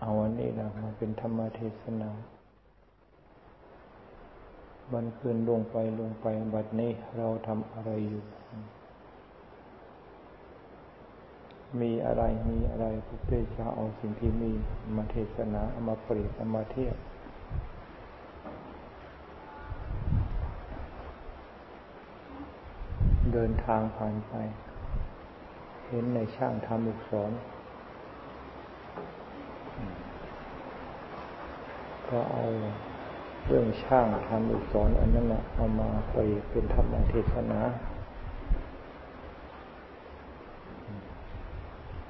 [0.00, 2.10] เอาอันนี้นะมาเป็นธรรมเทศนา
[4.92, 8.24] บันคืนลงไปลงไปบัดนี้เราทำอะไรอยู่
[11.80, 13.18] มีอะไรมีอะไรพระ
[13.52, 14.50] เจ้าเอาสิ่งที่มี
[14.96, 16.96] มาเทศนาเอามาเปรียบเอามาเทียบ
[23.32, 24.34] เดินทางผ่านไป
[25.88, 27.30] เห็นในช่างทำอุกสอน
[32.08, 32.44] ก็เอา
[33.46, 36.16] เรื่องช่างทำอุกสอนอันนั้นนะเอามาไป
[36.50, 37.60] เป็นธรรมเทศนา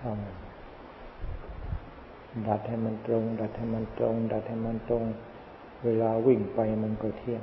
[0.00, 0.14] ทำ
[2.46, 5.04] ดัดให้มันตรง ดัดให้มันตรง ดัดให้มันตรง
[5.84, 7.42] เวลาวิ่งไปมันก็เที่ยง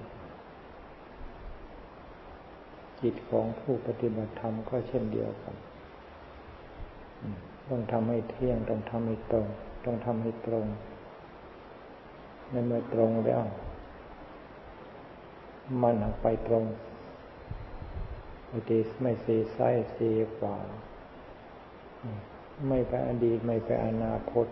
[3.02, 5.56] จิตของผู้ปฏิบัติธรรมก็เช่นเดียวกัน
[7.68, 9.48] ต้องทำให้เที่ยง ต้องทำให้ตรง
[9.86, 10.66] ต้องทำให้ตรง
[12.50, 13.44] ในเมื่อตรงแล้ว
[15.82, 16.64] มันไปตรง
[18.48, 20.58] ไม่เตไม่เสียซ้ายเสียขวา
[22.68, 24.48] ไม่ไปอดีต ไม่ไปอนาคต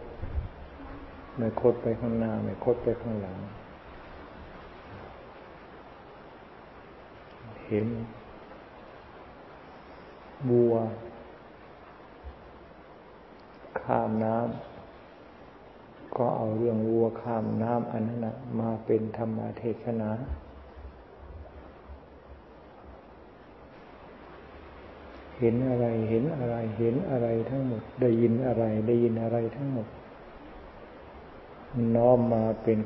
[1.37, 3.37] ไม่คดไปข้างหน้า ไม่คดไปข้างหลัง
[7.65, 7.87] เห็น
[10.49, 10.73] บัว
[13.81, 14.74] ข้ามน้ำ
[16.17, 18.27] ก็เอาเรื่องวัวข้ามน้ำอันนั้น
[18.59, 20.09] มาเป็นธรรมเทศนา
[25.39, 29.87] เห็นอะไรเห็นอะไรเห็นอะไรทั้งหมด ได้ยินอะไรได้ยินอะไรทั้งหมด
[31.95, 32.79] น้อมมาเป็น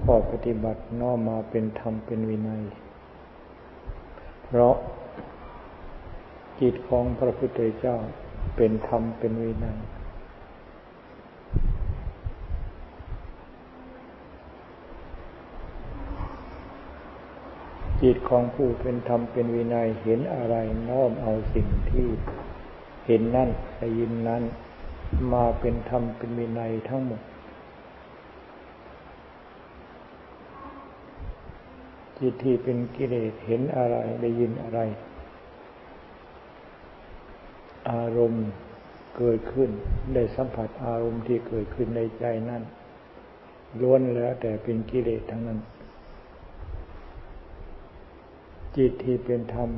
[0.00, 2.62] ข้อปฏิบัติน้อมมาเป็นธรรมเป็นวินัย
[4.44, 4.74] เพราะ
[6.60, 7.96] จิตของพระพุทธเจ้า
[8.56, 9.78] เป็นธรรมเป็นวินัย
[18.04, 20.56] จิตของผู้เป็นธรรมเป็นวินัยเห็นอะไร
[20.88, 22.06] น้อมเอาสิ่งที่
[23.06, 24.42] เห็นนั่นได้ยินนั้น
[25.32, 27.22] มาเป็นธรรมเป็นวินัยทั้งหมด
[32.18, 34.80] จิตที่เป็นกิเลสเห็นอะไรได้ยินอะไร
[37.90, 38.46] อารมณ์
[39.16, 39.70] เกิดขึ้น
[40.14, 42.62] ได้สัมผัสอารมณ์ที่เกิดขึ้นในใจนั่น
[43.80, 45.60] ล้วนแล้วแต่เป็นกิเลสทั้งนั้น
[48.76, 49.70] จิตที่เป็นธรรม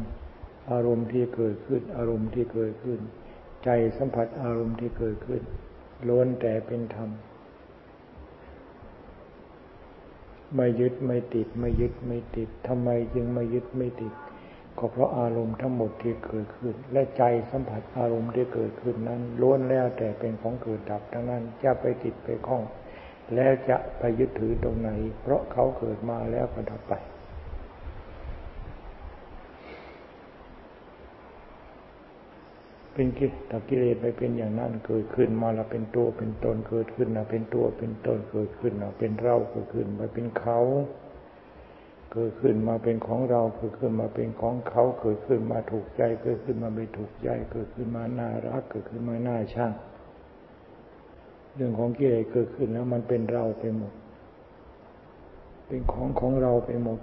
[0.70, 3.00] อารมณ์ที่เกิดขึ้น อารมณ์ที่เกิดขึ้น
[3.64, 3.68] ใจ
[3.98, 5.42] สัมผัสอารมณ์ที่เกิดขึ้น
[6.08, 7.10] ล้วนแต่เป็นธรรม
[10.56, 14.14] ไม่ยึดไม่ติด ไม่ยึดไม่ติดทำไมจึงไม่ยึดไม่ติด
[14.78, 22.62] ก็เพราะอารมณ์ทั้งหมดที่เกิดขึ้น และใจสัมผัสอารมณ์ที่เกิดขึ้นนั้นล้วนแล้วแต่เป็นของเกิดดับทั้งนั้นจะไปติดไปคล้อง
[23.34, 24.90] แล้วจะไปยึดถือตรงไหน
[25.20, 26.94] เพราะเขาเกิดมาแล้วก็ดับไป
[32.98, 33.32] เป็นกิต
[33.68, 40.58] กิเลสไปเป็นอย่างนั้นเกิดขึ้นมาแล้วเป็นตัวเป็นตนเกิดขึ้นนะเป็นตัวเป็นตนเกิดขึ้นนะเป็นเราเกิดขึ้นมาเป็นเขา
[42.12, 49.72] เกิดขึ้นมาเป็นของเราเกิดขึ้นมาเป็นของเขาเกิดขึ้นมาถูกใจเกิดขึ้นมาไม่ถูกใจเกิดขึ้นมาน่ารักเกิดขึ้นมาน่าช่าง
[51.54, 53.92] เรื่องของกิเลสเกิดขึ้นแล้วมันเป็นเราไปหมด
[55.66, 56.98] เป็นของของเราไปหมด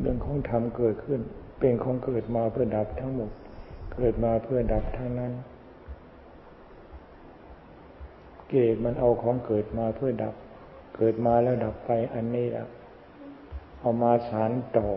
[0.00, 1.20] เรื่องของธรรมเกิดขึ้น
[1.58, 3.30] เป็นของเกิดมาเพื่อดับทั้งหมด
[3.94, 5.32] เกิดมาเพื่อดับทั้งนั้น
[8.48, 10.34] กิเลสมันเอาของเกิดมาเพื่อดับ
[10.96, 12.66] เกิดมาแล้วดับไปอันนี้แหละ
[13.80, 14.88] เอามาสารต่อ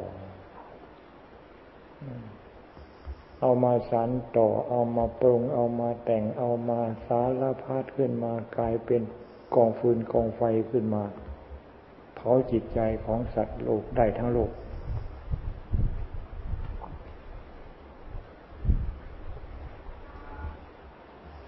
[3.42, 9.02] เอามาสารต่อ เอามาปรุง เอามาแต่ง เอามาสารพัดขึ้นมากลายเป็น
[9.56, 10.42] กองฟืนกองไฟ
[10.72, 11.04] ขึ้นมา
[12.16, 14.52] เผาจิตใจของสัตว์โลกได้ทั้งโลก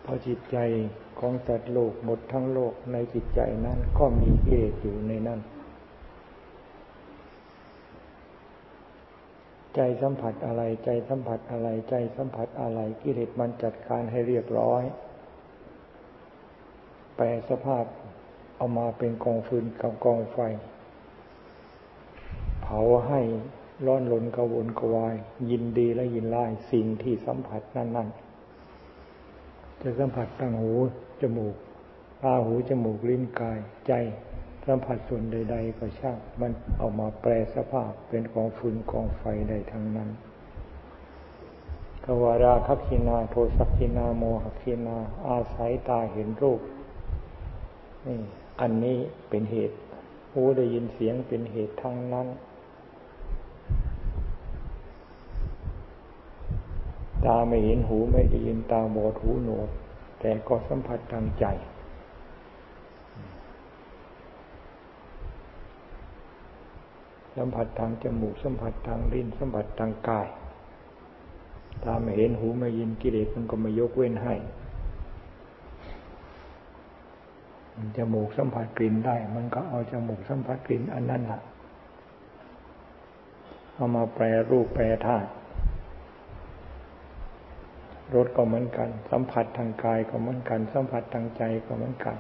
[0.04, 0.58] เพราะจิตใจ
[1.20, 5.40] ของสัตว์โลกหมดทั้งโลกในจิตใจนั้นก็มีเอสอยู่ในนั้น
[9.76, 14.84] ใจสัมผัสอะไรใจสัมผัสอะไรใจสัมผัสอะไรกิเลสมันจัดการให้เรียบร้อย
[17.16, 17.86] แปลสภาพ
[18.56, 20.38] เอามาเป็นกองฟืนกับกองไฟ
[22.62, 23.22] เผาให้
[23.86, 25.16] ร้อนลนกระวนกระวาย
[25.50, 28.23] ยินดีและยินไล่สิ่งที่สัมผัสนั่นๆ
[29.84, 30.74] จะสัมผัสตั้งหู
[31.22, 31.56] จมูก
[32.24, 33.94] ตาหูจมูกลิ้นกายใจ
[34.66, 40.10] สัมผัสส่วนใด ๆ ก็ช่างมันเอามาแปลสภาพเป็นกองฟืนกองไฟได้ทั้งนั้น
[42.04, 44.98] กวาราคัคินาโทสักคินาโมหคินา
[45.28, 46.62] อาศัยตาเห็นรูป
[48.06, 48.20] นี่
[48.60, 48.98] อันนี้
[49.30, 49.78] เป็นเหตุ
[50.32, 52.28] หูได้ยินเสียงเป็นเหตุทั้งนั้น
[57.26, 59.70] ตาไม่เห็นหูไม่ได้ยินตาบอดหูหนวก
[60.20, 61.46] แต่ก็สัมผัสทางใจ
[67.36, 70.28] สัมผัสทางจมูกสัมผัสทางลิ้นสัมผัสทางกาย
[71.84, 74.36] ตาไม่เห็นหูไม่ยินกิเลสมันก็ไม่ยกเว้นให้
[77.98, 81.40] จมูกสัมผัสกลิ่นได้ มันก็เอาจมูกสัมผัสกลิ่นอันนั้นละ
[83.74, 85.30] เอามาแปรรูปแปรธาตุ
[88.16, 92.18] รสก็เหมือนกัน สัมผัสทางกายก็เหมือนกัน สัมผัสทางใจก็เหมือนกัน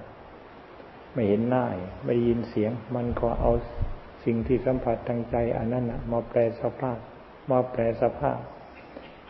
[1.13, 1.65] ไม่เห็นหน้า
[2.05, 3.51] ไม่ยินเสียง มันก็เอา
[4.25, 6.97] สิ่งที่สัมผัสทางใจอันนั้นมาแปลสภาพ
[7.51, 8.39] มาแปลสภาพ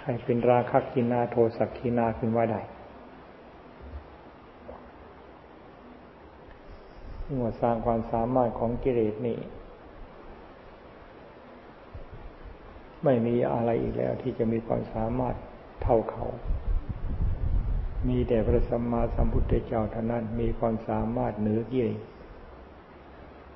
[0.03, 2.61] ให้เป็นราคะกินาโทสักกินาขึ้นว่าได้
[7.23, 9.37] เมื่อสร้างความสามารถของกิเลสนี่
[13.03, 15.35] ไม่มีอะไรอีกแล้วที่จะมีความสามารถ
[15.83, 16.25] เท่าเขา
[18.07, 21.99] มีแต่พระสัมมาสัมพุทธเจ้าเท่านั้นมีความสามารถเหนือกิเลส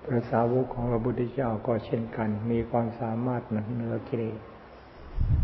[0.05, 4.38] พระสาวกของพระพุทธเจ้าก็เช่นกัน มีความสามารถเหนือกิเลส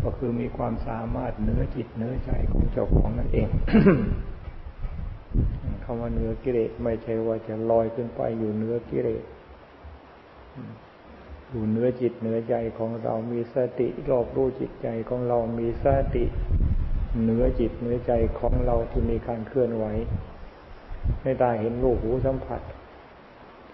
[0.02, 3.48] ก็คือมีความสามารถเหนือจิตเหนือใจของเจ้าของนั่นเอง
[5.84, 9.24] คำว่าเหนือกิเลสไม่ใช่ว่าจะลอยขึ้นไปอยู่เหนือกิเลส
[11.50, 16.24] อยู่เหนือจิตเหนือใจของเรามีสติรอบรู้จิตใจของเรามีสติ
[17.20, 19.86] เหนือจิตเหนือใจของเราที่มีการเคลื่อนไหว
[21.22, 22.60] ในตาเห็นรูปหูสัมผัส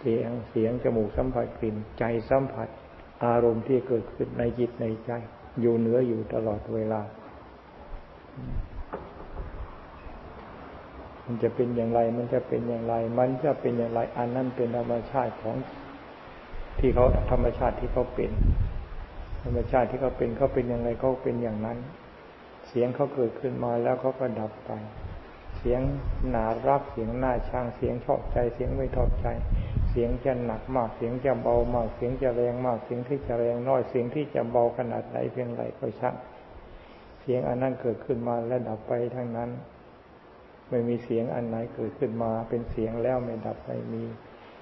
[0.01, 2.69] เสียงเสียงจมูกสัมผัสกลิ่นใจสัมผัส
[3.25, 5.11] อารมณ์ที่เกิดขึ้นในจิตในใจ
[5.61, 7.01] อยู่เหนืออยู่ตลอดเวลา
[11.25, 15.57] มันจะเป็นอย่างไร มันจะเป็นอย่างไร มันจะเป็นอย่างไรอันนั้นเป็นธรรมชาติของ
[16.79, 18.31] ที่เขาธรรมชาติที่เขาเป็น
[19.45, 21.79] ธรรมชาติที่เขาเป็นเขาเป็นอย่างไรเขาเป็นอย่างนั้น
[22.71, 24.71] เสียงเขาเกิดขึ้นมาแล้วเขาก็ดับไป
[25.59, 25.81] เสียง
[26.31, 29.27] หนารักเสียงหน้าช่างเสียงชอบใจ เสียงไม่ชอบใจ
[29.91, 36.15] เสียงจะหนักมาก เสียงจะเบามาก เสียงจะแรงมาก เสียงที่จะแรงน้อย เสียงที่จะเบาขนาดไหนเพียงไรก็ช่าง
[37.23, 39.51] เสียงอันนั้นเกิดขึ้นมาและดับไปทั้งนั้น
[40.71, 44.05] ไม่มีเสียงอันไหนเกิดขึ้นมาเป็นเสียงแล้วไม่ดับไม่มี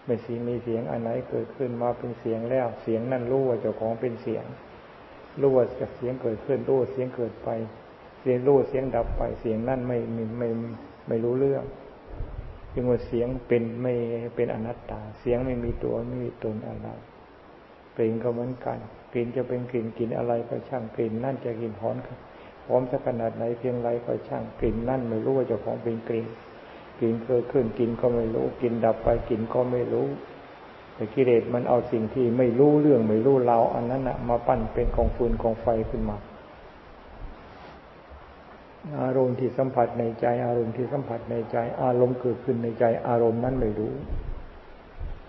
[0.05, 4.45] ไม่สีมีเสียงอันไหนเกิดขึ้นมาเป็นเสียงแล้ว เสียงนั่นรู้ว่าเจ้าของเป็นเสียง
[5.41, 5.67] รู้ว่า
[5.97, 7.49] เสียงเกิดขึ้นรู้เสียงเกิดไป
[8.21, 10.49] เสียงรู้เสียงดับไปเสียงนั่นไม่ไม่ไม่
[11.09, 11.65] ไม่รู้เรื่อง
[12.75, 13.95] จึงว่าเสียงเป็นไม่
[14.37, 16.89] เป็นอนัตตา เสียงไม่มีตัวไม่มีตนอะไร
[17.97, 18.79] กลิ่นก็เหมือนกัน
[19.13, 21.97] กลิ่นจะเป็นกลิ่นกลิ่นอะไรก็ช่างกลิ่นนั่นจะกลิ่นหอม
[22.67, 26.27] หอมสักขนาดไหนเพียงไรก็ช่างกลิ่นนั่นไม่รู้ว่าเจ้าของเป็นกลิ่น
[26.99, 30.07] กลิ่นเกิดขึ้นกลิ่นก็ไม่รู้กลิ่นดับไปกลิ่นก็ไม่รู้
[30.95, 36.17] แต่กิเลสมันเอาสิ่งที่ไม่รู้เรื่องไม่รู้เราอันนั้นนะมาปั้นเป็นกองฟืนกองไฟขึ้นมา
[39.01, 43.95] อารมณ์ที่สัมผัสในใจ อารมณ์ที่สัมผัสในใจ อารมณ์เกิดขึ้นในใจ อารมณ์นั้นไม่รู้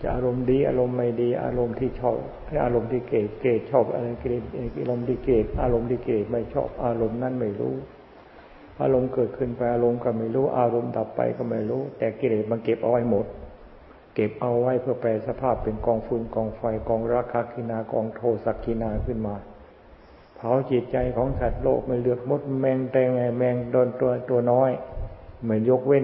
[0.02, 2.18] จะอารมณ์ดี อารมณ์ไม่ดี อารมณ์ที่ชอบ
[2.66, 4.44] อารมณ์ที่เกลียดเกลียดชอบอะไรเกลียด
[4.82, 7.76] อารมณ์ที่เกลียดอารมณ์ที่เกลียดไม่ชอบอารมณ์นั้นไม่รู้
[8.82, 13.26] อารมณ์เกิดขึ้นไปอารมณ์ก็ไม่รู้ อารมณ์ดับไปก็ไม่รู้ แต่กิเลสมันเก็บเอาไว้หมด
[14.16, 19.36] เก็บเอาไว้เพื่อแปลสภาพเป็นกองฟืนกองไฟกองราคากินากองโทสักกินาขึ้นมา
[20.42, 24.72] เผาจิตใจของสัตว์โลกไม่เลือกมดแมงแตงแมงโดนตัวตัวน้อย
[25.42, 26.04] เหมือนยกเว้น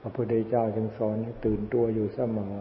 [0.00, 2.54] พระพุทธเจ้าจึงสอนให้ตื่นตัวอยู่เสมอ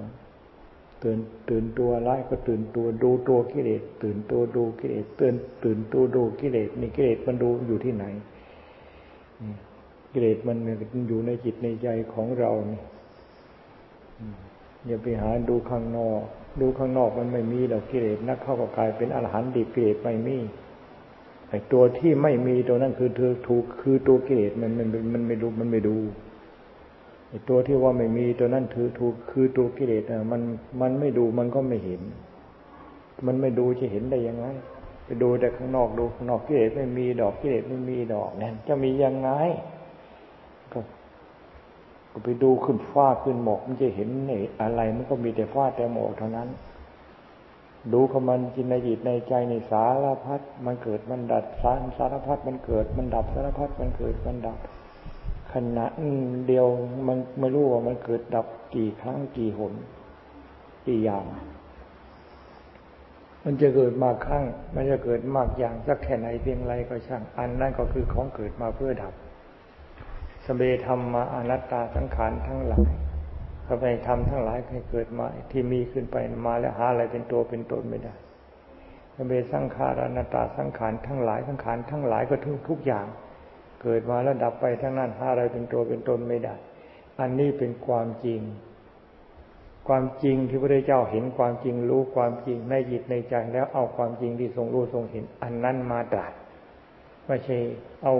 [1.04, 1.18] ตื่น
[1.50, 8.06] ตื่นตัวร้ายก็ตื่นตัวดูตัวกิเลสตื่นตัวดูกิเลสตื่นตื่นตัวดูกิเลสนี่กิเลสมันดูอยู่ที่ไหน
[10.12, 10.58] กิเลสมัน
[11.08, 12.84] อยู่ในจิตในใจของเราเนี่ย
[14.88, 16.22] อย่าไปหาดูข้างนอก
[16.62, 20.38] ดูข้างนอกมันไม่มีดอกกิเลสนักเข้าก็กลายเป็นอรหันต์ดิบกิเลสไม่มี
[21.50, 25.98] ไอ้ตัวที่ไม่มีตัวนั้นคือเธอถูกคือตัวกิเลสมันมันมันไม่ดูมันไม่ดู
[27.50, 30.42] ตัวที่ว่าไม่มีตัวนั้นถือถูกคือตัวกิเลสอะมัน
[30.82, 32.02] มันไม่ดูมันก็ไม่เห็น
[33.26, 34.46] มันไม่ดูจะเห็นได้ยังไง
[35.06, 39.30] ไปดูแต่ข้างนอกดูข้างนอกกิเลสไม่มีดอกกิเลสไม่มีดอกเนี่ยจะมียังไง
[42.24, 46.50] ไปดูขึ้นฟ้าขึ้นหมอกมันจะเห็นไอ้อะไร มันก็มีแต่ฟ้าแต่หมอกเท่านั้น
[47.94, 54.58] ดูขมันจินในจิตในใจในสารพัดมันเกิดมันดับสารสารพัดมันเกิดมันดับสารพัดมันเกิดมันดับ
[55.54, 55.86] ขณะ
[56.48, 56.68] เดียว
[57.08, 58.46] มันไม่รู้ว่ามันเกิดดับ
[58.76, 59.74] กี่ครั้งกี่หน
[60.88, 61.24] กี่อย่าง
[63.44, 64.46] มันจะเกิดมากครั้ง
[64.76, 69.14] มันจะเกิดมากอย่างสักแค่ไหนเพียงไรก็ช่าง อันนั้นก็คือของเกิดมาเพื่อดับ
[70.56, 72.90] เบธรรมาอนัตตาสังขารทั้งหลาย
[73.68, 78.14] สเบธรรมทั้งหลายให้เกิดมาที่มีขึ้นไปมาแล้วหาอะไรเป็นตัวเป็นตนไม่ได้
[79.16, 83.06] สเบสังขารอนัตตาสังขารทั้งหลายสังขารทั้งหลายก็ทุกทุกอย่าง
[83.82, 86.56] เกิดมาแล้วดับไปทั้งนั้นหาอะไรเป็นตัวเป็นตนไม่ได้
[87.20, 88.42] อันนี้เป็นความจริง
[89.88, 96.34] ความจริงที่พระเจ้าเห็นความจริงรู้ความจริงในจิตในใจแล้วเอาความจริงที่ทรงรู้ทรงเห็น อันนั้นมาตรัส
[97.26, 97.58] ไม่ใช่
[98.04, 98.14] เอา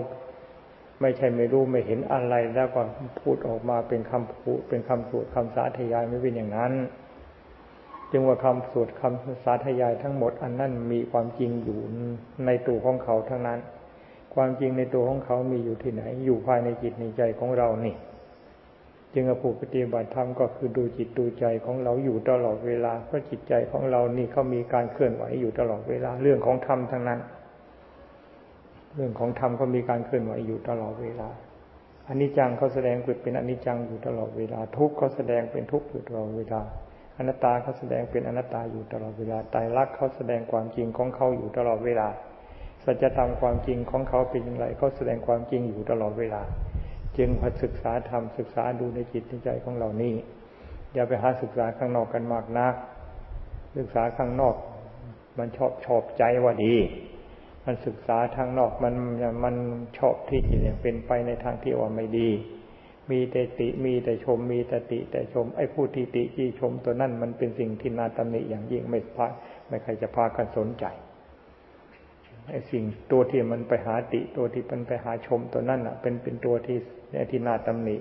[1.02, 2.82] ไม่ใช่ไม่รู้ไม่เห็นอะไรแล้วก็
[3.22, 6.74] พูดออกมาเป็นคำพูดเป็นคำสวดคำสาธยายไม่เป็นอย่างนั้น
[8.12, 11.80] จึงว่าคำสวดคำสาธยายทั้งหมด อันนั้นมีความจริงอยู่
[12.46, 13.60] ในตัวของเขาทั้งนั้น
[14.36, 17.96] ความจริงในตัวของเขามีอยู่ที่ไหน อยู่ภายในจิตในใจของเรานี่
[19.14, 27.20] จึงผู้ปฏิบัติธรรมก็คือดูจิตดูใจของเราอยู่ตลอดเวลาเพราะจิตใจของเรานี่เขามีการเคลื่อนไหวอยู่ตลอดเวลาเรื่องของธรรมทั้งนั้น
[28.96, 31.30] เรื่องของธรรมก็มีการเคลื่อนไหวอยู่ตลอดเวลา
[32.08, 36.62] อันนี้จังเขาแสดงเป็นอนิจจังอยู่ตลอดเวลา ทุกข์เขาแสดงเป็นทุกข์อยู่ตลอดเวลา
[37.18, 42.08] อนัตตาเขาแสดงเป็นอนัตตาอยู่ตลอดเวลาไตรลักเขาแสดงความจริงของเขาอยู่ตลอดเวลา
[42.86, 46.42] สัจธรรมความจริงของเขาเป็นอย่างไรเขาแสดงความจริงอยู่ตลอดเวลา
[47.18, 50.14] จึงมาศึกษาธรรมศึกษาดูในจิตในใจของเรานี่
[50.94, 52.76] อย่าไปหาศึกษาข้างนอกกันมากนัก
[53.78, 54.56] ศึกษาข้างนอก
[55.38, 56.76] มันชอบชอบใจว่าดี
[57.66, 58.94] มันศึกษาทางนอกมัน
[59.44, 59.56] มัน
[59.98, 62.30] ชอบที่จะเป็นไปในทางที่ว่าไม่ดี
[63.12, 69.28] มีแต่ติมีแต่ชม มีแต่ติแต่ชมไอ้ผู้ที่ติที่ชมตัวนั้นมันเป็นสิ่งที่นาตำหนิอย่างยิ่งไม่พา
[69.68, 70.86] ไม่ใครจะพากันสนใจ
[72.50, 76.78] ไอ้สิ่งตัวที่มันไปหาติตัวที่มันไปหาชมตัวนั้นอะ เป็นเป็นตัวที่
[77.32, 77.96] ที่นาตำหนิ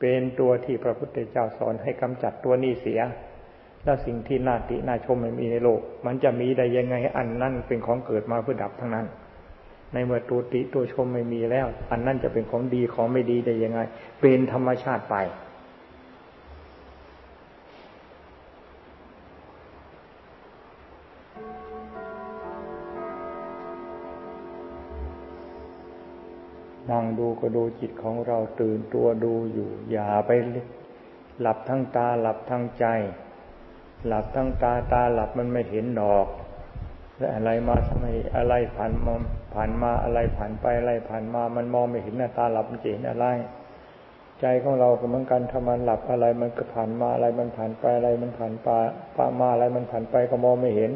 [0.00, 3.00] เป็นตัวที่พระพุทธเจ้าสอนให้กำจัดตัวนี้เสีย
[3.86, 9.06] แล้วสิ่งที่น่าติน่าชมไม่มีในโลก มันจะมีได้ยังไงอันนั้นเป็นของเกิดมาเพื่อดับทั้งนั้น
[9.92, 13.80] ในเมื่อตัวติตัวชมไม่มีแล้ว อันนั้นจะเป็นของดีของไม่ดีได้ยังไง
[14.20, 15.16] เป็นธรรมชาติไป
[26.90, 30.30] นั่งดูก็ดูจิตของเราตื่นตัวดูอยู่ อย่าไป
[31.40, 32.86] หลับทั้งตาหลับทั้งใจ
[34.06, 36.26] หลับทั้งตาตาหลับมันไม่เห็นดอก
[37.18, 39.14] และอะไรมาทำไมอะไรผ่านมา
[39.54, 43.26] ผ่านมาอะไรผ่านไปอะไรผ่านมา มันมองไม่เห็นหน้าตาหลับมันเห็นอะไร
[44.40, 48.68] ใจของเราก็เหมือนกันถ้ามันหลับอะไรมันก็ผ่านมาอะไรมันผ่านไปอะไรมันผ่านไป
[49.16, 50.90] ปามาอะไรมันผ่านไปก็มองไม่เห็น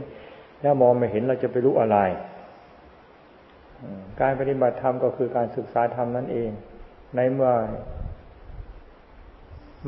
[0.62, 1.98] แล้วมองไม่เห็นเราจะไปรู้อะไร
[4.20, 6.50] การปฏิบัติธรรมก็คือการศึกษาธรรมนั่นเอง
[7.16, 7.52] ในเมื่อ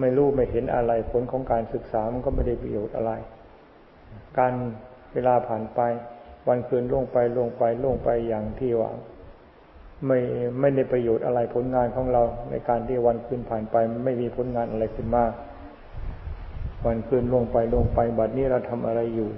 [0.00, 3.12] ไม่รู้ไม่เห็นอะไรผลของการศึกษามันก็ไม่ได้ประโยชน์อะไร
[4.38, 4.52] การ
[5.14, 5.80] เวลาผ่านไป
[6.49, 8.90] วันคืนล่วงไปล่วงไปล่วงไปอย่างที่ว่า
[10.06, 10.18] ไม่
[10.61, 15.32] ไม่ได้ประโยชน์อะไรผลงานของเรา ในการที่วันคืนผ่านไป ไม่มีผลงานอะไรขึ้นมาก
[16.87, 19.30] วันคืนล่วงไปล่วงไปบัดนี้เราทำอะไรอยู่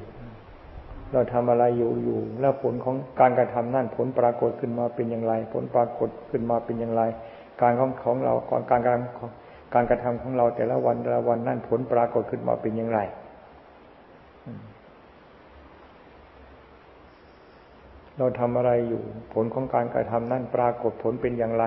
[1.12, 7.02] เราทำอะไรอยู่อยู่ แล้วผลของการกระทำนั่นผลปรากฏขึ้นมาเป็นอย่างไร ผลปรากฏขึ้นมาเป็นอย่างไร
[7.60, 8.98] การของของเราก่อนการการ
[9.74, 13.00] การกระทำของเราแต่ละวันแต่ละวันนั่นผลปรากฏขึ้นมาเป็นอย่างไร
[18.18, 19.02] เราทำอะไรอยู่
[19.34, 21.64] ผลของการกระทำนั่นปรากฏผลเป็นอย่างไร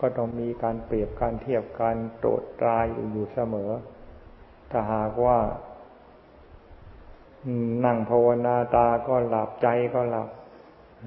[0.00, 3.70] ก็ต้องมีการเปรียบการเทียบการโตดตรายอยู่อยู่เสมอ
[4.70, 5.38] ถ้าหากว่า
[7.84, 10.28] นั่งภาวนาตาก็หลับใจก็หลับ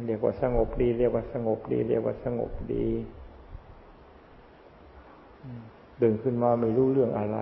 [0.06, 2.88] เรียกว่าสงบดี เรียกว่าสงบดี เรียกว่าสงบดี
[6.02, 7.38] ดึงขึ้นมาไม่รู้เรื่องอะไร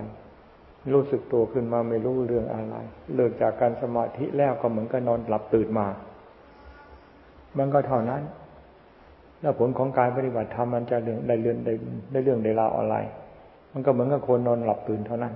[0.94, 2.76] รู้สึกตัวขึ้นมาไม่รู้เรื่องอะไร
[3.16, 5.88] เลิกจากการสมาธิแล้วก็เหมือนกับนอนหลับตื่นมา
[7.58, 8.22] มันก็เท่านั้น
[9.42, 11.74] แล้วผลของการปฏิบัติธรรมมันจะเรื่องได้เรื่องได้
[12.12, 12.96] ได้เรื่องได้ราวอะไร
[13.72, 15.34] มันก็เหมือนกับคนนอนหลับตื่นเท่านั้น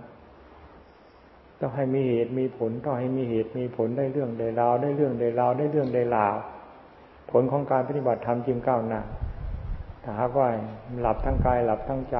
[1.60, 6.36] ต้องให้มีเหตุมีผลต้องให้มีเหตุมีผลได้เรื่องได้ราวได้เรื่องได้ราวได้เรื่องได้ราว
[7.32, 9.02] ผลของการปฏิบัติธรรมจึงก้าวหน้า
[10.04, 10.50] ถ้าหากว่า
[11.00, 12.18] หลับทั้งกายหลับทั้งใจ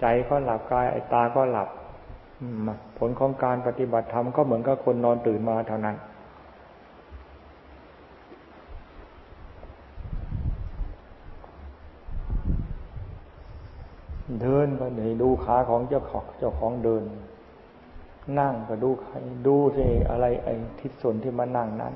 [0.00, 1.68] ใจก็หลับกายไอ้ตาก็หลับ
[2.98, 5.96] ผลของการปฏิบัติธรรมก็เหมือนกับคนนอนตื่นมาเท่านั้น
[14.40, 17.02] เดินก็ให้ดูขาของเจ้าของเจ้าของเดิน
[18.38, 19.14] นั่งก็ดูใคร
[19.46, 21.94] ดูสิอะไรไอ้ทิศส่วนที่มันนั่งนั้น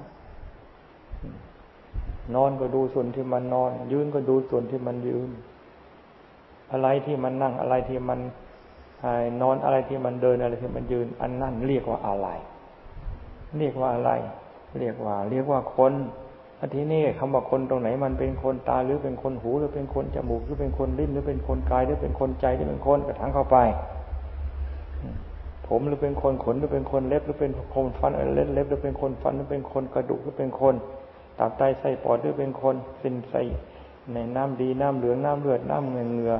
[2.34, 5.28] นอนก็ดูส่วนที่มันนอน ยืนก็ดูส่วนที่มันยืน
[6.72, 8.20] อะไรที่มันนั่งอะไรที่มัน
[9.42, 12.28] นอนอะไรที่มันเดินอะไรที่มันยืน อันนั้นเรียกว่าอะไร
[13.58, 14.10] เรียกว่าอะไร
[14.78, 15.92] เรียกว่า เรียกว่าคน
[16.74, 23.56] ทีนี่คำว่าคนตรงไหนมันเป็นคนตาหรือเป็นคนหูหรือเป็นคนจมูกหรือเป็นคนลิ้นหรือเป็นคนกายหรือเป็นคนใจหรือเป็นคนกระทั่งเข้าไป
[25.66, 30.74] ผมหรือเป็นคนขนหรือเป็นคนเล็บหรือเป็นคนฟันเล็บเล็บหรือเป็นคนฟันหรือเป็นคนกระดูกหรือเป็นคน
[31.38, 33.42] ตับไตไส้ปอดหรือเป็นคนเป็นไส้
[34.12, 36.34] ในน้ำดีน้ำเหลืองน้ำเลือดน้ำเงือเงือ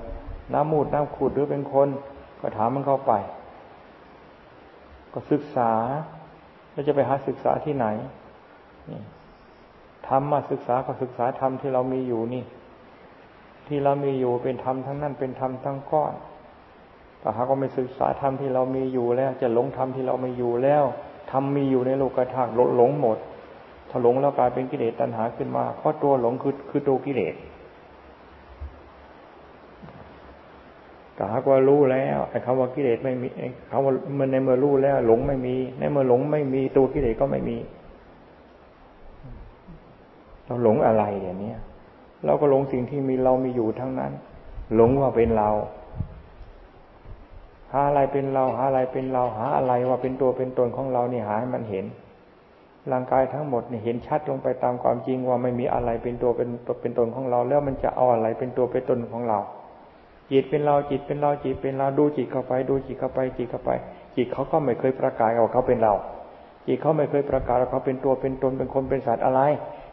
[0.53, 1.89] น้ำมูดน้ำขูดหรือเป็นคน
[2.41, 3.13] ก็ถามมันเข้าไป
[5.13, 5.73] ก็ศึกษา
[6.73, 7.87] เราจะไปหาศึกษาที่ไหน
[10.09, 12.45] ธรรมมาศึกษาก็ศึกษาธรรมที่เรามีอยู่นี่
[13.67, 16.15] ที่เรามีอยู่เป็นธรรมทั้งนั้นเป็นธรรมทั้งก้อน
[17.21, 20.85] แต่หากว่าไม่ศึกษาธรรมที่เรามีอยู่แล้ว จะหลงธรรมที่เราไม่อยู่แล้ว
[21.31, 23.19] ธรรมมีอยู่ในโลกธาตุหลงหมด
[23.91, 27.35] ถ้าหลงแล้วกลายเป็นกิเลสตัณหาขึ้นมาเพราะตัวหลงคือคือตัวกิเลส
[31.21, 33.29] แต่หากว่ารู้แล้วไอ้คำว่ากิเลสไม่มี
[33.71, 37.57] คำว่ามันในเมื่อรู้แล้ว หลงไม่มี ในเมื่อหลงไม่มีตัวกิเลสก็ไม่มี
[40.47, 41.53] เราหลงอะไรอย่างนี้
[42.25, 44.13] เราก็หลงสิ่งที่มีเรามีอยู่ทั้งนั้น
[44.75, 45.51] หลงว่าเป็นเรา
[47.73, 51.85] หาอะไรเป็นเรา หาอะไรเป็นเรา หาอะไรว่าเป็นตัวเป็นตนของเรานี่หาให้มันเห็น
[52.93, 59.41] ร่างกายทั้งหมดนี่เห็นชัดลงไปตามความจริงว่าไม่มีอะไรเป็นตัวเป็นตัวเป็นตนของเรา แล้วมันจะเอาอะไรเป็นตัวเป็นตนของเรา
[60.33, 63.71] จิตเป็นเราจิตเป็นเราจิตเป็นเราดูจิตเข้าไป ดูจิตเข้าไปจิตเข้าไป
[64.17, 65.95] จิตเขาก็ไม่เคยประกาศว่าเขาเป็นเรา
[66.67, 69.41] จิตเขาไม่เคยประกาศว่าเขาเป็นตัวเป็นตนเป็นคนเป็นสัตว์อะไร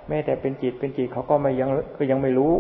[0.08, 2.53] แม้แต่เป็นจิตเป็นจิตเขาก็ไม่ยังก็ยังไม่รู้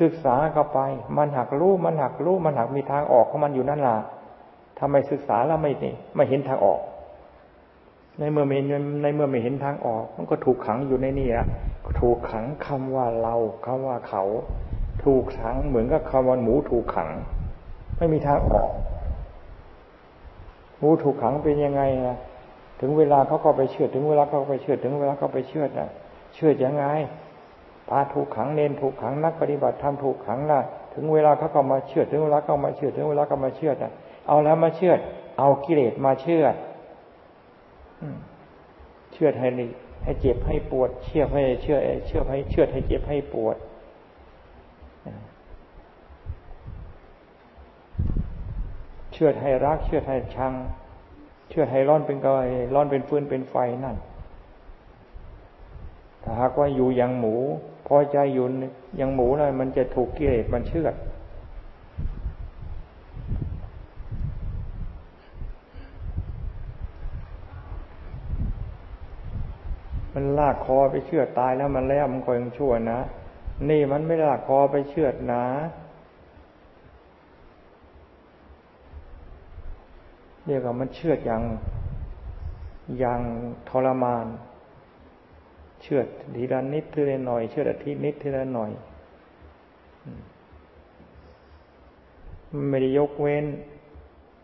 [0.00, 0.80] ศึกษาเข้าไป
[1.16, 3.96] มันหักรู้มันหักรู้มันหักมีทางออกของมันอยู่นั่นล่ะ
[4.78, 6.80] ทำไมศึกษาแล้วไม่นี่ไม่เห็นทางออก
[8.18, 8.58] ในเมื่อไม่
[9.02, 11.46] ในเมื่อไม่เห็นทางออก มันก็ถูกขังอยู่ในนี่อะ
[12.00, 14.24] ถูกขังคำว่าเราคำว่าเขา
[15.08, 17.08] ถูกขังเหมือนกับคำว่าหมูถูกขัง
[17.96, 18.70] ไม่มีทางออก
[20.78, 22.16] หมูถูกขังเป็นยังไงนะ
[22.80, 25.88] ถึงเวลาเขาก็ไปเชื่อถึงเวลาเขาไปเชื่อถึงเวลาเขาไปเชื่อนะ
[26.34, 26.84] เชื่อยังไง
[27.88, 30.60] พาถูกขังเนนถูกขังนักปฏิบัติธรรมถูกขังนะ
[30.94, 33.92] ถึงเวลาเขาก็มาเชื่อถึงเวลาเขามาเชื่อถึงเวลาเขามาเชื่อนะ
[34.26, 34.92] เอาแล้วมาเชื่อ
[35.38, 36.44] เอากิเลสมาเชื่อ
[39.12, 39.48] เชื่อให้
[40.04, 43.56] ให้เจ็บให้ปวด เชื่อให้เชื่อเชื่อให้เชื่อให้เจ็บให้ปวด
[49.12, 50.52] เชื่อให้รัก เชื่อให้ชัง
[51.48, 53.96] เชื่อให้ร้อนเป็นกอยร้อนเป็นฟืนเป็นไฟนั่น
[56.22, 57.34] ถ้าหากว่าอยู่อย่างหมู
[57.86, 58.46] พอใจอยู่
[58.96, 60.88] อย่างหมูนะมันจะถูกกิเลสมันเชื่อ
[70.14, 73.00] มันลากคอไปเชื่อตายแล้วมันแล้วมันก็ยังชั่วนะ
[73.68, 75.44] นี่มันไม่ลากคอไปเชือดนะ
[80.46, 81.42] เรียกว่ามันเชือดอย่าง
[82.98, 83.20] อย่าง
[83.68, 84.26] ทรมาน
[85.82, 88.70] เชือดทีละนิดทีละหน่อย เชือดอาทิตย์นิดทีละหน่อย
[92.68, 93.46] ไม่ได้ยกเว้น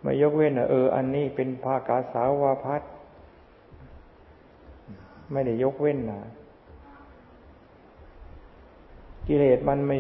[0.03, 2.83] ไม่ยกเว้นอะเออ อันนี้เป็นภากาสาวาพัด
[5.33, 6.21] ไม่ได้ยกเว้นนะ
[9.29, 9.99] กิเลสมันไม่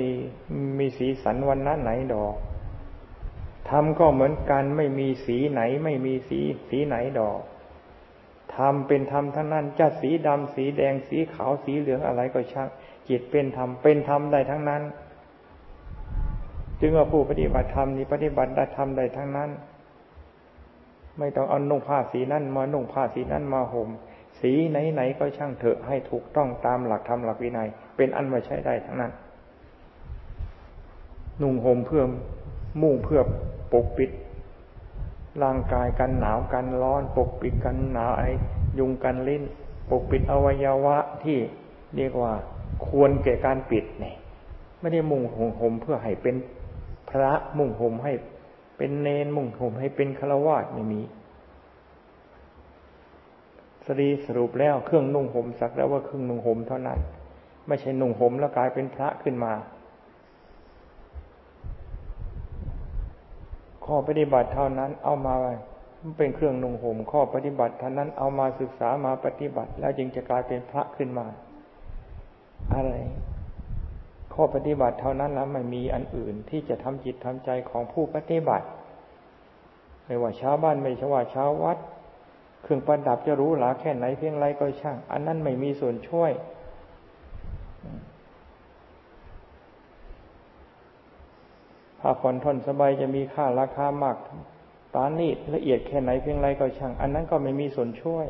[0.79, 2.35] มีสีสันวันนั้นไหนดอก
[3.71, 7.41] ธรรมก็เหมือนกันไม่มีสีไหน ไม่มีสีสีไหนดอก
[8.57, 12.69] ธรรมเป็นธรรมทั้งนั้นจะสีดำสีแดงสีขาวสีเหลืองอะไรก็ช่าง
[13.09, 14.83] จิตเป็นธรรมเป็นธรรมได้ทั้งนั้น
[16.81, 19.51] จึงว่าผู้ปฏิบัติธรรมนี้ปฏิบัติได้ธรรมได้ทั้งนั้น
[21.19, 23.89] ไม่ต้องเอานุ่งผ้าสีนั้นมานุ่งผ้าสีนั้นมาห่ม
[24.47, 29.13] สีไหนๆก็ช่างเถอะให้ถูกต้องตามหลักธรรมหลักวินัย เป็นอันมาใช้ได้ทั้งนั้น
[31.43, 32.03] นุ่งห่มเพื่อ
[32.83, 33.21] มุ่งเพื่อ
[33.73, 34.11] ปกปิด
[35.43, 38.23] ร่างกายกันหนาวกันร้อน ปกปิดกันหนาวไอ
[38.79, 39.43] ยุงกันลิ้น
[39.91, 41.39] ปกปิดอวัยวะที่
[41.97, 42.33] เรียกว่า
[42.87, 44.15] ควรแก่การปิดเนี่ย
[44.81, 46.37] ไม่ได้มุ่งห่มเพื่อให้เป็น
[47.11, 48.13] พระมุ่งห่มให้
[48.77, 51.01] เป็นเนนมุ่งห่มให้เป็นฆราวาสไม่มี
[53.87, 56.99] สรีสรุปแล้วเครื่องนุ่งห่มสักแล้วว่าเครื่องนุ่งห่มเท่านั้น
[57.67, 59.53] ไม่ใช่นุ่งห่มแล้วกลายเป็นพระขึ้นมา
[63.87, 65.35] ข้อปฏิบัติเท่านั้นเอามา
[66.19, 71.27] เป็นเครื่องนุ่งห่มข้อปฏิบัติเท่านั้นเอามาศึกษามาปฏิบัติ แล้วจึงจะกลายเป็นพระขึ้นมา
[72.75, 72.95] อะไร
[74.35, 78.67] ข้อปฏิบัติเท่านั้นแล้วไม่มีอันอื่นที่จะทำจิตทำใจของผู้ปฏิบัติ
[80.05, 81.79] ไม่ว่าชาวบ้านไม่ใช่ว่าชาววัด
[82.65, 86.33] เครื่องประดับจะรู้หลาแค่ไหนเพียงไรก็ช่าง อันนั้นไม่มีส่วนช่วย
[92.01, 94.17] ผ้าผ่อนทนสบายจะมีค่าราคามาก
[94.95, 98.27] ตานีดละเอียดแค่ไหนเพียงไรก็ช่าง อันนั้นก็ไม่มีส่วนช่วย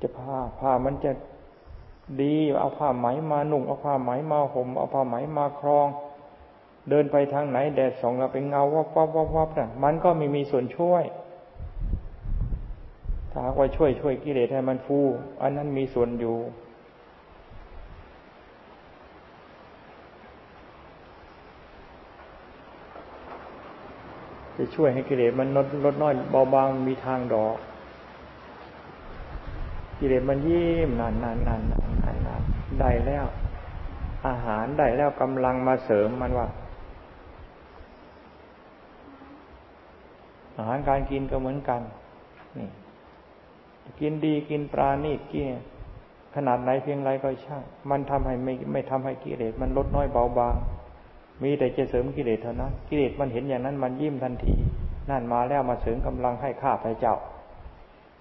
[0.00, 1.12] จะผ้าผ้ามันจะ
[2.22, 5.88] ดีเอาผ้าไหมมาหนุ่งเอาผ้าไหมมาห่มเอาผ้าไหมมาครอง
[6.90, 11.04] เดินไปทางไหนแดดส่องเราเป็นเงาวับวับวับวับนะมันก็ไม่มีส่วนช่วย
[13.30, 14.98] ถ้าว่าช่วยช่วยกิเลสให้มันฟู
[15.42, 16.36] อันนั้นมีส่วนอยู่
[24.56, 27.56] จะช่วยให้กิเลสมันลดลดน้อยเบาบางมีทางดอก
[29.98, 32.42] กิเลสมันยิ้มนานนานนานนานนานนาน
[32.80, 33.26] ได้แล้ว
[34.26, 36.46] อาหารได้แล้วกำลังมาเสริมมันว่า
[40.56, 41.80] อาหารการกินก็เหมือนกัน
[42.58, 42.68] นี่
[44.00, 45.46] กินดีกินปลานี่กิน
[46.34, 50.54] ขนาดไหนเพียงไรก็ช่าง มันทำให้ไม่ไม่ทำให้กิเลสมันลดน้อยเบาบาง
[51.42, 54.54] มีแต่จะเสริมกิเลสเท่านั้น กิเลสมันเห็นอย่างนั้นมันยิ้มทันที
[55.10, 57.14] นั่นมาแล้วมาเสริมกำลังให้ข้าพเจ้า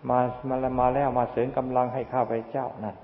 [0.09, 2.95] มามามาแล้วมาเสริมกำลังให้ข้าพเจ้านั่น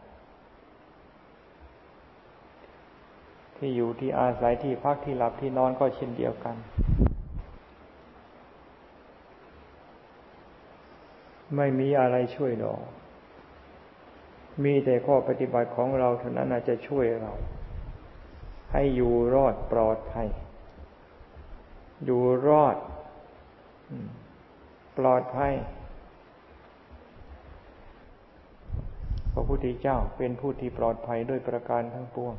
[3.58, 6.56] ที่อยู่ที่อาศัยที่พักที่หลับที่นอนก็เช่นเดียวกัน
[11.56, 12.82] ไม่มีอะไรช่วยดอก
[14.64, 17.32] มีแต่ข้อปฏิบัติของเราเท่านั้นจะช่วยเรา
[18.72, 20.28] ให้อยู่รอดปลอดภัย
[22.06, 22.78] อยู่รอด
[24.98, 25.54] ปลอดภัย
[29.34, 32.34] พระพุทธเจ้าเป็นผู้ที่ปลอดภัยด้วยประการทั้งปวง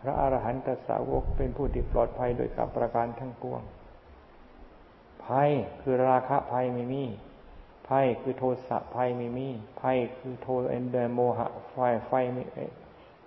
[0.00, 3.62] พระอรหันตสาวกเป็นผู้ที่ปลอดภัยโดยกับประการทั้งปวง
[5.24, 7.04] ภัยคือราคะภัยไม่มี
[7.88, 9.48] ภัยคือโทสะภัยไม่มี
[9.80, 12.44] ภัยคือโทเอนเดโมหะ ไฟไฟไม่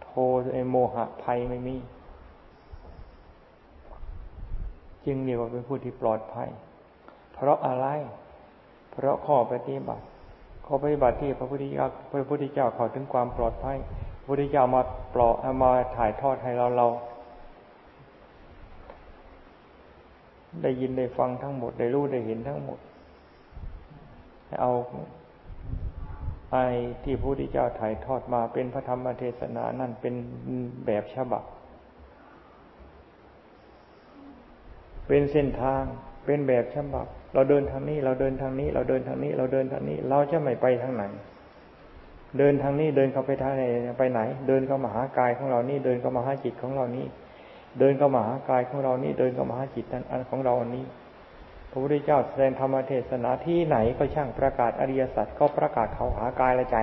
[0.04, 0.12] โท
[0.54, 1.78] ไอโมหะภัยไม่มี
[5.06, 6.50] จึงเรียกว่าเป็นผู้ที่ปลอดภัย
[7.34, 7.88] เพราะอะไร
[8.91, 10.04] เพราะข้อปฏิบัติ
[10.65, 13.78] ข้อปฏิบัติที่พระพุทธเจ้าพระพุทธเจ้าเข้าถึงความปลอดภัย
[14.19, 14.82] พระพุทธเจ้ามา
[15.13, 16.88] ปลอดมาถ่ายทอดให้เราเรา
[20.62, 22.80] ได้ยินได้ฟังทั้งหมด ได้รู้ได้เห็นทั้งหมด
[24.59, 24.71] เอา
[26.51, 26.57] ไอ
[27.03, 30.13] ที่พระพุทธเจ้าถ่ายทอดมาเป็นพระธรรมเทศนานั่นเป็น
[30.85, 31.43] แบบฉบับ
[35.07, 35.83] เป็นเส้นทาง
[36.25, 41.03] เป็นแบบฉบับ เราเดินทางนี้ เราเดินทางนี้ เราเดินทางนี้ เราเดินทางนี้ เราจะไม่ไปทางไหน
[42.37, 43.63] เดินทางนี้เดินเข้าไปทางไหน
[43.99, 47.05] ไปไหน เดินเข้ามาหากายของเรานี่เดินเข้ามาหาจิตของเรานี่
[47.79, 50.85] เดินเข้ามาหากายของเรานี่เดินเข้ามาหาจิตอันของเราอันนี้
[51.71, 56.77] พระพุทธเจ้าแสดงธรรมเทศนาที่ไหนก็ช่างประกาศอริยสัจก็ประกาศเขาหากายและใจ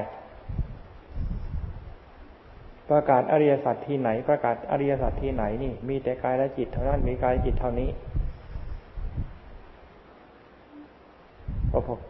[2.88, 7.90] ประกาศอริยสัจที่ไหน ประกาศอริยสัจที่ไหนนี่ มีแต่กายและจิตเท่านั้นมีกายจิตเท่านี้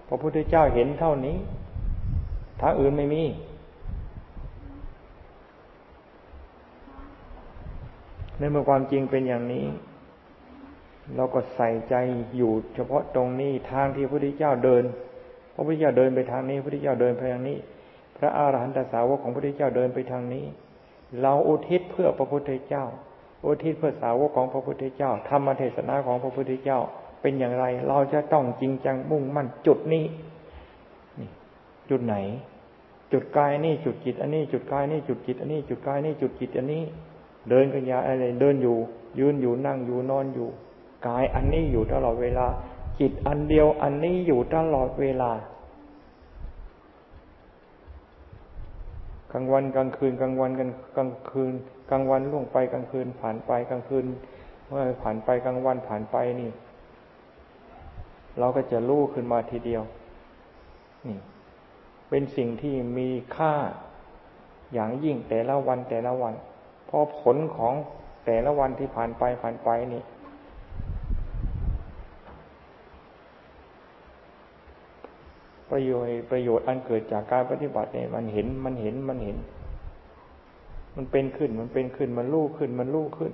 [0.09, 1.37] พระพุทธเจ้าเห็นเท่านี้
[2.61, 3.25] ทางอื่นไม่มี
[8.39, 9.65] ในเมื่อความจริงเป็นอย่างนี้
[11.17, 11.95] เราก็ใส่ใจ
[12.37, 14.85] อยู่เฉพาะตรงนี้ทางที่พระพุทธเจ้าเดิน
[15.55, 17.59] พระพุทธเจ้าเดินไปทางนี้พระพุทธเจ้าเดินไปทางนี้
[18.17, 20.45] พระอาหารหันตสาวกของพระพุทธเจ้าเดินไปทางนี้
[21.21, 22.85] เราอุทิศเพื่อพระพุทธเจ้า
[23.47, 26.81] อุทิศเพื่อสาวกของพระพุทธเจ้า ธรรมเทศนาของพระพุทธเจ้า
[27.21, 30.05] เป็นอย่างไร เราจะต้องจริงจังมุ่งมั่นจุดนี้
[31.21, 31.29] นี่
[31.91, 32.17] จุดไหน
[33.13, 36.83] จุดกายนี่จุดจิต อันนี้ จุดกายนี่จุดจิต อันนี้ จุดกายนี่จุดจิตอันนี้
[37.51, 38.77] เดินกันยาอะไรเดินอยู่
[39.19, 40.49] ยืนอยู่นั่งอยู่นอนอยู่
[41.07, 42.47] กายอันนี้อยู่ตลอดเวลา
[43.01, 45.31] จิตอันเดียวอันนี้อยู่ตลอดเวลา
[49.33, 51.55] กลางวันกลางคืนกลางวันกันกลางคืน
[51.91, 54.05] กลางวันล่วงไปกลางคืน ผ่านไปกลางคืน
[54.67, 56.51] เมื่อผ่านไปกลางวันผ่านไปนี่
[58.39, 59.83] เราก็จะรู้ขึ้นมาทีเดียว
[61.07, 61.19] นี่
[62.09, 63.55] เป็นสิ่งที่มีค่า
[64.75, 66.35] อย่างยิ่งแต่ละวันแต่ละวัน
[66.87, 67.75] เพอผลของ
[68.27, 70.03] แต่ละวันที่ผ่านไปผ่านไปนี่
[75.71, 79.37] ประโยชน์ประโยชน์อันเกิดจากการปฏิบัติเนี่ยมันเห็นมันเห็นมันเห็น
[80.97, 83.33] มันเป็นขึ้นมันเป็นขึ้นมันลู่ขึ้นมันลู่ขึ้น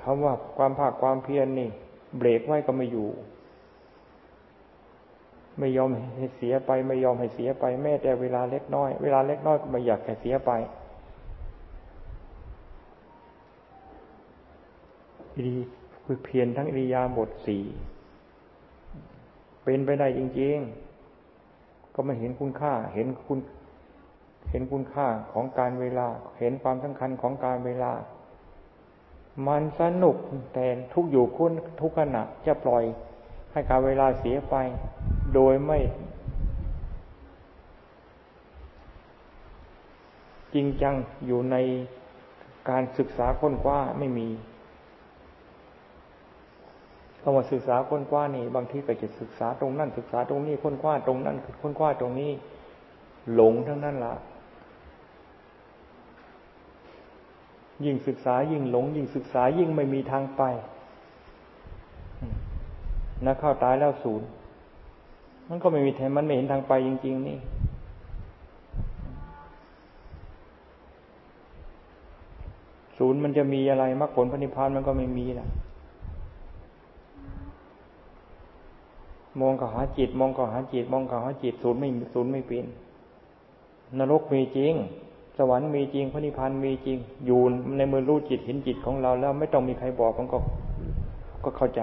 [0.00, 1.68] คำว่าความภาคความเพียรนี่
[2.18, 3.08] เบรกไว้ก็ไม่อยู่
[5.58, 10.50] ไม่ยอมให้เสียไป ไม่ยอมให้เสียไปแม้แต่เวลาเล็กน้อย เวลาเล็กน้อยก็ไม่อยากแค่เสียไป
[15.40, 15.54] ดี
[16.04, 17.64] คือเพียรทั้งอิริยาบถสี่
[19.64, 20.58] เป็นไปได้จริง
[21.26, 23.38] ๆ ก็มาเห็นคุณค่า เห็นคุณ
[24.50, 27.92] เห็นคุณค่าของการเวลา เห็นความสำคัญของการเวลา
[29.46, 30.16] มันสนุก
[30.54, 32.84] แต่ทุกอยู่คุณทุกขณะจะปล่อย
[33.52, 34.54] ให้การเวลาเสียไป
[35.34, 35.78] โดยไม่
[40.54, 40.94] จริงจัง
[41.26, 41.56] อยู่ใน
[42.70, 44.28] การศึกษาค้นคว้าไม่มี
[47.26, 52.30] คำว่าศึกษาค้นคว้านี่บางทีก็จะศึกษาตรงนั้นศึกษาตรงนี้ค้นคว้าตรงนั้นค้นคว้าตรงนี้
[53.34, 54.14] หลงทั้งนั้นละ
[57.84, 60.42] ยิ่งศึกษายิ่งหลง ยิ่งศึกษายิ่งไม่มีทางไป
[63.26, 64.26] นักเข้าตายแล้วศูนย์
[65.48, 67.38] มันก็ไม่มีแทนมันไม่เห็นทางไปจริง ๆ นี่
[72.98, 75.48] ศูนย์มันจะมีอะไรมรรคผลพระนิพพานมันก็ไม่มีนะ
[79.40, 82.64] มองกับหาจิต มองกับหาจิต มองกับหาจิตศูนย์ไม่ศูนย์ไม่เป็น
[83.98, 84.74] นรกมีจริง
[85.38, 87.40] สวรรค์มีจริงพระนิพพานมีจริง อยู่
[87.76, 90.38] ในมือรู้จิตเห็นจิตของเราแล้วไม่ต้องมีใครบอกมันก็
[91.44, 91.80] ก็เข้าใจ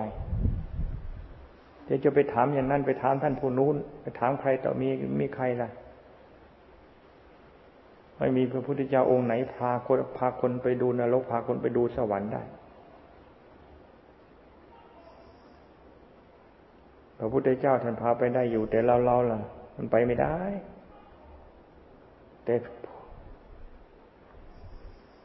[1.86, 4.88] เดี๋ยวจะไปถามอย่างนั้นไปถามท่านผู้นู้น ไปถามใครต่อมี
[5.20, 5.70] มีใครล่ะ
[8.18, 12.42] ไม่มีพระพุทธเจ้าองค์ไหนพาคนพาคนไปดูนรกพาคนไปดูสวรรค์ได้
[17.23, 19.39] พระพุทธเจ้าท่านพาไปได้อยู่ แต่เราเราล่ะ
[19.77, 20.36] มันไปไม่ได้
[22.45, 22.55] แต่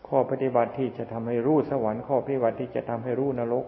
[0.09, 3.65] ข้อปฏิบัติที่จะทำให้รู้สวรรค์ข้อปฏิบัติที่จะทำให้รู้นรก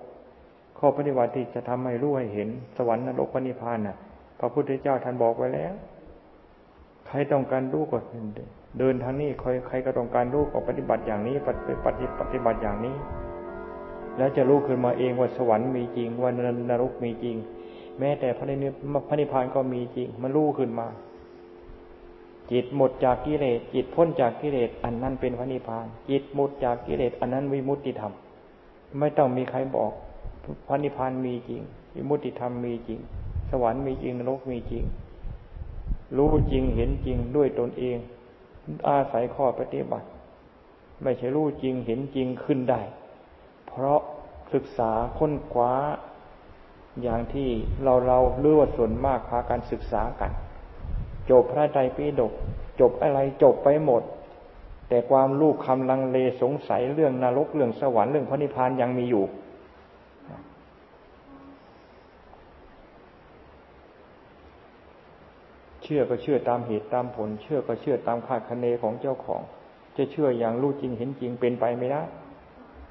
[0.78, 3.96] ข้อปฏิบัติที่จะทำให้รู้ให้เห็น สวรรค์นรกพระนิพพานน่ะ
[4.40, 5.74] พระพุทธเจ้าท่านบอกไว้แล้ว
[7.06, 7.98] ใครต้องการรู้ก็
[8.78, 12.96] เดินทางนี้ใครใครก็ต้องการรู้ก็ปฏิบัติอย่างนี้ปฏิปฏิปฏิบัติอย่างนี้
[14.18, 16.30] แล้วจะรู้ขึ้นมาเองว่าสวรรค์มีจริงว่า
[16.70, 17.36] นรกมีจริง
[17.98, 18.72] แม้แต่พระนิพ
[19.08, 20.88] พระนิพานก็มีจริงมันรู้ขึ้นมา
[22.52, 28.12] จิตหมดจากกิเลสจิตพ้นจากกิเลสอันนั้นเป็นพระนิพพาน จิตหมดจากกิเลสอันนั้นวิมุตติธรรม
[28.98, 29.92] ไม่ต้องมีใครบอก
[30.68, 31.62] พระนิพพานมีจริง
[31.94, 33.00] อิมุติธรรมมีจริง
[33.50, 34.84] สวรรค์มีจริงนรกมีจริง
[36.16, 37.98] รู้จริงเห็นจริงด้วยตนเอง
[38.88, 40.06] อาศัยข้อปฏิบัติ
[41.02, 42.80] ไม่ใช่รู้จริงเห็นจริงขึ้นได้
[43.68, 44.00] เพราะ
[44.52, 45.72] ศึกษาค้นคว้า
[47.02, 47.48] อย่างที่
[47.82, 50.30] เราเราเลือดส่วนมากพาการศึกษากัน
[51.30, 52.32] จบพระไตรปิฎก
[52.80, 54.02] จบอะไรจบไปหมด
[54.88, 59.24] แต่ความรู้คำลังเลสงสัยเรื่องนรกเรื่องสวรรค์เรื่องพระนิพพานยังมีอยู่
[65.82, 69.40] เชื่อก็เชื่อตามเหตุตามผล เชื่อก็เชื่อตามคาดคะเนของเจ้าของ
[69.96, 72.02] จะเชื่ออย่างรู้จริงเห็นจริงเป็นไปไม่ได้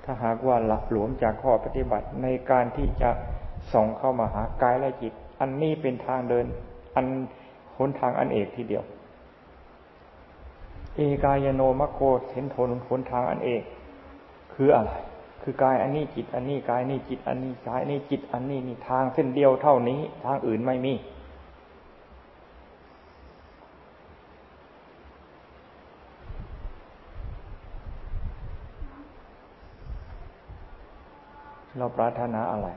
[0.04, 3.10] ถ้าหากว่าหลับหลวมจากข้อปฏิบัติในการที่จะ
[3.74, 6.46] ส่องเข้ามาหากายและจิต อันนี้เป็นทางเดิน
[6.96, 7.06] อัน
[7.78, 8.84] หนทางอันเอกทีเดียว
[10.96, 12.00] เอกายโนมโค
[12.34, 13.64] เห็นทนหนทางอันเอก
[14.54, 14.92] คืออะไร
[15.42, 20.94] คือกายอันนี้จิต อันนี้กายนี่จิต อันนี้กายนี่จิต อันนี้นี่ทางเส้นเดียวเท่านี้ ทางอื่นไม่มี
[31.78, 32.70] เราปรารถนาอะไร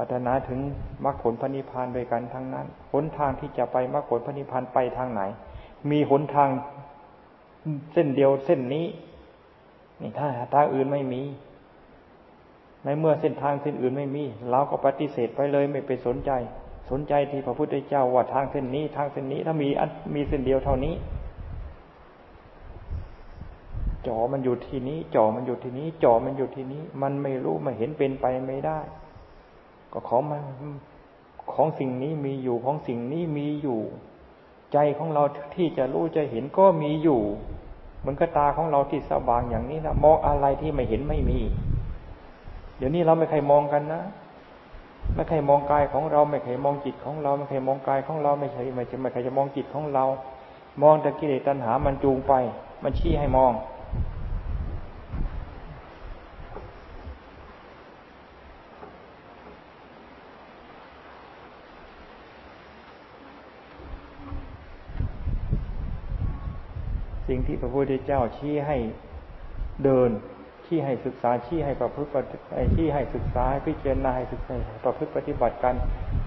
[0.00, 0.60] ปรารถนาถึง
[1.04, 5.22] มรรคผลพระนิพพานโดยกันทั้งนั้น หนทางที่จะไปมรรคผลพระนิพพานไปทางไหน
[5.90, 6.48] มีหนทาง
[7.92, 8.86] เส้นเดียวเส้นนี้
[10.00, 11.22] นี่ถ้าทางอื่นไม่มี
[12.84, 16.30] ในเมื่อเส้นทางเส้นอื่นไม่มีเราก็ปฏิเสธไปเลยไม่ไปสนใจ
[16.90, 19.68] สนใจที่พระพุทธเจ้าว่าทางเส้นนี้ ทางเส้นนี้ถ้ามี
[20.14, 20.94] มีเส้นเดียวเท่านี้
[24.06, 28.80] จอมันอยู่ที่นี้จอมันอยู่ที่นี้จอมันอยู่ที่นี้ มันไม่รู้ไม่เห็นเป็นไปไม่ได้
[29.92, 30.42] ก็ของมัน
[31.52, 33.80] ของสิ่งนี้มีอยู่ของสิ่งนี้มีอยู่
[34.72, 35.22] ใจของเรา
[35.54, 37.20] ที่จะรู้จะเห็นก็มีอยู่
[38.06, 41.40] มันก็ตาของเราที่สว่างอย่างนี้นะมองอะไรที่ไม่เห็นไม่มี
[42.76, 44.02] เดี๋ยวนี้เราไม่เคยมองกันนะ
[45.14, 50.04] ไม่เคยมองกายของเรา ไม่เคยมองจิตของเรา ไม่เคยมองกายของเราไม่ใช่ไม่ใช่ไม่เคยจะมองจิตของเรา
[50.82, 52.32] มองแต่กิเลสตัณหามันจูงไป
[52.82, 53.52] มันชี้ให้มอง
[67.28, 68.76] สิ่งที่พระพุทธเจ้าชี้ให้
[69.84, 70.10] เดิน
[70.66, 72.08] ชี้ให้ศึกษาชี้ให้ประพฤติ
[72.74, 75.74] ชี้ให้ศึกษาให้พิจารณาให้ศึกษาประพฤติปฏิบัติกัน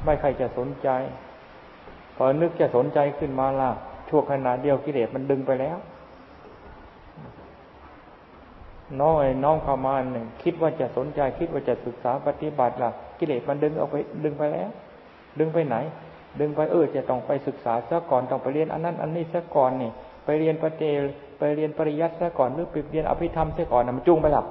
[0.04, 0.90] ไม่ใครจะสนใจ
[2.16, 3.70] พอนึกจะสนใจขึ้นมาล่ะ
[4.10, 5.78] ชั่วขณะเดียวกิเลสมันดึงไปแล้ว
[9.00, 14.70] น้องไอ้น้องเข้ามาหนึ่งคิดว่าจะสนใจ คิดว่าจะศึกษาปฏิบัติล่ะ กิเลสมันดึงเอาไป ดึงไปแล้ว
[15.40, 15.76] ดึงไปไหน
[16.40, 19.92] ดึงไปเออจะต้องไปศึกษาซะก่อนต้องไปเรียนอันนั้น อันนี้ซะก่อนนี่
[20.26, 20.92] ไปเรียนปฏิ
[21.38, 24.46] เไปเรียนปริยัติซะก่อนหรือไปเรียนอภิธรรมซะก่อนนะมันจุงไปหลับ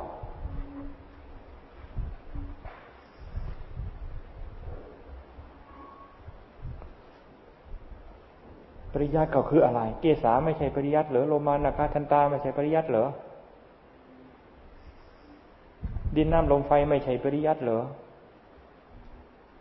[8.93, 13.05] ปริยัติก็คืออะไร เกษาไม่ใช่ปริยัติเหรอโลมานาคาทันตาไม่ใช่ปริยัติเหรอ
[16.17, 17.79] ดินน้ำลมไฟไม่ใช่ปริยัติเหรอ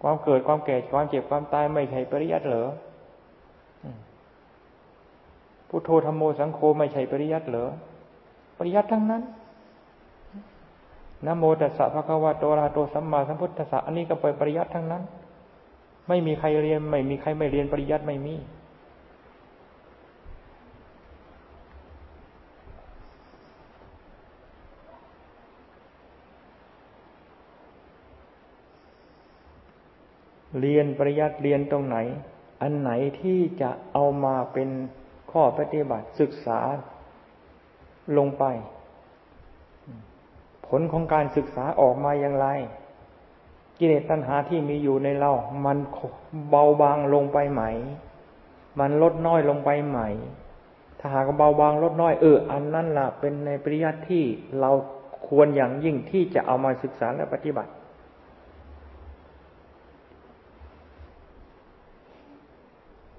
[0.01, 2.63] ความเกิดความแก่ความเจ็บความตายไม่ใช่ปริยัติเหรอ
[5.69, 7.65] พุทโธธรรมโมสังโฆไม่ใช่ปริยัติเหรอ
[8.57, 9.21] ปริยัติทั้งนั้น
[11.25, 15.03] นะโมตัสสะภะคะวะโตระหะโตสัมมาสัมพุทธัสสะอันนี้ก็เป็นปริยัติทั้งนั้น
[16.07, 18.35] ไม่มีใครเรียน ไม่มีใครไม่เรียนปริยัติไม่มี
[30.59, 31.97] เรียนปริยัติเรียนตรงไหน
[32.61, 34.69] อันไหนที่จะเอามาเป็น
[35.31, 36.59] ข้อปฏิบัติศึกษา
[38.17, 38.43] ลงไป
[40.67, 42.47] ผลของการศึกษาออกมาอย่างไร
[43.79, 45.31] กิเลสตัณหาที่มีอยู่ในเรา
[45.65, 45.77] มัน
[46.49, 47.61] เบาบางลงไปไหม
[48.79, 49.99] มันลดน้อยลงไปไหม
[50.99, 54.23] ถ้าหากเบาบางลดน้อยเอออันนั้นล่ะเป็นในปริยัติที่
[54.59, 54.71] เรา
[55.27, 57.71] ควรอย่างยิ่งที่จะเอามาศึกษาและปฏิบัติ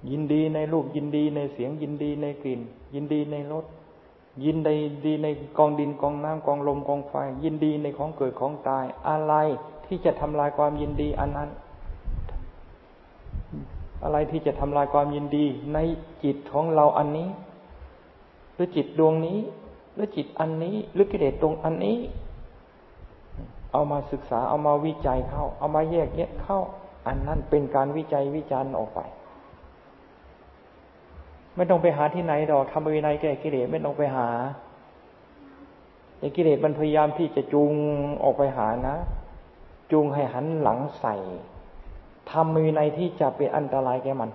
[0.09, 2.61] ยินดีในรูปยินดีในเสียงยินดีในกลิ่น
[2.95, 3.65] ยินดีในรส
[4.45, 9.33] ยินดีดีในกองดินกองน้ำกองลมกองไฟ ยินดีในของเกิดของตาย อะไร
[9.85, 11.49] ที่จะทำลายความยินดีอันนั้น
[14.03, 15.77] อะไรที่จะทำลายความยินดีใน
[16.23, 17.29] จิตของเราอันนี้
[18.53, 19.39] หรือจิตดวงนี้
[19.93, 21.97] หรือจิตอันนี้ หรือกิเลสตรงอันนี้
[23.71, 26.59] เอามาศึกษาเอามาวิจัยเข้า เอามาแยกแยะเข้า
[27.07, 28.99] อันนั้นเป็นการวิจัยวิจารณ์ออกไป
[31.55, 34.29] ไม่ต้องไปหาที่ไหนดอกทำวินัยแก้กิเลสไม่ต้องไปหา
[36.19, 37.71] ไอ้กิเลสมันพยายามที่จะจูง
[38.23, 38.95] ออกไปหานะ
[39.91, 41.15] จูงให้หันหลังใส่
[42.31, 44.31] ทำวินัยที่จะเป็นอันตรายแก่มัน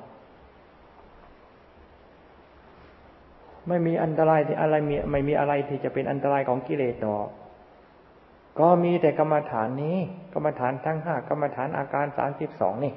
[3.68, 7.28] ไม่มีอันตรายที่อะไรมีไม่มีอะไรที่จะเป็นอันตรายของกิเลสดอก
[8.60, 9.96] ก็มีแต่กรรมฐานนี้
[10.32, 12.92] กรรมฐานทั้งห้ากรรมฐานอาการสามสิบสองนี่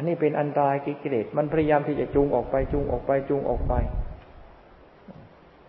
[0.00, 3.72] อันนี้เป็นอันตรายกิเลสมันพยายามที่จะจูงออกไปจูงออกไปจูงออกไป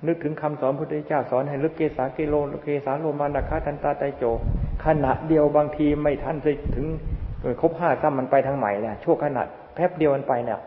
[0.08, 4.24] นึกถึงคำสอนพุทธเจ้าสอนให้ลึกเกสาเกโลเกสาโลมานาคาทันตาไตโจ
[4.86, 6.88] ขณะเดียวบางทีไม่ทันจะถึง
[7.62, 10.60] ครบห้าซ้ำมันไปทางใหม่แล้วชั่วขณะแป๊บเดียวมันไปเนี่ย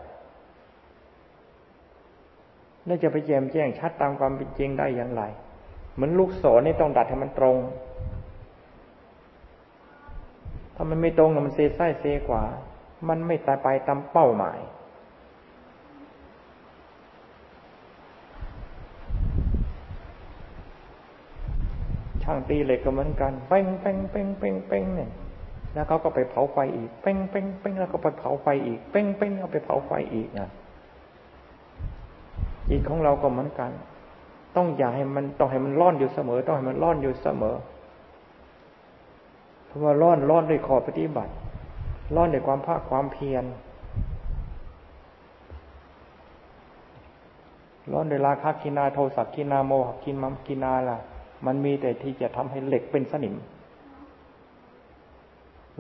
[2.87, 5.23] แล้วจะไปแจมแจ้งชัดตามความเป็นจริงได้อย่างไร
[5.95, 7.57] เหมือนลูกศรนี่ต้องดัดให้มันตรง
[10.75, 12.45] ถ้ามันไม่ตรงมันเซไส้เซขวา
[13.09, 14.59] มันไม่ตายไปตามเป้าหมาย
[22.23, 25.11] ช่างตีเหล็กก็เหมือนกัน เป้งเป้งเป้งเป้งเป้งเนี่ย
[25.73, 30.49] แล้วเขาก็ไปเผาไฟอีก เป้งเป้งเป้งแล้วก็ไปเผาไฟอีก เป้งเป้งแล้วไปเผาไฟอีกนะ
[32.69, 33.71] จิตของเราก็เหมือนกัน
[34.57, 37.57] ต้องอย่าให้มันต้องให้มันร้อนอยู่เสมอ ต้องให้มันร้อนอยู่เสมอ
[39.67, 41.33] เพราะว่าร้อนร้อนด้วยขอปฏิบัติ
[42.15, 43.45] ร้อนในความภาคความเพียร
[47.93, 50.99] ร้อนในราคะกินาโทสักกินาโมหกินมัมกินาล่ะ
[51.47, 53.35] มันมีแต่ที่จะทำให้เหล็กเป็นสนิม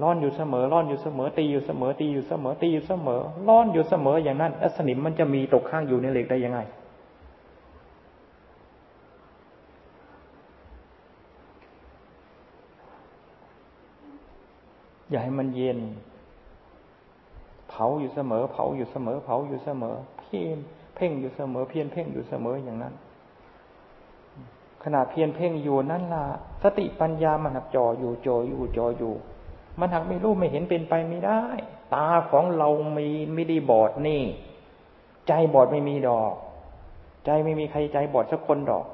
[0.02, 6.60] ร้อนอยู่เสมอ ร้อนอยู่เสมอ ตีอยู่เสมอ ตีอยู่เสมอ ตีอยู่เสมอ ร้อนอยู่เสมออย่างนั้นแล้วสนิมมันจะมีตกข้างอยู่ในเหล็กได้ยังไง
[15.10, 15.78] อย่าให้มันเย็น
[17.76, 20.58] เผาอยู่เสมอ เผาอยู่เสมอ เผาอยู่เสมอ เพียน
[20.94, 22.94] เพ่งอยู่เสมอ เพียนเพ่งอยู่เสมออย่างนั้น
[24.82, 26.24] ขณะเพียนเพ่งอยู่นั่นล่ะ
[26.62, 29.14] สติปัญญามันหักจ่ออยู่จ่ออยู่จ่ออยู่
[29.80, 31.42] มันหักไม่รู้ไม่เห็นเป็นไปไม่ได้
[31.94, 34.22] ตาของเรามีไม่ได้บอดนี่
[35.28, 36.34] ใจบอดไม่มีดอก
[37.24, 38.86] ใจไม่มีใครใจบอดสักคนดอก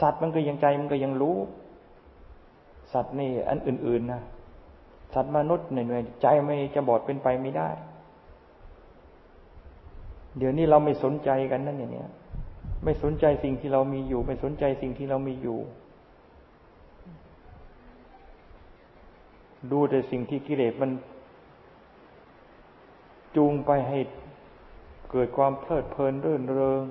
[0.00, 1.36] สัตว์มันก็ยังใจมันก็ยังรู้
[2.92, 4.22] สัตว์นี่อันอื่น ๆนะ
[5.14, 7.68] สัตว์มนุษย์เหนื่อยใจไม่จะบอดเป็นไปไม่ได้
[10.38, 12.04] เดี๋ยวนี้เราไม่สนใจกันนั่นอย่างนี้
[12.84, 15.58] ไม่สนใจสิ่งที่เรามีอยู่ ไม่สนใจสิ่งที่เรามีอยู่
[19.72, 20.90] ดูแต่สิ่งที่กิเลสมัน
[23.36, 23.98] จูงไปให้
[25.10, 26.82] เกิดความเพลิดเพลินรื่นเริง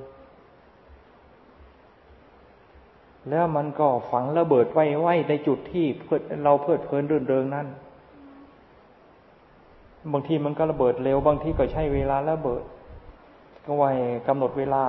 [3.30, 5.86] แล้วมันก็ฝังระเบิดไว้ไว้ในจุดที่
[6.44, 7.68] เราเพลิดเพลินรื่นเริงนั้น
[10.14, 12.64] บางทีมันก็ระเบิดเร็ว บางทีก็ใช้เวลาระเบิด
[13.66, 13.92] ก็ไว้
[14.28, 14.84] กำหนดเวลา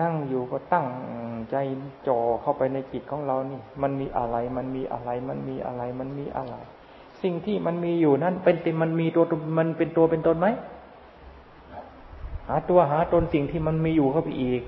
[0.00, 0.86] นั่งอยู่ก็ตั้ง
[1.50, 1.56] ใจ
[2.06, 6.54] จ่อเข้าไปในจิตของเรานี่ มันมีอะไร มันมีอะไร มันมีอะไร มันมีอะไร
[7.22, 9.24] สิ่งที่มันมีอยู่นั้นเป็นติมันมีตัว
[9.58, 10.46] มันเป็นตัวเป็นตนไหม
[12.48, 14.62] หาตัวหาตนสิ่งที่มันมีอยู่เข้าไปอีก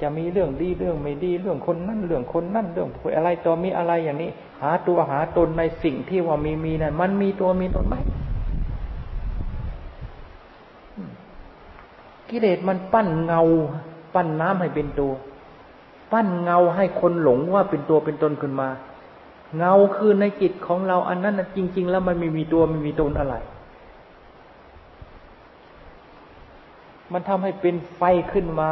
[0.00, 4.30] จะมีเรื่องดีเรื่องไม่ดีเรื่องคนนั่นเรื่องคนนั่นเรื่องอะไรตัวมีอะไรอย่างนี้
[4.62, 7.96] หาตัวหาตนในสิ่งที่ว่ามีมีนั้นมันมีตัวมีตนไหม
[12.28, 13.42] กิเลสมันปั้นเงา
[14.14, 15.12] ปั้นน้ำให้เป็นตัว
[16.12, 18.68] ปั้นเงาให้คนหลงว่าเป็นตัวเป็นตนขึ้นมา
[19.58, 23.34] เงาคือในจิตของเราอันนั้นจริง ๆ แล้วมันไม่มีตัวไม่มีตนอะไร
[27.12, 28.02] มันทำให้เป็นไฟ
[28.32, 28.70] ขึ้นมา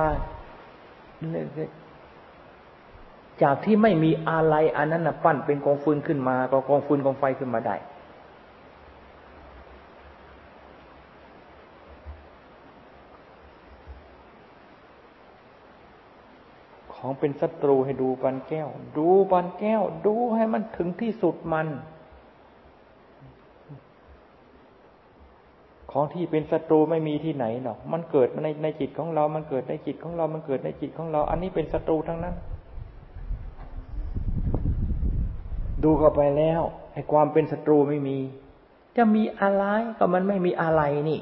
[3.42, 7.76] จากที่ไม่มีอะไรอันนั้นนะปั้นเป็นกองฟืนขึ้นมา ก็กองฟืนกองไฟขึ้นมาได้
[16.94, 18.68] ของเป็นศัตรูให้ดูปันแก้ว
[18.98, 21.66] ดูปันแก้ว ดูให้มันถึงที่สุดมัน
[25.92, 32.34] ของที่เป็นศัตรูไม่มีที่ไหนหรอก มันเกิดในในจิตของเรา มันเกิดในจิตของเรา มันเกิดในจิตของเรา อันนี้เป็นศัตรูทั้งนั้น
[35.84, 36.62] ดูเข้าไปแล้ว
[36.92, 38.18] ไอ้ความเป็นศัตรูไม่มี
[38.96, 39.64] จะมีอะไร
[39.98, 41.20] ก็มันไม่มีอะไรนี่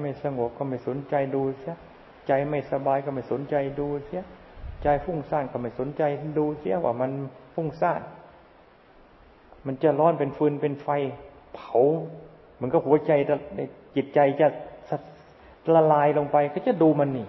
[0.00, 1.76] ไม่สงบก็ไม่สนใจดูเสีย
[2.26, 4.22] ใจไม่สบายก็ไม่สนใจดูเสีย
[4.82, 6.02] ใจฟุ้งซ่านก็ไม่สนใจ
[6.38, 7.10] ดูเสียว่ามัน
[7.54, 8.00] ฟุ้งซ่าน
[9.66, 10.88] มันจะร้อนเป็นฟืนเป็นไฟ
[11.54, 11.78] เผา
[12.60, 13.12] มันก็หัวใจ
[13.96, 14.46] จิตใจจะ
[15.74, 17.28] ละลายลงไป ก็จะดูมันนี่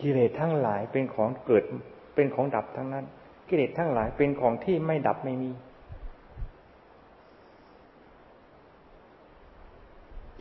[0.00, 1.64] กิเลสทั้งหลายเป็นของเกิด
[2.14, 3.04] เป็นของดับทั้งนั้น
[3.48, 5.50] กิเลสทั้งหลายเป็นของที่ไม่ดับไม่มี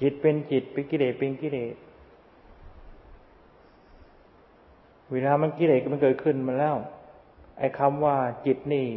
[0.01, 1.76] จิตเป็นจิตเป็นกิเลสเป็นกิเลส
[5.12, 6.76] เวลามันกิเลสมันเกิดขึ้นมาแล้ว
[7.60, 8.88] ไอ้คำว่าจิตนี่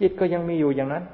[0.00, 1.04] จิตก็ยังมีอยู่อย่างนั้น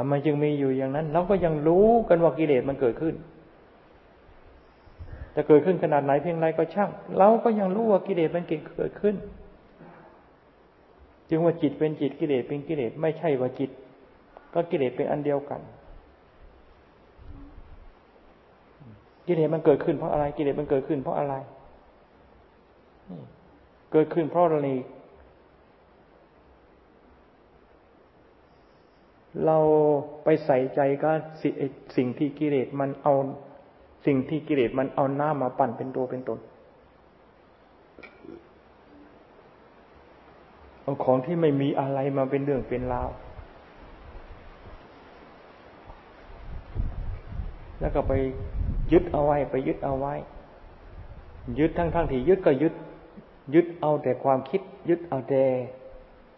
[0.00, 3.14] ทำไมจึงมีอยู่อย่างนั้น เราก็ยังรู้กันว่ากิเลสมันเกิดขึ้น
[5.34, 8.44] จะเกิดขึ้นขนาดไหนเพียงไรก็ช่าง เราก็ยังรู้ว่ากิเลสมัน
[8.76, 9.14] เกิดขึ้น
[11.28, 13.70] จึงว่าจิตเป็นจิตกิเลสเป็นกิเลสไม่ใช่ว่าจิต
[14.54, 15.60] ก็กิเลสเป็นอันเดียวกัน
[19.26, 21.34] กิเลสมันเกิดขึ้นเพราะอะไร กิเลสมันเกิดขึ้นเพราะอะไร
[23.92, 24.68] เกิดขึ้นเพราะอะไร
[29.46, 29.58] เรา
[30.24, 31.10] ไปใส่ใจก็
[31.96, 33.14] สิ่งที่กิเลสมันเอา
[34.06, 36.38] สิ่งที่กิเลสมันเอาหน้ามาปั่นเป็นตัวเป็นตน
[40.82, 43.08] เอาของที่ไม่มีอะไรมาเป็นเรื่องเป็นราว
[47.80, 48.12] แล้วก็ไป
[48.92, 50.14] ยึดเอาไว้ ไปยึดเอาไว้
[51.58, 52.74] ยึดทั้งทั้งที่ยึดก็ยึด
[53.54, 55.42] ยึดเอาแต่ความคิด ยึดเอาแต่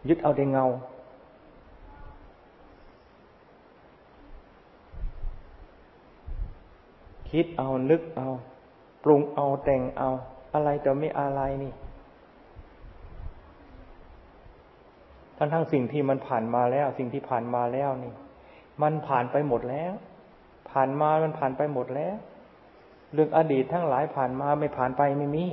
[0.09, 0.67] ยึดเอาแต่เงา
[7.31, 8.29] คิดเอานึกเอา
[9.05, 10.11] ปรุงเอาแต่งเอา
[10.55, 11.73] อะไรจะไม่อะไรนี่
[15.37, 18.13] ทั้งทั้งสิ่งที่มันผ่านมาแล้ว สิ่งที่ผ่านมาแล้วนี่
[18.83, 19.93] มันผ่านไปหมดแล้ว
[20.71, 22.17] ผ่านมามันผ่านไปหมดแล้ว
[23.13, 25.47] เรื่องอดีตทั้งหลายผ่านมาไม่ผ่านไปไม่มี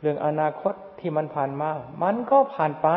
[0.00, 1.70] เรื่องอนาคตที่มันผ่านมา
[2.02, 2.88] มันก็ผ่านไป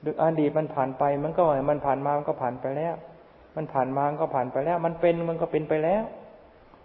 [0.00, 2.94] เรื่องอดีตมันผ่านไป มันก็มันผ่านมา มันก็ผ่านไปแล้ว
[3.56, 6.04] มันผ่านมาก็ผ่านไปแล้ว มันเป็นมันก็เป็นไปแล้ว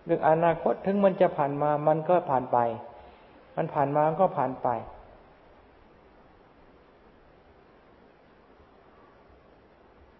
[0.05, 2.57] เรื่องอนาคตถึงมันจะผ่านมามันก็ผ่านไป
[3.55, 4.69] มันผ่านมาก็ผ่านไป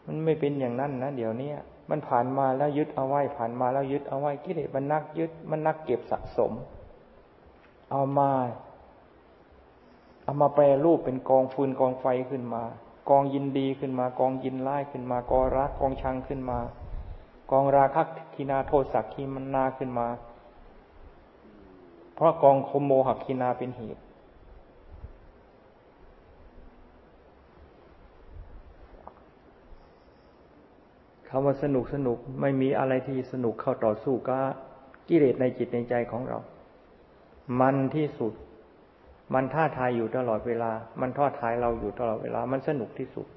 [0.06, 1.52] มันไม่เป็นอย่างนั้นนะเดี๋ยวนี้
[1.90, 6.52] มันผ่านมาแล้วยึดเอาไว้ ผ่านมาแล้วยึดเอาไว้กิเลสมันนักยึดมันนักเก็บสะสม
[7.92, 8.32] เอามา
[10.24, 12.64] เอามาแปรรูปเป็นกองฟืนกองไฟขึ้นมา
[13.10, 16.60] กองยินดีขึ้นมา กองยินไล่ขึ้นมา กองรักกองชังขึ้นมา
[17.52, 18.02] กองราคะ
[18.34, 20.08] ทินาโทสักขีมันนาขึ้นมา
[22.16, 24.02] เพราะกองโคมโมหักขีนาเป็นเหตุ
[31.28, 34.44] คำว่าสนุกสนุกไม่มีอะไรที่สนุกเข้าต่อสู้กับ
[35.08, 36.38] กิเลสในจิตในใจของเรา
[37.60, 38.34] มันที่สุด
[39.34, 40.72] มันท้าทายอยู่ตลอดเวลา
[41.02, 43.28] มันท้าทายเราอยู่ตลอดเวลา มันสนุกที่สุด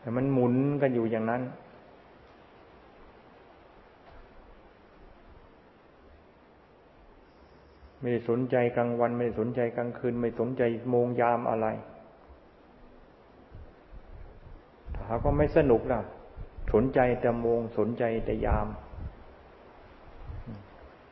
[0.00, 1.42] แต่มันหมุนกันอยู่อย่างนั้น
[8.00, 11.66] ไม่ได้สนใจกลางวัน ไม่ได้สนใจกลางคืน ไม่สนใจโมงยามอะไร
[15.08, 16.02] ถ้าก็ไม่สนุกนะ
[16.72, 18.66] สนใจแต่โมงสนใจแต่ยาม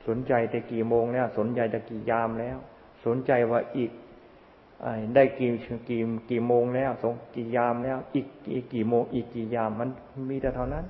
[0.06, 2.58] สนใจแต่กี่โมงแล้ว สนใจแต่กี่ยามแล้ว
[3.06, 3.90] สนใจว่าอีก
[5.14, 5.50] ได้กี่
[5.88, 6.00] กี่
[6.30, 9.88] กี่โมงแล้วสงกี่ยามแล้ว อีกกี่กี่โมง อีกกี่ยามมัน
[10.30, 10.84] มีแต่เท่านั้น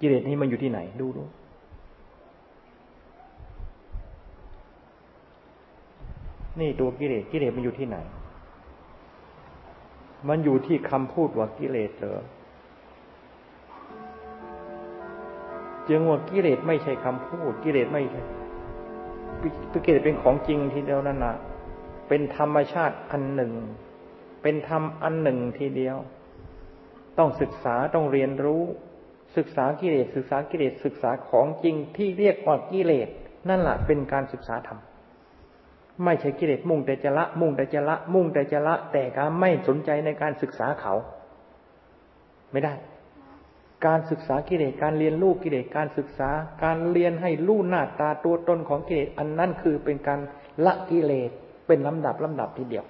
[0.00, 1.24] กิเลสนี้มันอยู่ที่ไหน ดูดู
[6.60, 7.98] นี่ตัวกิเลสกิเลสมันอยู่ที่ไหน
[10.28, 12.20] มันอยู่ที่คำพูดว่ากิเลสเหรอ
[15.88, 18.22] จึงว่ากิเลสไม่ใช่คำพูด กิเลสไม่ใช่
[19.84, 21.34] กิเลสเป็นของจริงทีเดียวนั่นนะ
[22.08, 23.52] เป็นธรรมชาติอันหนึ่ง
[24.42, 25.96] เป็นธรรมอันหนึ่งทีเดียว
[27.18, 28.62] ต้องศึกษาต้องเรียนรู้
[29.36, 33.08] ศึกษากิเลสศึกษากิเลสศึกษาของจริงที่เรียกว่ากิเลส
[33.48, 34.80] นั่นแหละเป็นการศึกษาธรรม
[36.04, 40.94] ไม่ใช่กิเลสมุ่งแต่จะละ มุ่งแต่จะละ มุ่งแต่จะละ แต่การไม่สนใจในการศึกษาเขา
[42.52, 42.74] ไม่ได้
[43.86, 46.30] การศึกษากิเลสการเรียนรู้กิเลสการศึกษา
[46.64, 50.20] การเรียนให้รู้หน้าตาตัวตนของกิเลสอันนั้นคือเป็นการ
[50.64, 51.30] ละกิเลส
[51.66, 52.84] เป็นลำดับลำดับทีเดียว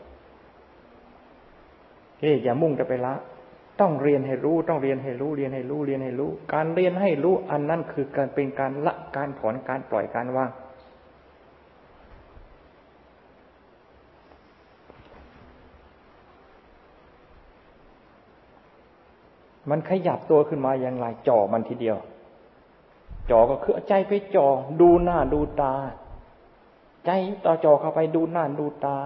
[2.19, 3.15] กิเลสอย่ามุ่งจะไปละ
[3.81, 10.51] ต้องเรียนให้รู้ต้องเรียนให้รู้เรียนให้รู้เรียนให้รู้ การเรียนให้รู้อันนั้นคือการเป็นการละการถอนการปล่อยการว่าง
[19.71, 21.97] มันขยับตัวขึ้นมาอย่างไรจ่อมันทีเดียว
[23.31, 24.47] จ่อก็คือใจไปจ่อ
[24.81, 25.75] ดูหน้าดูตา
[27.05, 27.11] ใจ
[27.47, 28.97] ต่อจ่อเข้าไปดูหน้าดูตา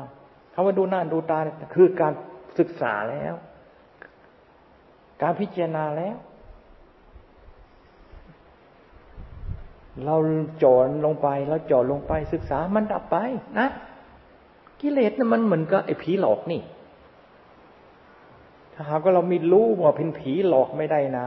[0.54, 1.38] คาว่าดูหน้าดูตา
[1.74, 2.12] คือการ
[2.58, 3.34] ศึกษาแล้ว
[5.22, 6.16] การพิจารณาแล้ว
[10.04, 10.16] เรา
[10.62, 13.16] จ่อลงไปเราจ่อลงไปศึกษามันดับไป
[13.58, 13.68] นะ
[14.80, 16.60] กิเลสน่ะมันเหมือนกับไอ้ผีหลอกนี่
[18.82, 21.26] ถ้าหากว่าเรามีรู้ว่าเป็นผีหลอกไม่ได้นะ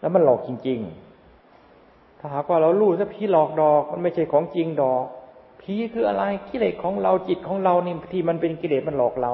[0.00, 0.78] แล้วมันหลอกจริง
[1.48, 5.04] ๆ ถ้าหากว่าเรารู้ว่าผีหลอกดอก มันไม่ใช่ของจริงดอก
[5.60, 9.32] ผีคืออะไรกิเลสของเราจิตของเรานี่ที่มันเป็นกิเลสมันหลอกเรา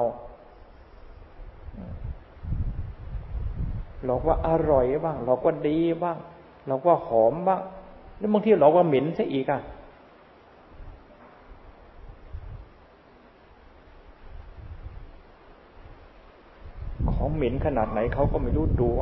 [4.05, 6.17] หลอกว่าอร่อยบ้างหลอกว่าดีบ้าง
[6.65, 7.61] หลอกว่าหอมบ้าง
[8.17, 9.61] แล้วบางทีหลอกว่าเหม็นซะอีกอะ
[17.13, 18.97] ของ เหม็นขนาดไหนเขาก็ไม่รู้ตัว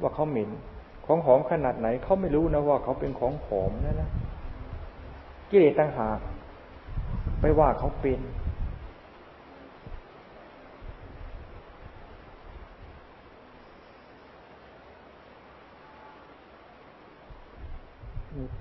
[0.00, 0.50] ว่าเขาเหม็น
[1.06, 4.10] ของหอมขนาดไหนเขาไม่รู้นะว่าเขาเป็นของหอมนั่นนะ
[5.50, 6.18] กิเลสต่างหาก
[7.40, 8.20] ไปว่าเขาเป็น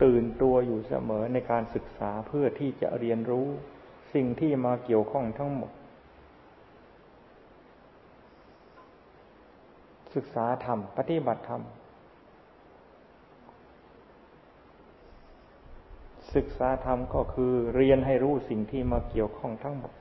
[0.04, 3.48] ตื่นตัวอยู่เสมอในการศึกษาเพื่อที่จะเรียนรู้
[4.14, 5.72] สิ่งที่มาเกี่ยวข้องทั้งหมด
[10.16, 11.62] ศึกษาธรรม ปฏิบัติธรรม
[16.36, 19.94] ศึกษาธรรมก็คือเรียนให้รู้สิ่งที่มาเกี่ยวข้องทั้งหมด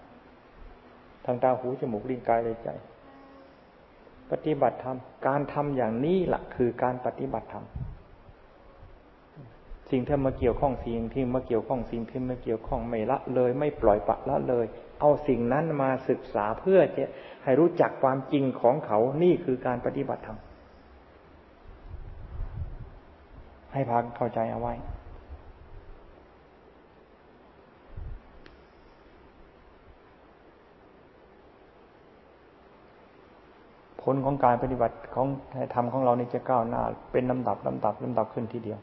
[1.24, 2.68] ทางตาหูจมูกลิ้นกายใจ
[4.30, 4.96] ปฏิบัติธรรม
[5.26, 7.64] การทำอย่างนี้แหละคือการปฏิบัติธรรม
[9.90, 14.66] สิ่งที่มาเกี่ยวข้องสิ่งที่มาเกี่ยวข้องสิ่งที่มาเกี่ยวข้องไม่ละเลย ไม่ปล่อยปะละเลย
[15.00, 17.04] เอาสิ่งนั้นมาศึกษาเพื่อจะ
[17.44, 20.38] ให้รู้จักความจริงของเขา นี่คือการปฏิบัติธรรม
[23.72, 24.74] ให้พักเข้าใจเอาไว้
[34.02, 35.26] ผลของการปฏิบัติของ
[35.74, 36.82] ธรรมของเรานี่จะก้าวหน้า
[37.12, 38.78] เป็นลำดับลำดับลำดับขึ้นทีเดียว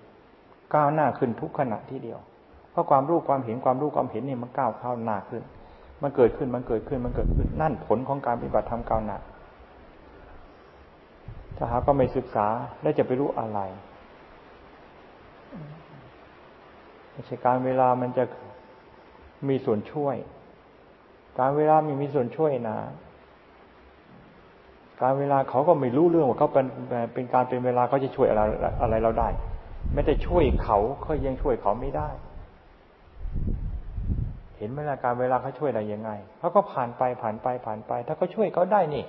[0.75, 2.19] ก้าวหน้าขึ้นทุกขณะทีเดียว
[2.71, 5.43] เพราะความรู้ความเห็นความรู้ความเห็นเนี่ยมันก้าวเข้าหน้าขึ้น
[6.01, 9.17] มันเกิดขึ้นมันเกิดขึ้นมันเกิดขึ้นนั่นผลของการปฏิบัติธรรมก้าวหน้า
[11.57, 12.47] ถ้าหาก็ไม่ศึกษา
[12.81, 13.59] แล้วจะไปรู้อะไร
[17.11, 18.23] ไม่ใช่การเวลามันจะ
[19.49, 20.15] มีส่วนช่วย
[21.39, 22.77] การเวลามีมีส่วนช่วยนะ
[25.01, 26.65] การเวลาเขาก็ไม่รู้เรื่องว่าเขาเป็น
[27.13, 28.41] เป็นการเป็นเวลาเขาจะช่วยอะไร
[28.81, 29.29] อะไรเราได้
[29.93, 32.09] ไม่ได้ช่วยเขาเขายังช่วยเขาไม่ได้
[34.57, 39.03] เห็นไหมล่ะการเวลาเขาช่วยอะไรยังไงเขาก็ผ่านไปผ่านไปผ่านไป ถ้าเขาช่วยเขาได้นี่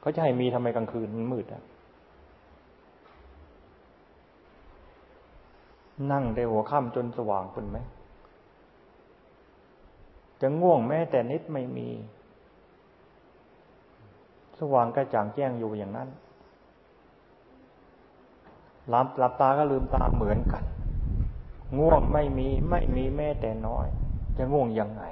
[0.00, 1.62] เขาจะให้มีทำไมกลางคืนมันมืดอะ
[6.12, 7.78] นั่งได้หัวค่ำจนสว่างคุณไหม
[10.40, 11.88] จะง่วงแม้แต่นิดไม่มี
[14.58, 16.08] สว่างกระจ่างแจ้งอยู่อย่างนั้น
[18.88, 20.64] หลับหลับตาก็ลืมตาเหมือนกัน
[21.78, 23.86] ง่วงไม่มีไม่มีแม้แต่น้อย
[24.38, 25.04] จะง่วงยังไง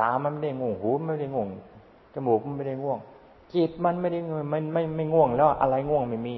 [0.00, 1.48] ตามันไม่ได้ง่วงหูไม่ได้ง่วง
[2.14, 2.98] จมูกมันไม่ได้ง่วง
[3.54, 4.20] จิตมันไม่ได้
[4.52, 6.36] มันไม่ไม่ง่วง แล้วอะไรง่วงไม่มี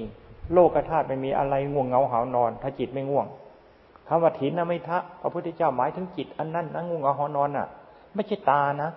[0.53, 3.25] โลกธาตุไม่มีอะไรง่วงเงาหานอน ถ้าจิตไม่ง่วง
[4.07, 7.67] คำว่าถินนะไม่ทะพระพุทธเจ้าหมายถึงจิตอันนั้นนะง่วงเงาหานอนน่ะ
[8.13, 8.89] ไม่ใช่ตานะ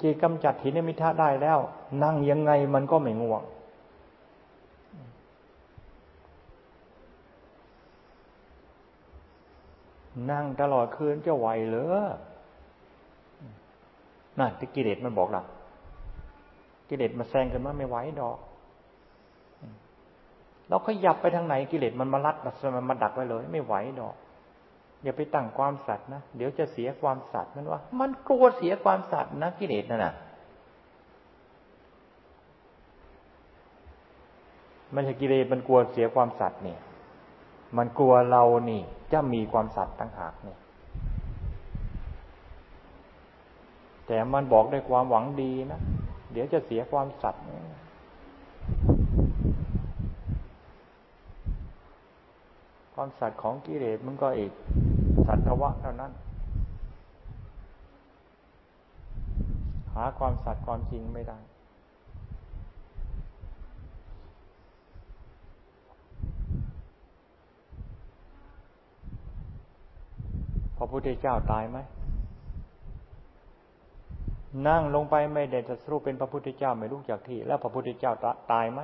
[0.00, 1.58] จิตกำจัดถินมิทะได้แล้ว
[2.02, 3.42] นั่งยังไงมันก็ไม่ง่วง
[10.30, 11.98] นั่งตลอดคืนจะไหวเหรอ
[14.38, 15.42] นั่นที่กิเลสมันบอกล่ะ
[16.88, 18.38] กิเลสมาแซงกันว่าไม่ไหวดอก
[20.68, 22.36] เราขยับไปทางไหนกิเลสมันมาลัด
[22.76, 24.14] มันมาดักไว้เลย ไม่ไหวดอก
[25.02, 30.14] อย่าไปตั้งความสัตย์นะเดี๋ยวจะเสียความสัตย์มันว่า มันกลัวเสียความสัตย์นะกิเลสนั่นน่ะ
[34.94, 36.76] มันจะกิเลสมันกลัวเสียความสัตย์นี่
[37.76, 38.82] มันกลัวเรานี่
[39.12, 40.58] จะมีความสัตย์ตั้งหากเนี่ย
[44.06, 45.80] แต่มันบอกด้วยความหวังดีนะ
[46.32, 47.42] เดี๋ยวจะเสียความสัตย์
[52.94, 54.52] ความสัตย์ของกิเลสมันก็อีก
[55.26, 56.12] สัตวะเท่านั้น
[59.94, 61.38] หาความสัตย์ความจริงไม่ได้
[70.82, 71.78] ระพุทธเจ้าตายไหม
[74.68, 78.12] นั่งลงไปไม่ได้จะสรุปเป็นพระพุทธเจ้าไม่รู้จากที่ แล้วพระพุทธเจ้า
[78.52, 78.80] ตายไหม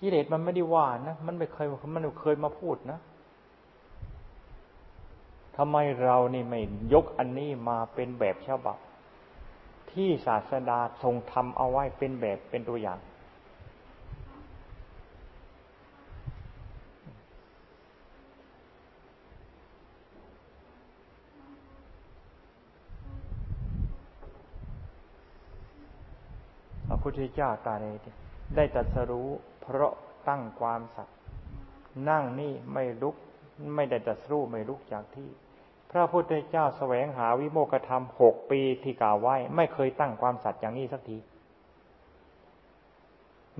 [0.00, 2.98] กิเลสมันไม่ได้ว่านะมันไม่เคยมันไม่เคยมาพูดนะ
[5.56, 6.60] ทำไมเรานี่ไม่
[6.92, 8.76] ยกอันนี้มาเป็นแบบฉบับ
[9.90, 12.98] ที่ศาสดาทรงทำเอาไว้เป็นแบบเป็นตัวอย่าง
[27.03, 27.86] พุ ทธเจ้าตาเน
[28.56, 29.28] ได้ตัดสรู้
[29.62, 29.92] เพราะ
[30.28, 31.16] ตั้งความสัตย์
[32.08, 33.16] นั่งนี่ไม่ลุก
[33.74, 35.30] ไม่ได้ตัดสู้ไม่ลุกจากที่
[35.90, 41.18] พระพุทธเจ้าแสวงหาวิโมกธรรมหกปีที่กล่าวไว้ ไม่เคยตั้งความสัตย์อย่างนี้สักที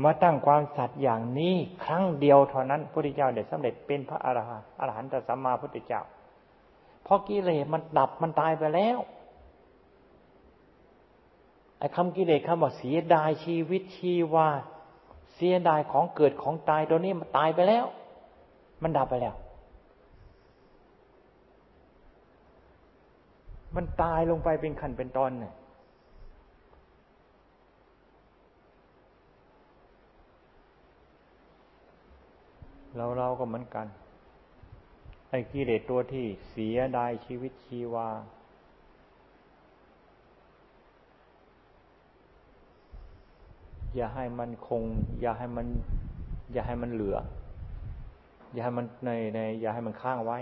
[0.05, 6.03] มาตั้งความสัตย์อย่างนี้ครั้งเดียวเท่านั้นพระพุทธเจ้าได้สำเร็จเป็นพระอรหันต์อรหันตสัมมาพุทธเจ้า
[7.05, 8.99] เพราะกิเลสมันดับมันตายไปแล้ว
[11.79, 14.49] ไอ้คำกิเลสคำว่าเสียดายชีวิตชีวา
[15.35, 17.85] เสียดายของเกิดของตายตัวนี้มันตายไปแล้ว
[18.83, 19.35] มันดับไปแล้ว
[23.77, 25.55] มันตายลงไปเป็นขั้นเป็นตอนเนี่ย
[32.97, 33.87] เราเราก็เหมือนกัน
[35.31, 38.09] ไอ้กิเลสตัวที่เสียดายชีวิตชีวา
[43.97, 44.83] อย่าให้มันคง
[45.21, 45.67] อย่าให้มัน
[46.53, 47.17] อย่าให้มันเหลือ
[48.53, 50.39] อย่าให้มันในใน อย่าให้มันค้างไว้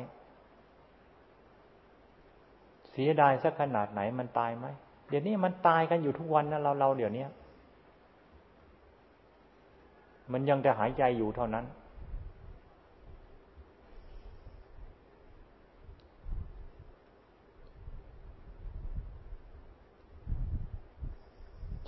[2.90, 4.66] เสียดายสักขนาดไหนมันตายไหม
[5.09, 7.24] เดี๋ยวนี้มันตายกันอยู่ทุกวันนะเราเราเดี๋ยวนี้
[10.32, 11.64] มันยังจะหายใจอยู่เท่านั้น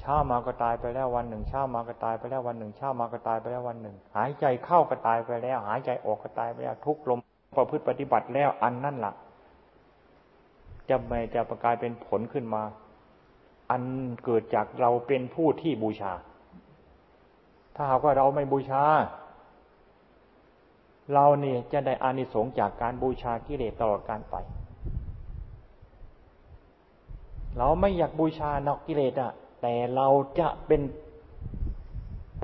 [0.06, 7.18] เช้ามาก็ตายไปแล้ววันหนึ่งเช้ามาก็ตายไปแล้ววันหนึ่งเช้ามาก็ตายไปแล้ววันหนึ่ง หายใจเข้าก็ตายไปแล้ว หายใจออกก็ตายไปแล้วทุกลม
[7.56, 9.12] ประพฤติปฏิบัติแล้วอันนั่นหละ
[10.88, 12.62] จะไม่จะประกายเป็นผลขึ้นมา
[13.70, 13.82] อัน
[14.24, 16.12] เกิดจากเราเป็นผู้ที่บูชา
[17.74, 18.82] ถ้าหากว่าเราไม่บูชา
[21.14, 24.36] เราเนี่ยจะได้อานิสงส์จากการบูชากิเลสตลอดการไป
[27.58, 29.32] เราไม่อยากบูชานอกกิเลสอะ
[29.66, 30.08] แต่เรา
[30.40, 30.82] จะเป็น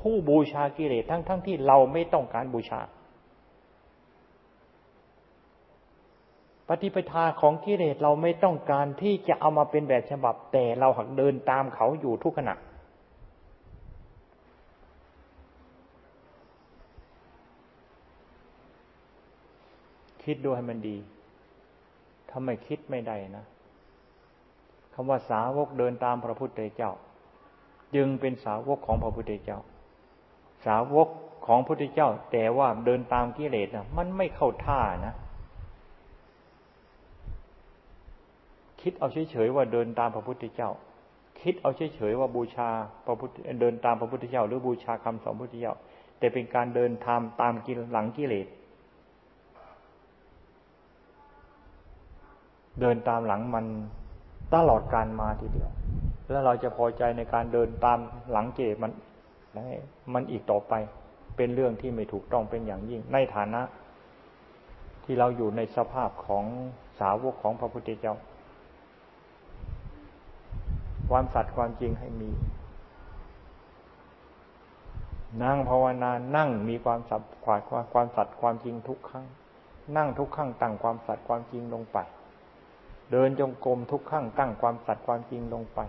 [0.01, 2.81] ผู้บูชากิเลสทั้งๆทที่เราไม่ต้องการบูชา
[6.67, 12.55] ปฏิปทาของกิเลสเราไม่ต้องการที่จะเอามาเป็นแบบฉบับ แต่เราหักเดินตามเขาอยู่ทุกขณะ
[20.23, 20.97] คิดดูให้มันดี
[22.29, 23.45] ถ้าไมคิดไม่ได้นะ
[24.93, 26.93] คำว่าสาวกเดินตามพระพุทธเจ้า
[27.95, 29.59] จึงเป็นสาวกของพระพุทธเจ้า
[30.65, 31.07] สาวก
[31.47, 35.13] ของพระพุทธเจ้า แต่ว่าเดินตามกิเลสนะมันไม่เข้าท่านะ
[38.81, 40.71] คิดเอาเฉยๆว่าเดินตามพระพุทธเจ้า
[41.41, 42.69] คิดเอาเฉยๆว่าบูชา
[43.05, 43.31] พระพุทธ
[43.61, 45.75] เดินตามพระพุทธเจ้า หรือบูชาคำสอนพระพุทธเจ้า
[46.19, 48.47] แต่เป็นการเดินทามตามกิหลังกิเลส
[52.79, 53.65] เดินตามหลังมัน
[54.53, 55.69] ตลอดการมาทีเดียว
[56.31, 57.99] แล้วเราจะพอใจในการเดินตาม
[58.31, 58.91] หลังเจมัน
[60.13, 60.73] มันอีกต่อไป
[61.37, 63.61] เป็นเรื่องที่ไม่ถูกต้องเป็นอย่างยิ่ง ในฐานะ
[65.03, 66.45] ที่เราอยู่ในสภาพของ
[66.99, 68.15] สาวกของพระพุทธเจ้า
[71.09, 72.31] ความสัตย์ความจริงให้มี
[75.43, 77.59] นั่งภาวนา นั่งมีความสัตย์ความ
[77.93, 79.25] ความสัตย์ความจริงทุกครั้ง
[79.97, 81.97] นั่งทุกครั้งตั้งความสัตย์ความจริงลงไป
[83.11, 85.79] เดินจงกรมทุกขั้งตั้งความสัตย์ความจริงลงไป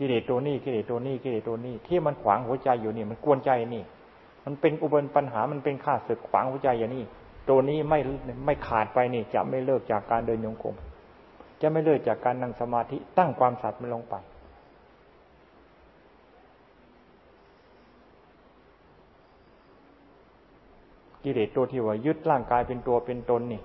[0.00, 3.82] กิเลสตัวนี้กิเลสตัวนี้กิเลสตัวนี้ ที่มันขวางหัวใจอยู่นี่ มันกวนใจนี่
[4.44, 7.04] มันเป็นอุบลปัญหามันเป็นข้าศึกขวางหัวใจอย่างนี้
[7.48, 7.98] ตัวนี้ไม่
[8.46, 10.74] ไม่ขาดไปนี่ จะไม่เลิกจากการเดินโยงกรม
[11.60, 14.14] จะไม่เลิกจากการนั่งสมาธิตั้งความสัตย์มันลงไป
[21.24, 23.60] กิเลสตัวที่ว่ายึดร่างกายเป็นตัวเป็นตนนี่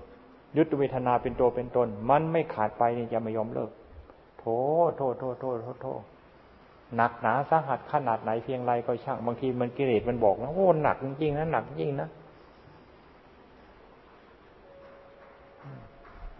[0.56, 3.70] ยึดเวทนาเป็นตัวเป็นตน มันไม่ขาดไปนี่จะไม่ยอมเลิก
[4.38, 4.44] โถ
[4.96, 6.02] โทษโทษโทษโทษโทษ
[6.94, 12.08] หนักหนาสาหัสขนาดไหนเพียงไรก็ช่างบางทีมันกิเลสมันบอกนะโอ้หนักจริงๆนะหนักจริงนะ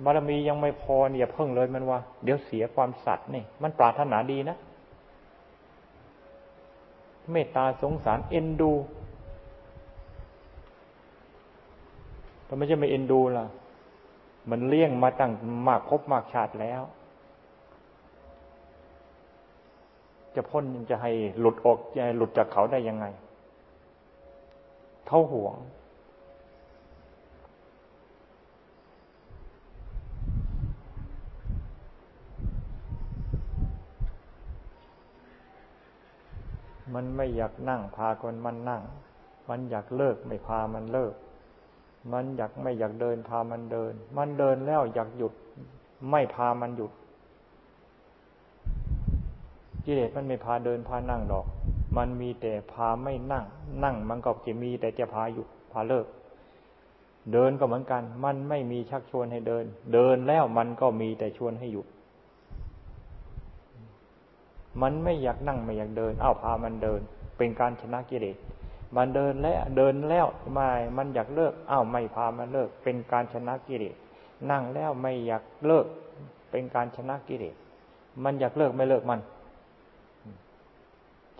[0.05, 4.57] บารมียังไม่พอเนี่ยเพิ่งเลยมันว่า เดี๋ยวเสียความสัตย์นี่ มันปรารถนาดีนะ
[7.31, 8.73] เมตตาสงสารเอ็นดู
[12.49, 13.47] ทำไมจะไม่เอ็นดูล่ะ
[14.51, 15.33] มันเลี่ยงมาตั้ง
[15.69, 16.83] มากคบมากชาติแล้ว
[20.37, 23.07] จะพ้นจะให้หลุดออกจะหลุดจากเขาได้ยังไง
[25.07, 25.57] เท่าห่วง
[36.95, 38.83] มันไม่อยากนั่งพาคนมันนั่ง
[39.49, 41.15] มันอยากเลิกไม่พามันเลิก
[42.13, 45.33] มันอยากไม่อยากเดินพามันเดิน มันเดินแล้วอยากหยุด
[46.11, 46.93] ไม่พามันหยุด
[49.87, 51.47] กิเลสมันไม่พาเดินพานั่งดอก
[51.97, 53.45] มันมีแต่พาไม่นั่ง
[53.85, 56.07] นั่งมันก็จะมีแต่จะพาหยุดพาเลิก
[57.33, 59.65] เดินก็เหมือนกัน มันไม่มีชักชวนให้เดิน
[59.95, 61.87] เดินแล้วมันก็มีแต่ชวนให้หยุด
[64.83, 67.01] มันไม่อยากนั่งไม่อยากเดิน เอ้าพามันเดิน
[67.37, 68.37] เป็นการชนะกิเลส
[68.97, 73.97] มันเดินแล้วเดินแล้วไม่ มันอยากเลิกอ้าวไม่พามันเลิก เป็นการชนะกิเลส
[74.51, 75.87] นั่งแล้วไม่อยากเลิก
[76.51, 77.55] เป็นการชนะกิเลส
[78.25, 79.21] มันอยากเลิกไม่เลิกมัน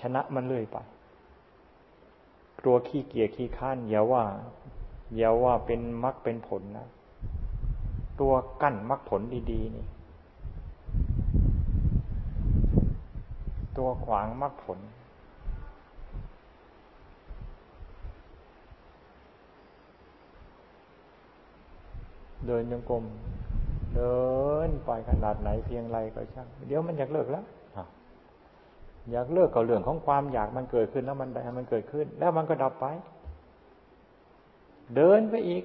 [0.01, 0.77] ชนะมันเลื่อยไป
[2.65, 4.25] ตัวขี้เกียจขี้ข้านอย่าว่า
[5.17, 6.87] อย่าว่าเป็นมรรคเป็นผลนะ
[8.21, 8.33] ตัว
[8.63, 9.21] กั้นมรรคผล
[9.53, 9.87] ดีๆนี่
[13.79, 14.79] ตัวขวางมรรคผล
[22.47, 23.05] เดินยังกลม
[23.95, 24.19] เดิ
[24.69, 27.45] นไปขนาดไหนเพียงไรก็ช่าง เดี๋ยวมันอยากเลิกแล้ว
[29.11, 31.29] อยากเลิกกับเรื่องของความอยากมันเกิดขึ้นแล้วมัน
[31.59, 32.87] มันเกิดขึ้น แล้วมันก็ดับไป
[34.97, 35.63] เดินไปอีก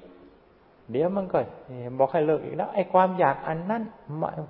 [0.92, 1.40] เดี๋ยวมันก็
[2.00, 3.84] บอกให้เลิกอีกแล้วไอ้ความอยากอันนั้น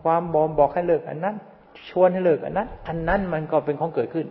[0.04, 1.36] ความบอมบอกให้เลิกอันนั้น
[1.90, 4.28] ชวนให้เลิกอันนั้น อันนั้นมันก็เป็นของเกิดขึ้น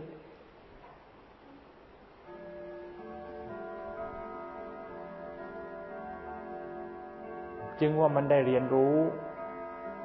[7.81, 8.97] จึงว่ามันได้เรียนรู้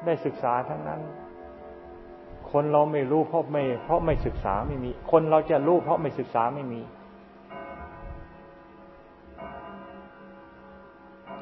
[0.05, 1.01] ได้ศึกษาทั้งนั้น
[2.59, 6.81] คนเราไม่รู้เพราะไม่ เพราะไม่ศึกษาไม่มี คนเราจะรู้เพราะไม่ศึกษาไม่มี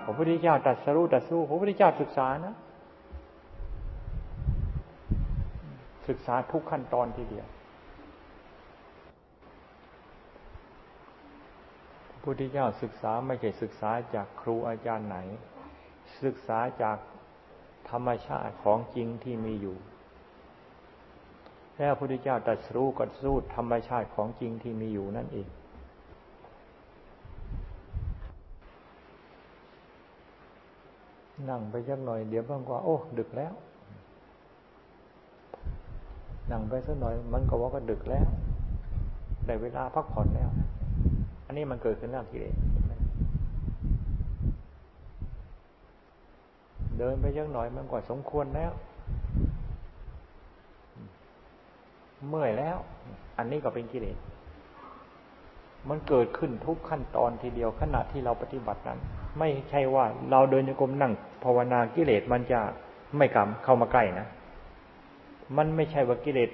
[0.03, 2.55] พระพุทธเจ้าตัดสรู้ตัดสู้พระพุทธเจ้าศึกษานะ
[6.07, 7.47] ศึกษาทุกขั้นตอนทีเดียว
[12.09, 15.17] พระพุทธเจ้าศึกษาไม่ใช่ศึกษาจากครูอาจารย์ไหน
[16.23, 16.97] ศึกษาจาก
[17.89, 19.77] ธรรมชาติของจริงที่มีอยู่
[21.77, 25.47] แล้วพระพุทธเจ้าตรัสรู้กัดสู้ธรรมชาติของจริงที่มีอยู่นั่นเอง
[31.49, 33.53] นั่งไปสักหน่อยเดี๋ยวบางก็โอ้ ดึกแล้ว
[36.51, 38.27] นั่งไปสักหน่อย มันก็ว่าก็ดึกแล้ว
[39.45, 40.49] ได้เวลาพักผ่อนแล้ว
[41.45, 42.55] อันนี้มันเกิดขึ้นแล้วทีเดียส
[46.97, 48.71] เดินไปสักหน่อยมันก็สมควรแล้ว
[52.29, 52.77] เมื่อยแล้ว
[53.37, 54.17] อันนี้ก็เป็นกิเลส
[55.89, 58.99] มันเกิดขึ้นทุกขั้นตอนทีเดียวขณะที่เราปฏิบัตินั้น
[59.39, 61.13] ไม่ใช่ว่าเราเดินโยกรมนั่ง
[61.43, 62.59] ภาวนากิเลสมันจะ
[63.17, 64.27] ไม่กำเข้ามาใกล้นะ
[65.57, 66.49] มันไม่ใช่ว่ากิเลส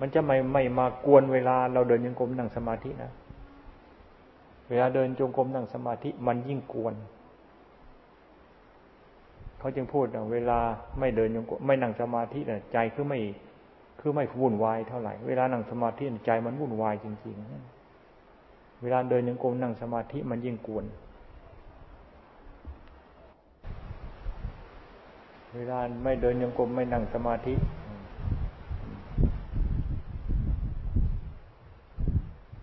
[0.00, 3.12] มันจะไม่ไม่มากวนเวลาเราเดินโยกรมนั่งสมาธินะ
[4.68, 6.94] เวลาเดินจงกรมนั่งสมาธิมันยิ่งกวน
[9.58, 10.58] เขาจึงพูดเวลา
[10.98, 13.20] ไม่เดินยงไม่นั่งสมาธิเนี่ยใจคือไม่
[14.00, 20.84] คือไม่วุ่นวายเท่าไหร่ เวลานั่งสมาธิใจมันวุ่นวายจริงๆ เวลาเดินยังกรมนั่งสมาธิมันยิ่งกวน
[25.54, 27.54] เวลาไม่เดินยังกรมไม่นั่งสมาธิ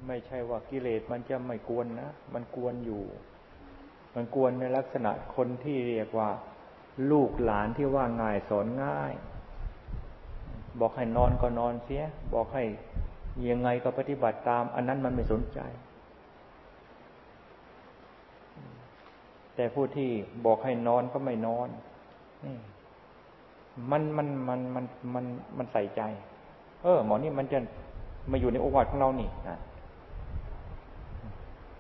[0.08, 3.04] ไม่ใช่ว่ากิเลสมันจะไม่กวนนะ มันกวนอยู่
[4.16, 6.30] มันกวนในลักษณะคนที่เรียกว่า
[7.12, 9.14] ลูกหลานที่ว่าง่ายสอนง่าย
[10.80, 12.04] บอกให้นอนก็นอนเสีย
[12.34, 12.64] บอกให้
[13.50, 15.60] ยังไงก็ปฏิบัติตาม อันนั้นมันไม่สนใจ
[19.56, 20.10] แต่ผู้ที่
[20.46, 21.70] บอกให้นอนก็ไม่นอน
[22.46, 22.56] นี่
[23.92, 25.26] มันมันมันมันมัน
[25.58, 26.02] มันใส่ใจ
[26.84, 27.60] เออ หมอนี่มันจะ
[28.32, 29.58] มาอยู่ในโอวาทของเรานี่นะ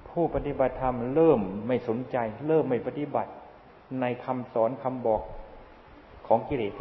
[0.09, 2.17] ผู้ปฏิบัติธรรมเริ่มไม่สนใจ
[2.47, 3.31] เริ่มไม่ปฏิบัติ
[4.01, 5.21] ในคำสอนคำบอก
[6.27, 6.73] ของกิเลส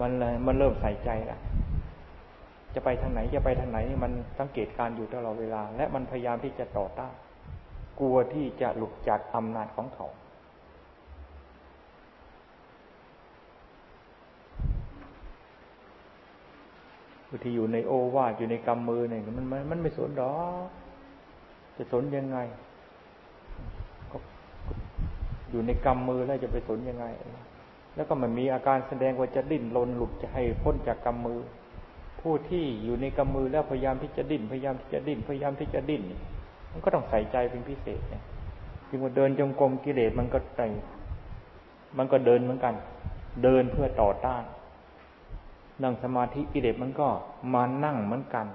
[0.00, 0.10] มัน
[0.46, 1.38] มันเริ่มใส่ใจละ
[2.74, 7.14] จะไปทางไหนจะไปทางไหนมันสังเกตการอยู่ตลอดเวลา และมันพยายามที่จะต่อต้าน
[8.00, 10.08] กลัวที่จะหลุดจากอำนาจของเขา
[17.44, 20.34] ที่อยู่ในโอวาทอยู่ในกำมือเนี่ยมันมันมันไม่สนดอ
[20.64, 20.68] ก
[21.76, 22.38] จะสนยังไง
[25.50, 27.06] อยู่ในกำมือแล้วจะไปสนยังไง
[27.98, 31.40] แล้วก็มันมีอาการแสดงว่าจะดิ้นรนหลุดจะให้พ้นจากกำมือ
[32.20, 36.02] ผู้ที่อยู่ในกำมือแล้วพยายามที่จะดิ้นพยายามที่จะดิ้นพยายามที่จะดิ้น
[36.72, 38.22] มันก็ต้องใส่ใจเป็นพิเศษเนี่ย
[38.88, 40.60] จึงว่าเดินจงกรมกิเลสมันก็ใจ
[41.98, 42.74] มันก็เดินเหมือนกัน
[43.42, 44.44] เดินเพื่อต่อต้าน
[45.82, 47.08] นั่งสมาธิกิเลสมันก็
[47.54, 48.46] มานั่งเหมือนกัน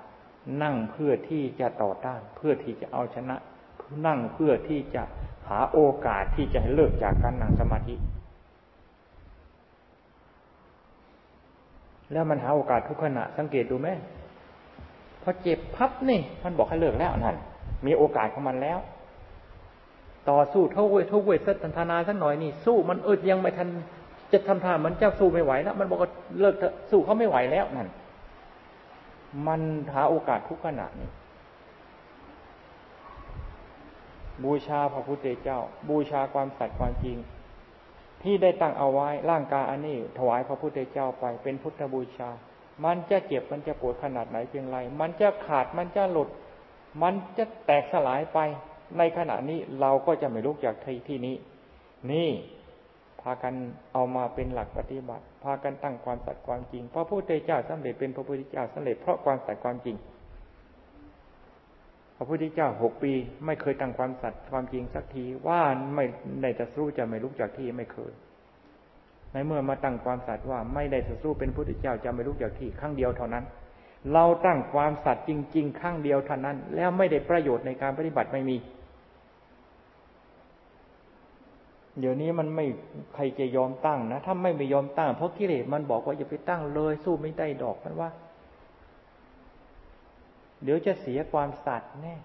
[0.61, 3.35] นั่งเพื่อที่จะต่อต้าน เพื่อที่จะเอาชนะ
[4.05, 5.03] นั่งเพื่อที่จะ
[5.49, 7.95] หาโอกาสที่จะให้เลิกจากการนั่งสมาธิ
[12.11, 13.89] แล้วมันหาโอกาสทุกขณะสังเกตดูไหม
[15.23, 17.37] พอเจ็บพับนี่มันบอกให้เลิกแล้วนั่น
[17.85, 18.79] มีโอกาสของมันแล้ว
[20.29, 23.67] ต่อสู้เท่าเวทุกเวทสัตนาสักหน่อยนี่สู้มันอึดยังไม่ทัน
[24.31, 26.55] จะทำท่ามันเจ้าสู้ไม่ไหวแล้วมันบอกว่าเลิก
[26.91, 27.87] สู้เขาไม่ไหวแล้วนั่น
[29.47, 29.61] มัน
[29.93, 31.09] หาโอกาสทุกขณะนี่
[34.43, 37.17] บูชาพระพุทธเจ้า บูชาความสัตย์ความจริง
[38.23, 42.29] ที่ได้ตั้งเอาไว้ร่างกายอันนี้ ถวายพระพุทธเจ้าไปเป็นพุทธบูชา
[42.85, 46.29] มันจะเจ็บมันจะปวดขนาดไหนเพียงไร มันจะขาดมันจะหลุด
[47.01, 48.39] มันจะแตกสลายไป
[48.97, 51.35] ในขณะนี้เราก็จะไม่ลุกจากที่ที่นี้
[52.11, 52.29] นี่
[53.21, 53.53] พากัน
[53.93, 59.95] เอามาเป็นหลักปฏิบัติ พากันตั้งความสัตย์ความจริง พระพุทธเจ้าสำเร็จเป็นพระพุทธเจ้าสำเร็จเพราะความสัตย์ความจริง
[62.23, 63.11] ระพุทธเจ้าหกปี
[63.45, 65.61] ไม่เคยตั้งความสัตย์ความจริงสักทีว่า
[65.95, 66.05] ไม่
[66.41, 68.11] ได้จะสู้จะไม่ลุกจากที่ไม่เคย
[69.31, 73.43] ในเมื่อมาตั้งความสัตย์ว่าไม่ได้จะสู้เป็นพุทธเจ้าจะไม่ลุกจากที่ครั้งเดียวเท่านั้น
[74.13, 78.57] เราตั้งความสัตย์จริง ๆ ครั้งเดียวเท่านั้น แล้วไม่ได้ประโยชน์ในการปฏิบัติไม่มี
[81.99, 82.65] เดี๋ยวนี้มันไม่
[83.13, 88.09] ใครจะยอมตั้งนะถ้าไม่ไม่ยอมตั้งเพราะกิเลสมันบอกว่าอย่าไปตั้งเลยสู้ไม่ได้ดอกมันว่า
[90.63, 92.15] เดี๋ยวจะเสียความสัตย์แน่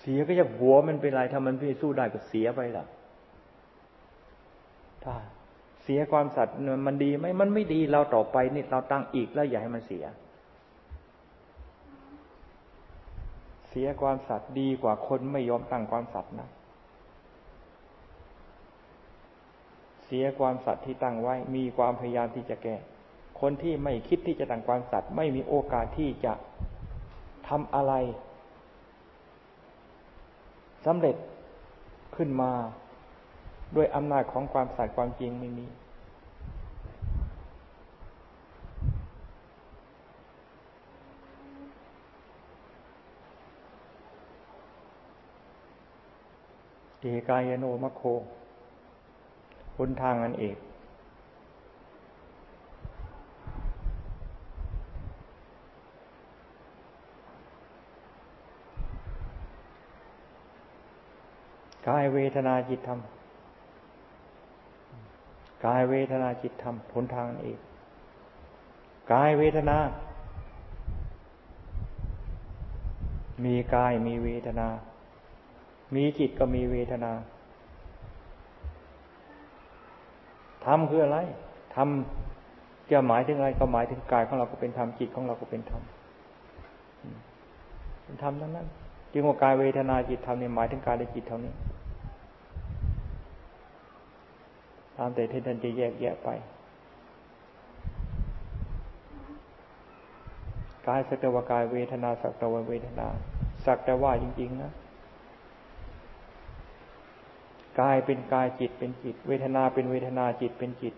[0.00, 2.84] เสียก็จะหัวมันเป็นไรถ้ามันไม่สู้ได้ก็เสียไปละ
[5.04, 5.14] ถ้า
[5.82, 6.54] เสียความสัตย์
[6.86, 10.04] มันดีไหมมันไม่ดีเราต่อไปนี่เราตั้งอีกแล้วอย่าให้มันเสีย
[13.68, 16.48] เสียความสัตย์ดีกว่าคนไม่ยอมตั้งความสัตย์นะ
[20.04, 22.76] เสียความสัตย์ที่ตั้งไว้ มีความพยายามที่จะแก้
[23.40, 26.32] คนที่ไม่คิดที่จะตั้งความสัตย์ไม่มีโอกาสที่จะ
[27.48, 27.92] ทำอะไร
[30.86, 31.16] สำเร็จ
[32.16, 32.52] ขึ้นมา
[33.76, 35.66] ด้วยอำนาจของความสัตย์ความจริงไม่มี
[47.00, 48.02] เอกายโนมโค
[49.76, 50.56] หนทางอันเอก
[61.88, 63.00] กายเวทนาจิตธรรม
[65.66, 67.58] กายเวทนาจิตธรรมผลทางเอก
[69.12, 69.78] กายเวทนา
[73.44, 74.68] มีกายมีเวทนา
[75.94, 77.12] มีจิตก็มีเวทนา
[80.64, 81.18] ธรรมคืออะไร
[81.74, 81.88] ธรรม
[82.90, 85.82] จะหมายถึงอะไรก็หมายถึงกายของเราก็เป็นธรรมจิตของเราก็เป็นธรรม
[88.02, 88.66] เป็นธรรมนั้นนั้น
[89.12, 91.52] จึงว่ากายเวทนาจิตธรรมเนี่ยหมายถึงกายและจิตเท่านี้
[94.89, 96.28] ตามแต่ที่ท่านจะแยกแยะไป
[100.86, 103.06] กายสักตวากายเวทนาสักตว่าเวทนา
[103.66, 104.72] สักแต่ว่าจริง ๆ นะ
[107.80, 110.94] กายเป็นกายจิตเป็นจิต เวทนาเป็นเวทนาจิตเป็นจิต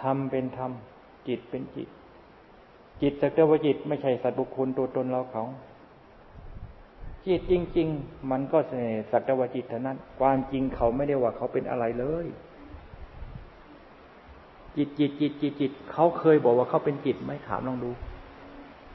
[0.00, 0.72] ธรรมเป็นธรรม
[1.28, 1.88] จิตเป็นจิต
[3.02, 5.44] จิตสักแต่ว่าจิต ไม่ใช่สัตว์บุคคลตัวตนเราเขา
[7.26, 8.58] จิตจริง ๆ มันก็
[9.10, 12.26] สักแต่ว่าจิตเท่านั้น ความจริงเขาไม่ได้ว่าเขาเป็นอะไรเลย
[14.76, 17.90] จิตจิตจิตจิตจิตเขาเคยบอกว่าเขาเป็นจิตไหมถามลองดู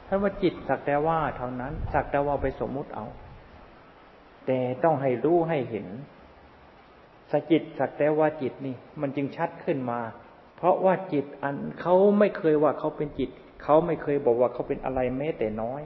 [0.06, 3.06] ท่านว่าจิตสักแต่ว่าเท่านั้น สักแต่ว่าไปสมมุติเอา
[4.46, 5.86] แต่ต้องให้รู้ให้เห็น
[7.32, 10.00] สจิตสักแต่ว่าจิตนี่ มันจึงชัดขึ้นมา
[10.56, 13.30] เพราะว่าจิตอันเขาไม่เคยว่าเขาเป็นจิต
[13.62, 15.82] เขาไม่เคยบอกว่าเขาเป็นอะไรแม้แต่น้อย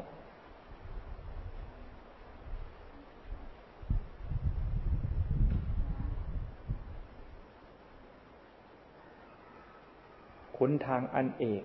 [10.69, 11.65] นทางอันเอก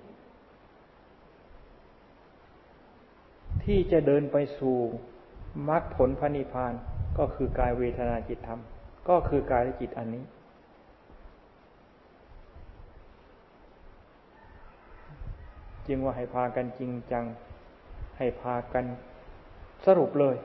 [3.63, 4.77] ที่จะเดินไปสู่
[5.69, 6.73] มรรคผลพระนิพพาน
[7.17, 8.59] ก็คือกายเวทนาจิตธรรม
[9.09, 10.23] ก็คือกายและจิตอันนี้
[15.87, 17.25] จึงว่าให้พากันจริงจัง
[18.17, 18.85] ให้พากัน
[19.85, 20.35] สรุปเลย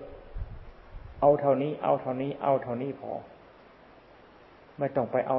[1.20, 3.12] เอาเท่านี้ เอาเท่านี้ เอาเท่านี้พอ
[4.78, 5.38] ไม่ต้องไปเอา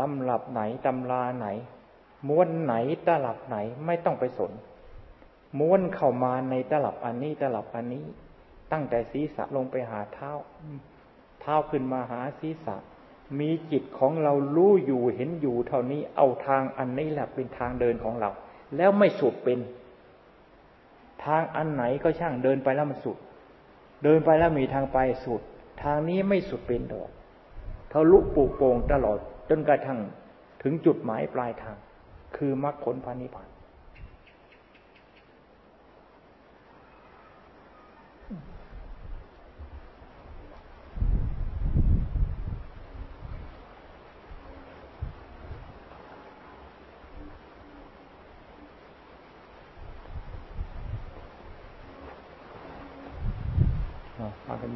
[0.00, 1.46] ตำรับไหนตำราไหน
[2.28, 2.74] ม้วนไหน
[3.06, 4.52] ตลับไหนไม่ต้องไปสน
[5.58, 8.04] ม้วนเข้ามาในตลับอันนี้ตลับอันนี้
[8.72, 10.32] ตั้งแต่ศีรษะลงไปหาเท้า
[11.40, 12.76] เท้าขึ้นมาหาศีรษะ
[13.40, 18.30] มีจิตของเรารู้อยู่เห็นอยู่เท่านี้เอาทางอันนี้แหละเป็นทางเดินของเรา
[18.76, 19.58] แล้วไม่สุดเป็น
[21.24, 23.16] ทางอันไหนก็ช่างเดินไปแล้วมันสุด
[24.04, 25.42] เดินไปแล้วมีทางไปสุด
[25.82, 27.10] ทางนี้ไม่สุดเป็นดอก
[27.92, 29.18] ทะลุปุโป่งตลอด
[29.48, 29.98] จนกระทั่ง
[30.62, 31.76] ถึงจุดหมายปลายทาง
[32.36, 33.48] คือมรรคผลพานิพพาน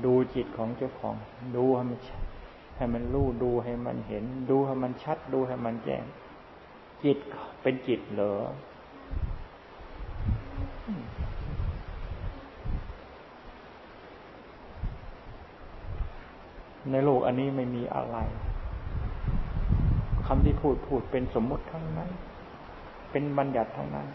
[0.04, 1.14] ดูจิตของเจ้าของ
[1.56, 1.98] ดูให้มัน
[2.76, 6.04] ให้มันรู้ดูให้มันเห็น ดูให้มันชัดดูให้มันแจ้ง
[7.04, 7.18] จิต
[7.62, 8.34] เป็นจิตเหรอ
[16.90, 18.16] ในโลกอันนี้ไม่มีอะไร
[20.26, 22.10] คำที่พูดพูดเป็นสมมติทั้งนั้น
[23.10, 24.06] เป็นบัญญัติทั้งนั้น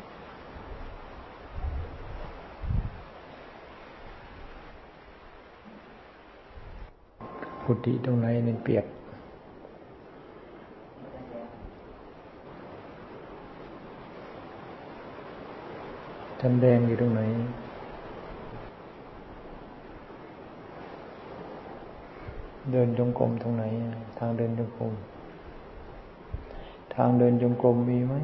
[7.67, 8.85] กุฏิตรงไหนเนเปียก
[16.39, 17.21] ทันแดงอยู่ตรงไหน
[22.71, 23.63] เดินจงกรมตรงไหน
[24.17, 24.93] ทางเดินจงกรม
[26.95, 28.15] ทางเดินจงกรมมีไหม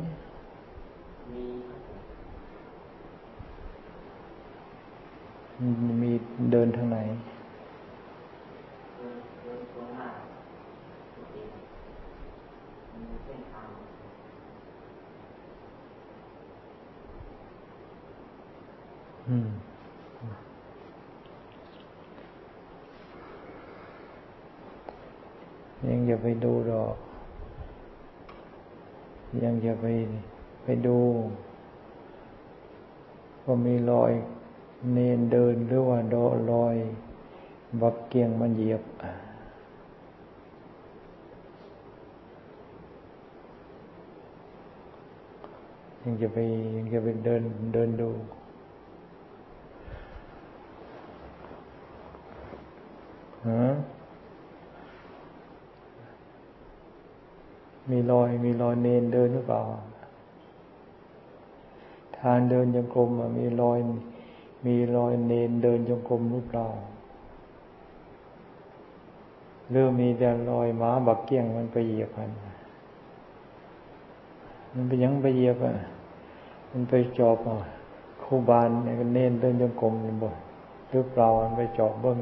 [6.02, 6.12] มี
[6.52, 7.00] เดินทางไหน
[19.26, 19.30] ยั
[25.98, 26.96] งอย่าไปดูหรอก
[29.44, 29.86] ยังอย่าไป
[30.64, 31.00] ไปดู
[33.46, 34.12] ว่ามีรอย
[34.94, 36.76] เนนเดินหรือว่าดอรอย
[37.82, 38.84] บักเกียงมันเหยียบ
[46.02, 46.38] ยังจะไป
[46.76, 47.42] ยังจะไปเดิน
[47.74, 48.42] เดินดูฮะ
[57.90, 59.62] มีรอย มีรอยเนนเดินหรือเปล่า
[62.20, 63.78] ทางเดินยังกลมมีรอย
[64.66, 66.68] มีรอยเนนเดินจงกรมหรือเปล่า
[69.70, 72.30] หรือมีแต่รอยหมาบักเกี้ยงมันไปเหยียบพัน
[74.74, 75.74] มันไปยังไปเหยียบอะ
[76.72, 77.58] มันไปจอบอะ
[78.24, 80.32] คู่บานเนี่ยก็เน้นเดินจงกรมบ่
[80.90, 82.20] หรือเปล่ามันไปจอบเบิ้ง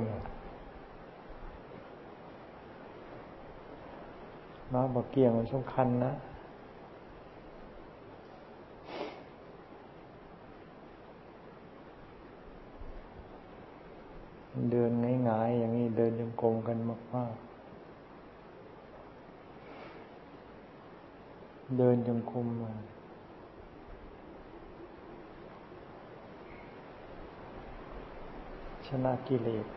[4.74, 6.12] มาบักเกี้ยงมันสำคัญนะ
[14.72, 16.78] เดินง่ายๆอย่างนี้เดินจงกรมกัน
[17.16, 17.52] มากๆ
[21.78, 22.74] เดินจงกรมมา
[28.88, 29.68] ชนะกิเลส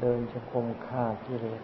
[0.00, 1.62] เดินจงกรมฆ่ากิเลส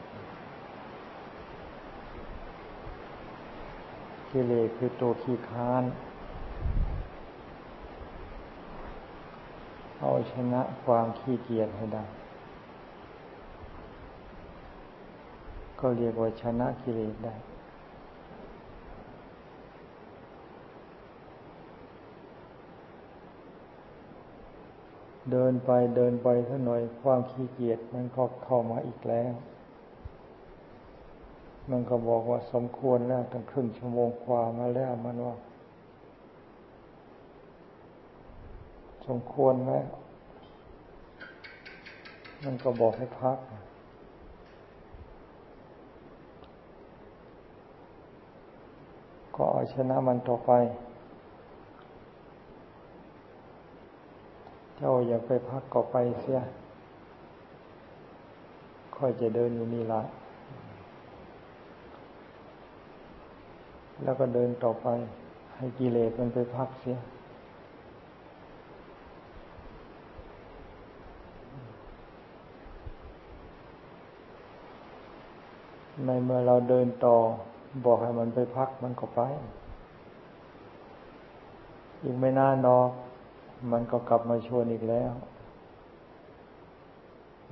[4.32, 5.82] กิเลสคือตัวขี้ค้าน
[9.98, 12.04] เอาชนะความขี้เกียจให้ได้
[15.80, 17.34] ก็เรียกว่าชนะกิเลสได้
[25.30, 29.32] เดินไปเดินไปสักหน่อยความขี้เกียจมันก็เข้ามาอีกแล้ว
[31.70, 35.36] มันก็บอกว่าสมควรแล้วตั้งครึ่งชั่วโมงกว่ามาแล้วมันว่า
[39.06, 39.72] สมควรไหม
[42.44, 43.38] มันก็บอกให้พัก
[49.34, 50.50] ก็เอาชนะมันต่อไป
[54.76, 56.40] เจ้าอย่าไปพักก็ไปเสีย
[58.96, 60.02] ค่อยจะเดินอยู่นี่ละ
[64.03, 64.86] แล้วก็เดินต่อไป
[65.57, 66.98] ให้กิเลสมันไปพักเสีย
[76.07, 77.16] ในเมื่อเราเดินต่อ
[77.84, 79.20] บอกให้มันไปพักมันก็ไป
[82.03, 82.90] อีกไม่นานดอก
[83.72, 85.12] มันก็กลับมาชวนอีกแล้ว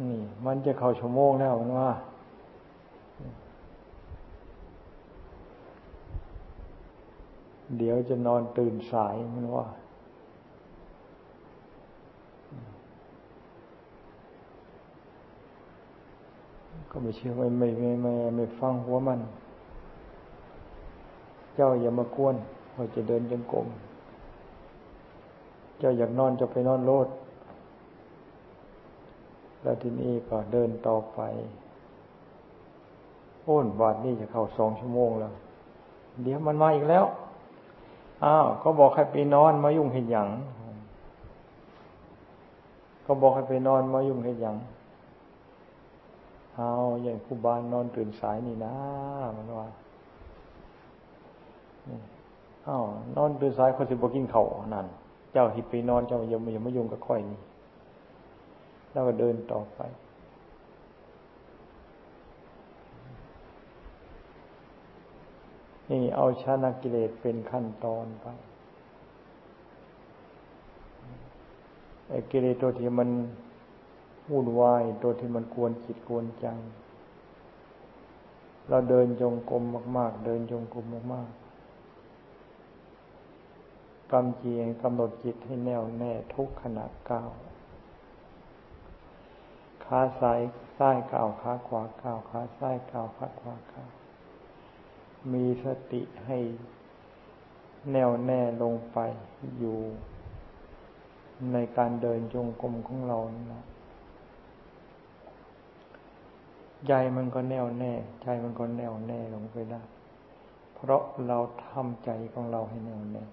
[0.00, 1.92] นี่ มันจะเข้าชั่วโมงแล้วมันว่า
[7.76, 9.66] เดี๋ยวจะนอนตื่นสายมันว่า
[16.90, 19.20] ก็ไม่เชื่อไม่ไม่ไม่ไม่ไม่ฟังหัวมัน
[21.54, 22.36] เจ้าอย่ามากวน
[22.74, 23.66] เราจะเดินจงกรม
[25.78, 27.08] เจ้าอยากนอนจะไปนอนโลด
[29.62, 31.18] แล้วทีนี้ก็เดินต่อไป
[33.44, 35.32] โอ้นบาทนี่จะเข้าสองชั่วโมงแล้ว
[36.22, 37.04] เดี๋ยวมันมาอีกแล้ว
[38.24, 40.28] อ้าวก็บอกให้ไปนอนมายุ่งให้หยัง
[43.06, 44.56] ก็บอกให้ไปนอนมายุ่งให้หยัง
[46.56, 46.72] เอา
[47.02, 48.74] อย่างครูบานนอนตื่นสายนี่นะ
[49.36, 49.68] มันว่า
[52.68, 52.84] อ้าว
[53.16, 54.44] นอนตื่นสายคนสิบกินเขา
[54.74, 54.86] นั่น
[55.32, 57.40] เจ้าที่ไปนอนเจ้าอย่าอย่ามายุ่งกับค่อยนี่
[58.92, 59.80] แล้วก็เดินต่อไป
[65.90, 68.26] นี่เอาชนะกิเลสเป็นขั้นตอนไป
[72.08, 73.10] ไอ้กิเลสตัวที่มัน
[74.30, 76.46] วุ่นวายตัวที่มันกวนจิตกวนใจ
[78.68, 79.62] เราเดินจงกรม
[79.96, 80.84] มาก ๆ เดินจงกรม
[81.14, 81.38] มากๆ
[84.12, 84.52] กำจี
[84.82, 87.30] กำหนดจิตให้แน่วแน่ทุกขณะก้าว
[89.84, 90.40] ขาซ้าย
[90.78, 93.88] ซ้ายก้าวขาขวาก้าวขาซ้ายก้าวขาขวาก้าว
[95.32, 96.38] มีสติให้
[97.92, 98.98] แน่วแน่ลงไป
[99.58, 99.78] อยู่
[101.52, 103.18] ในการเดินจงกรมของเรา
[103.52, 103.62] นะ
[106.86, 107.92] ใจมันก็แน่วแน่
[108.22, 109.80] ใจมันก็แน่วแน่ลงไปได้
[110.74, 113.24] เพราะเราทำใจของเราให้แน่วแน่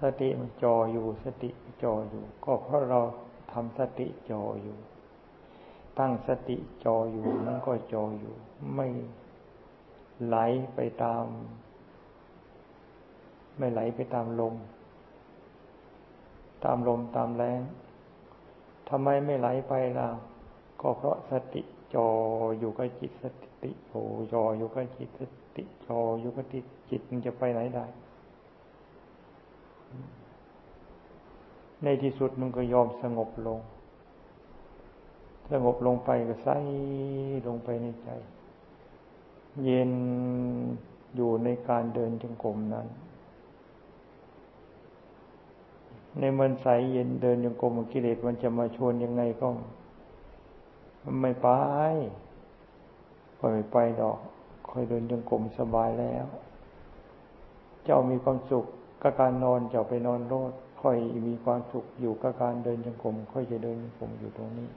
[0.00, 1.50] สติมันจออยู่ สติ
[1.82, 3.00] จออยู่ ก็เพราะเรา
[3.52, 4.76] ทำสติจออยู่
[5.98, 8.34] ตั้งสติจออยู่มันก็จออยู่
[8.74, 8.88] ไม่
[10.26, 10.36] ไหล
[10.74, 11.24] ไปตาม
[13.58, 14.54] ไม่ไหลไปตามลม
[16.64, 17.60] ตามลมตามแรง
[18.88, 20.08] ทำไมไม่ไหลไปล่ะ
[20.80, 21.62] ก็เพราะสติ
[21.94, 22.08] จอ
[22.58, 23.24] อยู่กับจิตส
[23.62, 23.94] ติโอ
[24.32, 25.22] จออยู่กับจิตส
[25.56, 27.84] ติจออยู่กับจิตจิตมันจะไปไหนได้
[31.82, 33.60] ในที่สุดมันก็ยอมสงบลง
[35.50, 36.56] สงบลงไปก็ใส่
[37.46, 38.08] ลงไปในใจ
[39.62, 39.90] เย็น
[41.16, 42.86] อยู่ในการเดินจงกรมนั้น
[46.18, 49.48] ในมันใสเย็นเดินยังกรมกิเลสมันจะมาชวนยังไงก็
[51.02, 51.48] มันไม่ไป
[53.38, 54.18] คอยไปดอก
[54.68, 56.26] คอยเดินยังกรมสบายแล้ว
[57.84, 58.64] เจ้ามีความสุข
[59.02, 60.52] กับการนอนเจ้าไปนอนโลด
[60.82, 60.96] ค่อย
[61.28, 64.68] มีความสุขอยู่กับการเดินจงกรมค่อยจะเดินจงกรมอยู่ตรงนี้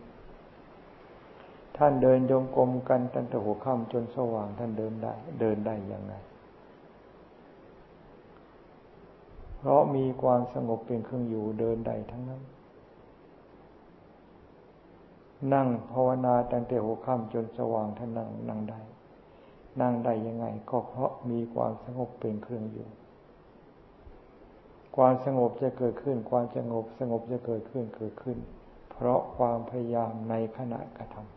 [1.78, 6.14] ท่านเดินจงกรมกันตั้งแต่หัวค่ำจนสว่างท่านเดินได้ เดินได้ยังไง
[9.58, 12.42] เพราะมีความสงบเป็นเครื่องอยู่เดินได้ทั้งนั้น
[15.54, 18.82] นั่งภาวนาตั้งแต่หัวค่ำจนสว่างท่านนั่งนั่งได้
[19.82, 22.88] นั่งได้ยังไง ก็เพราะมีความสงบเป็นเครื่องอยู่
[24.96, 28.38] ความสงบจะเกิดขึ้น ความสงบสงบจะเกิดขึ้นเกิดขึ้น
[28.92, 31.37] เพราะความพยายามในขณะกระทำ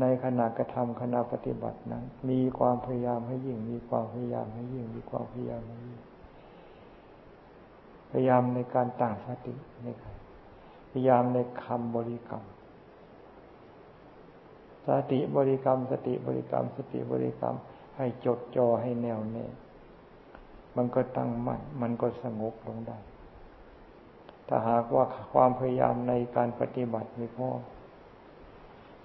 [0.00, 6.00] ในขณะกระทำขณะปฏิบัตินั้น มีความพยายามให้ยิ่ง มีความพยายามให้ยิ่ง มีความพยายามให้ยิ่ง
[8.10, 9.86] พยายามในการตั้งสติใน
[10.90, 12.44] พยายามในคำบริกรรม
[14.86, 17.56] สติบริกรรม สติบริกรรม สติบริกรรม
[17.96, 19.46] ให้จดจ่อให้แน่วแน่
[20.76, 22.98] มันก็ตั้งมั่นมันก็สงบลงได้
[24.48, 27.50] ถ้าหากว่าความพยายามในการปฏิบัติไม่พอ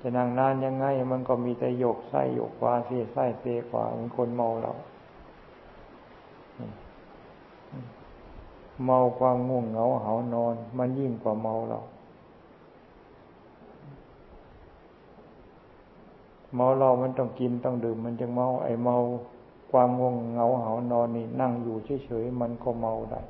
[0.05, 4.73] จะนั่งนานยังไง มันก็มีแต่โยกไส้โยกขวาเสียไส้เสียขวาเหมือนคนเมาเรา
[8.85, 11.79] เมาความง่วงเหงาเหานอน มันยิ่งกว่าเมาเรา
[16.55, 18.97] เมาเรามันต้องกินต้องดื่ม มันจึงเมาไอเมา
[19.71, 21.75] ความง่วงเหงาเหานอนนี่นั่งอยู่
[22.05, 23.21] เฉยๆมันก็เมาได้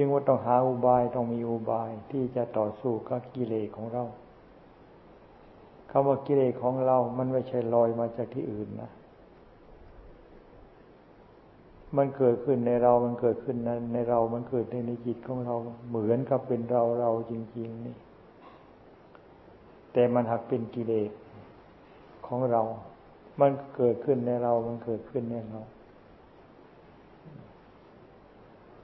[0.00, 4.04] จึงว่าต้องหาอุบายต้องมีอุบายที่จะต่อสู้กับกิเลสของเรา
[5.90, 8.90] คำว่ากิเลสของเรา มันไม่ใช่ลอยมาจากที่อื่นนะ
[11.96, 15.54] มันเกิดขึ้นในเรา มันเกิดขึ้นในในเรา มันเกิดในในจิตของเรา
[15.88, 17.96] เหมือนกับเป็นเราเราจริง ๆ นี่
[19.92, 21.10] แต่มันหักเป็นกิเลส
[22.26, 22.62] ของเรา
[23.40, 25.60] มันเกิดขึ้นในเรา มันเกิดขึ้นในเรา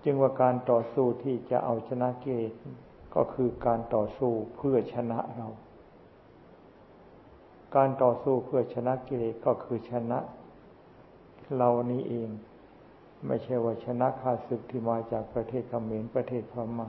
[0.04, 2.54] จึงว่าการต่อสู้ที่จะเอาชนะกิเลส
[3.14, 5.48] ก็คือการต่อสู้เพื่อชนะเรา
[7.76, 10.18] การต่อสู้เพื่อชนะกิเลสก็คือชนะ
[11.56, 12.28] เรานี้เอง
[13.26, 16.88] ไม่ใช่ว่าชนะข้าศึกที่มาจากประเทศเขมรประเทศพม่า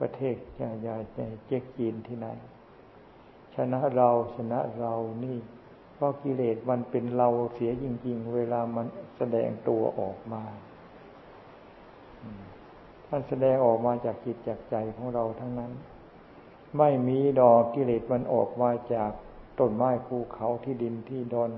[0.00, 2.26] ประเทศใหญ่ๆเจ๊กจีนที่ไหน
[3.54, 4.94] ชนะเราชนะเรา
[5.24, 5.38] นี่
[5.94, 8.86] เพราะกิเลสมันเป็นเราเสียจริง ๆ เวลามัน
[9.16, 10.42] แสดงตัวออกมา
[13.10, 15.72] มันแสดงออกมาจากจิตจากใจของเราทั้งนั้น
[16.78, 19.10] ไม่มีดอกกิเลสมันออกมาจาก
[19.58, 21.50] ต้นไม้ภูเขาที่ดินที่ดอน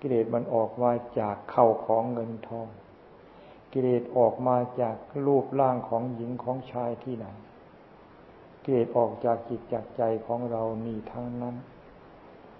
[0.00, 2.68] กิเลสมันออกมาจากเข่าของเงินทอง
[3.72, 4.96] กิเลสออกมาจาก
[5.26, 7.26] รูปร่างของหญิงของชายที่ไหน
[8.64, 11.56] กิเลสออกจากจิตจากใจของเรานี่ทั้งนั้น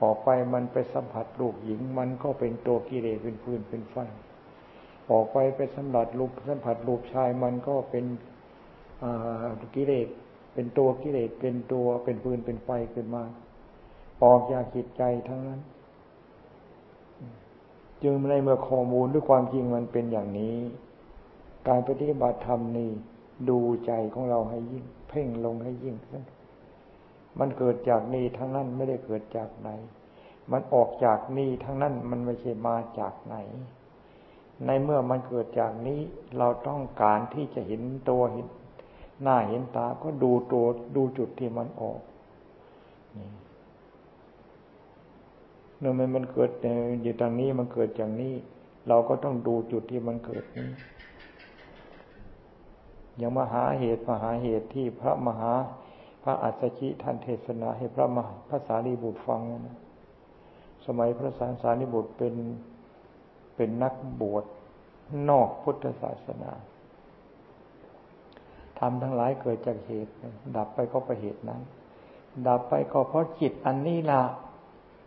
[0.02, 3.96] ออกไปมันไปสัมผัสรูปหญิงมันก็เป็นตัวกิเลสเป็นฟืนเป็นไฟ
[5.10, 8.04] ออกไปไปสัมผัสรูปสัมผัสรูปชายมันก็เป็น
[9.74, 10.08] กิเลส
[10.54, 13.24] เป็นตัวกิเลสเป็นตัวเป็นปืนเป็นไฟขึ้นมา
[14.24, 15.60] ออกจากจิตใจทั้งนั้น
[18.02, 20.56] จึงในเมื่อข้อมูลด้วยความจริงมันเป็นอย่างนี้
[21.68, 22.90] การปฏิบัติธรรมนี่
[23.50, 26.22] ดูใจของเราให้ยิ่ง เพ่งลงให้ยิ่งขึ้น
[27.38, 29.68] มันเกิดจากนี่ทั้งนั้นไม่ได้เกิดจากไหน
[30.52, 33.36] มันออกจากนี่ทั้งนั้นมันไม่ใช่มาจากไหน
[34.66, 36.00] ในเมื่อมันเกิดจากนี้
[36.38, 38.46] เราต้องการที่จะเห็นตัวเห็น
[39.22, 40.64] หน้าเห็นตาก็ดูตัว
[40.96, 42.00] ดูจุดที่มันออก
[45.78, 46.50] เนื่องมันมันเกิด
[47.02, 48.34] อยู่ทางนี้มันเกิดอย่างนี้
[48.88, 50.68] เราก็ต้องดูจุดที่มันเกิดนี้
[53.18, 55.52] อย่างมหาเหตุมหาเหตุที่พระมหา
[56.22, 59.76] พระอัสสชิท่านเทศนาให้พระมหาพระสารีบุตรฟังนะ
[60.86, 62.34] สมัยพระสารสารีบุตรเป็น
[63.58, 64.44] เป็นนักบวช
[65.28, 66.52] นอกพุทธศาสนา
[68.78, 70.12] ทำทั้งหลายเกิดจากเหตุ
[70.56, 71.62] ดับไปก็เพราะเหตุนั้น
[72.46, 74.22] ดับไปก็เพราะจิตอันนี้ละ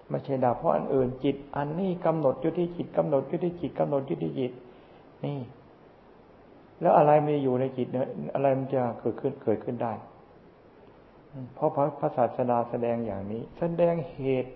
[0.09, 4.51] ไม่ใช่ดับเพราะอันอื่นจิต อันนี้กำหนดอยู่ที่จิตกำหนดอยู่ที่จิตกำหนดอยู่ที่จิต
[5.25, 5.39] นี่
[6.81, 9.93] แล้วอะไรมีอยู่ในจิตเนี่ยอะไรมันจะเกิดขึ้นเกิดขึ้นได้
[11.55, 14.51] เพราะพระศาสนาแสดงอย่างนี้ แสดงเหตุ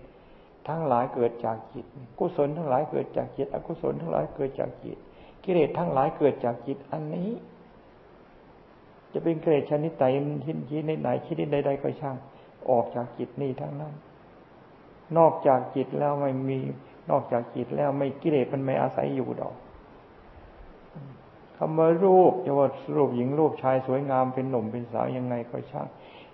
[0.67, 1.85] ทั้งหลายเกิดจากจิต
[2.19, 4.97] กุศลทั้งหลายเกิดจากจิต อกุศลทั้งหลายเกิดจากจิต
[5.43, 7.29] กิเลสทั้งหลายเกิดจากจิตอันนี้
[9.13, 10.05] จะเป็นกิเกรดชนิดไหน
[10.45, 10.47] ช
[10.89, 12.15] นิดไหนชนิดใดๆก็ช่าง
[12.69, 13.93] ออกจากจิตนี้ทั้งนั้น
[15.17, 16.59] นอกจากจิตแล้วไม่มี
[17.09, 19.55] นอกจากจิตแล้วไม่กิเลสมันไม่อาศัยอยู่ดอก
[21.57, 25.87] คำว่ารูปจะว่ารูปหญิงรูปชายสวยงามเป็นหนุ่มเป็นสาวยังไงก็ช่าง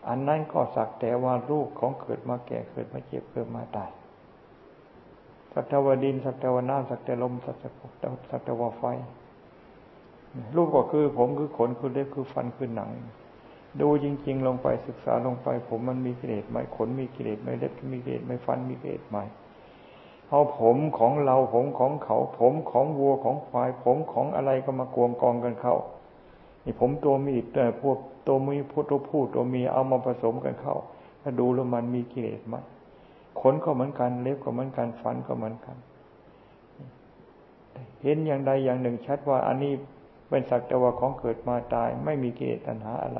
[0.07, 3.91] อันนั้นก็สักแต่ว่ารูปของเกิดมาแก่เกิดมาเจ็บเกิดมาตาย
[5.53, 7.67] สักแต่ว่าดิน สักแต่ว่าน้ำสักแต่ลม สักแต่
[8.29, 8.83] สักแต่ว่าไฟ
[10.55, 12.89] รูปก็คือผมคือขนคือเล็บคือฟันคือหนัง
[13.81, 19.17] ดูจริง ๆ ลงไปศึกษาลงไป ผมมันมีกิเลสไหมขนมีกิเลสไหมเล็บมีกิเลสไหมฟันมีกิเลสไหม
[20.29, 25.75] เอาผมของเราผมของเขา ผมของวัวของควาย ผมของอะไรก็มากวงกองกันเข้า
[26.63, 27.97] นี่ผมตัวมีแต่พวก
[28.27, 30.75] ตัวมีพวกตัวผู้ตัวมีเอามาผสมกันเข้า
[31.21, 32.55] ถ้าดูแล้วมันมีกิเลสไหม
[33.39, 35.77] ขนก็เหมือนกัน เล็บก็เหมือนกัน ฟันก็เหมือนกัน
[38.03, 39.73] เห็นอย่างใดอย่างหนึ่งชัดว่าอันนี้
[40.29, 43.19] เป็นสักแต่ว่าของเกิดมาตาย ไม่มีกิเลสตัณหาอะไร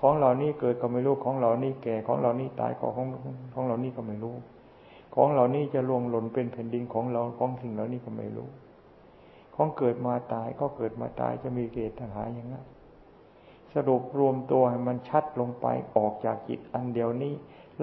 [0.00, 3.06] ของเหล่านี้เกิดก็ไม่รู้ของเหล่านี้แก่ของเหล่านี้ตายของของ
[3.54, 4.34] ของเหล่านี้ก็ไม่รู้
[5.14, 8.48] ของเหล่านี้จะลวงหล่นเป็นแผ่นดินของเราของสิ่งเหล่านี้ก็ไม่รู้
[9.54, 12.64] ของเกิดมาตายก็เกิดมาตายจะมีกิเลสตัณหาอย่างนั้น
[13.74, 15.66] สรุปรวมตัวให้มันชัดลงไป
[15.96, 17.34] ออกจากจิตอันเดียวนี้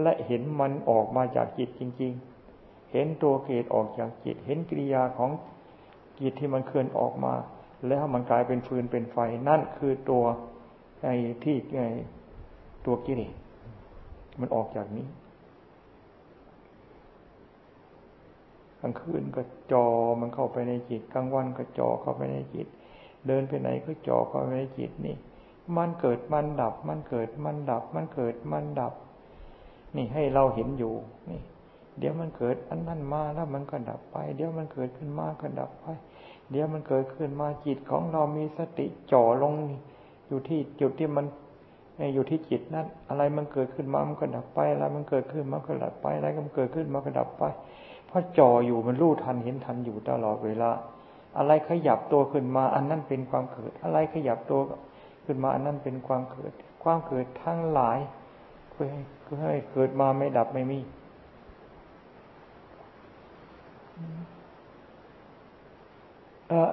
[0.01, 2.13] และเห็นมันออกมาจากจิตจริง
[2.53, 5.31] ๆ เห็นตัวเกตออกจากจิต เห็นกิริยาของ
[6.21, 7.33] จิตที่มันเคลื่อนออกมา
[7.87, 10.23] แล้วมันกลายเป็นฟืนเป็นไฟ นั่นคือตัว
[11.03, 11.87] ไอ้ที่ไอ้
[12.85, 13.33] ตัวกิเลส
[14.39, 15.07] มันออกจากนี้
[18.81, 19.41] กลางคืนก็
[19.71, 19.85] จอ
[20.21, 22.67] มันเข้าไปในจิตกลางวันก็จอเข้าไปในจิต
[23.27, 25.15] เดินไปไหนก็จอเข้าไปในจิตนี่
[25.77, 28.93] มันเกิดมันดับ มันเกิดมันดับ มันเกิดมันดับ
[29.95, 30.93] นี่ให้เราเห็นอยู่
[31.29, 31.41] นี่
[31.99, 35.85] เดี๋ยวมันเกิดอันนั้นมาแล้วมันก็ดับไป เดี๋ยวมันเกิดขึ้นมาก็ดับไป
[36.51, 39.53] เดี๋ยวมันเกิดขึ้นมาจิตของเรามีสติจ่อลง
[40.27, 41.25] อยู่ที่จุดที่มัน
[42.13, 47.43] อยู่ที่จิตนั้น อะไรมันเกิดขึ้นมา มันก็ดับไป อะไรมันเกิดขึ้นมาก็ดับไป อะไรมันเกิดขึ้นมาก็ดับไป
[48.07, 50.71] เพราะจ่ออยู่มันรู้ทันเห็นทันอยู่ตลอดเวลา
[51.37, 54.59] อะไรขยับตัวขึ้นมา อันนั้นเป็นความเกิด อะไรขยับตัว
[55.25, 56.51] ขึ้นมา อันนั้นเป็นความเกิด
[56.83, 57.97] ความเกิดทั้งหลาย
[58.73, 60.79] เพื่อให้เกิดมาไม่ดับไม่มี
[66.47, 66.67] เออ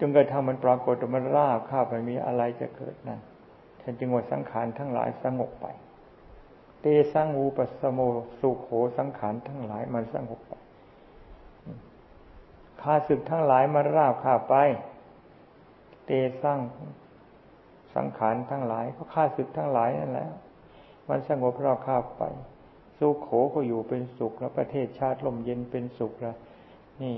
[0.00, 3.20] จงกระทำมันปรากฏมันราบข้าไม่มีอะไรจะเกิดนั่น
[3.82, 5.66] ฉันจึงว่าสังขารทั้งหลายสงบไป
[6.80, 8.00] เตสังอูปสโม
[8.40, 8.68] สุโข
[8.98, 10.52] สังขารทั้งหลายมันสงบไป
[12.82, 14.54] ข้าศึกทั้งหลายมันราบข้าไป
[16.06, 16.10] เต
[16.42, 16.58] สัง
[17.94, 20.28] สังขารทั้งหลายก็ฆ่าศึกทั้งหลายนั่นแหละ
[21.08, 22.22] มันสงบเราข้าไป
[22.98, 26.36] สุขโขก็อยู่เป็นสุขแล้วประเทศชาติลมเย็นเป็นสุขแล้ว
[27.02, 27.16] นี่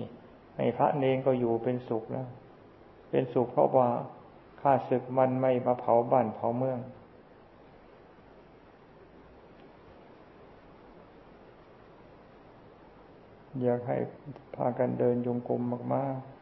[0.57, 2.29] ไอ้พระเนงก็อยู่เป็นสุขแล้ว
[3.11, 3.89] เป็นสุขเพราะว่า
[4.61, 6.81] ข้าศึกมันไม่มาเผาบ้านเผาเมือง
[13.63, 13.97] อยากให้
[14.55, 15.63] พากันเดินยงกลม
[15.95, 16.41] มาก ๆ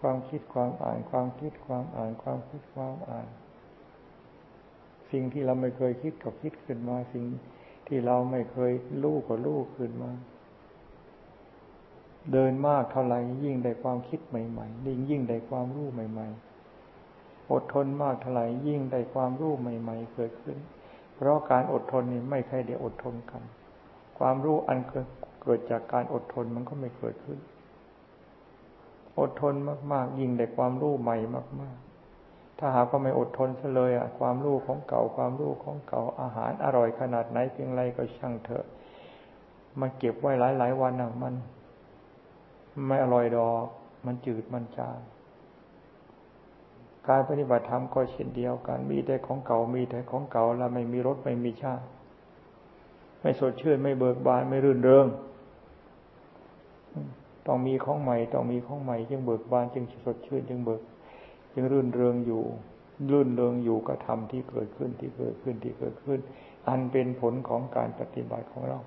[0.00, 3.28] ความคิดความอ่าน ความคิดความอ่าน ความคิดความอ่าน
[5.12, 7.24] สิ่งที่เราไม่เคยคิดก็คิดขึ้นมา สิ่ง
[7.86, 8.72] ที่เราไม่เคย
[9.02, 10.10] รู้ก็รู้ขึ้นมา
[12.32, 16.28] เดินมากเท่าไหร่ยิ่งได้ความคิดใหม่ๆยิ่งยิ่งได้ความรู้ใหม่
[16.88, 20.58] ๆ อดทนมากเท่าไหร่ยิ่งได้ความรู้ใหม่ ๆ เกิดขึ้น
[21.14, 23.42] เพราะการอดทนนี่ไม่ใช่เดี๋ยวอดทนกัน
[24.18, 24.78] ความรู้อัน
[25.42, 27.38] เกิดจากการอดทนมันก็ไม่เกิดขึ้น
[29.20, 29.54] อดทน
[29.92, 31.16] มากๆ ยิ่งได้ความรู้ใหม่
[31.60, 31.85] มากๆ
[32.58, 38.64] ถ้าหากว่าไม่อดทนซะเลยอะความรู้ของเก่าความรู้ของเก่าอาหารอร่อยขนาดไหนเพียงไรก็ช่างเถอะ
[39.80, 41.34] มันเก็บไว้หลายๆวันอะมัน
[42.86, 43.64] ไม่อร่อยดอก
[44.06, 44.98] มันจืดมันจาง
[47.08, 51.84] การปฏิบัติธรรมก็เช่นเดียวกัน มีแต่ของเก่ามีแต่ของเก่าแล้วไม่มีรสไม่มีชาติ
[53.20, 55.06] ไม่สดชื่นไม่เบิกบานไม่รื่นเริง
[57.46, 60.80] ต้องมีของใหม่ต้องมีของใหม่จึงเบิกบานจึงสดชื่นจึงเบิก
[61.58, 62.42] จึงรื่นเริงอยู่
[63.10, 66.20] รื่นเริงอยู่กับธรรมที่เกิดขึ้นที่เกิดขึ้นที่เกิดขึ้น
[66.68, 68.78] อันเป็นผลของการปฏิบัติของเรา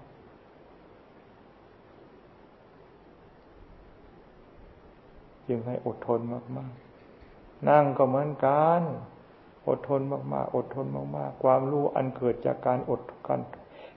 [5.48, 8.82] จึงให้อดทนมากๆ นั่งก็เหมือนกัน
[9.68, 13.41] อดทนมากๆ อดทนมากๆ ความรู้อันเกิดจากการอดการ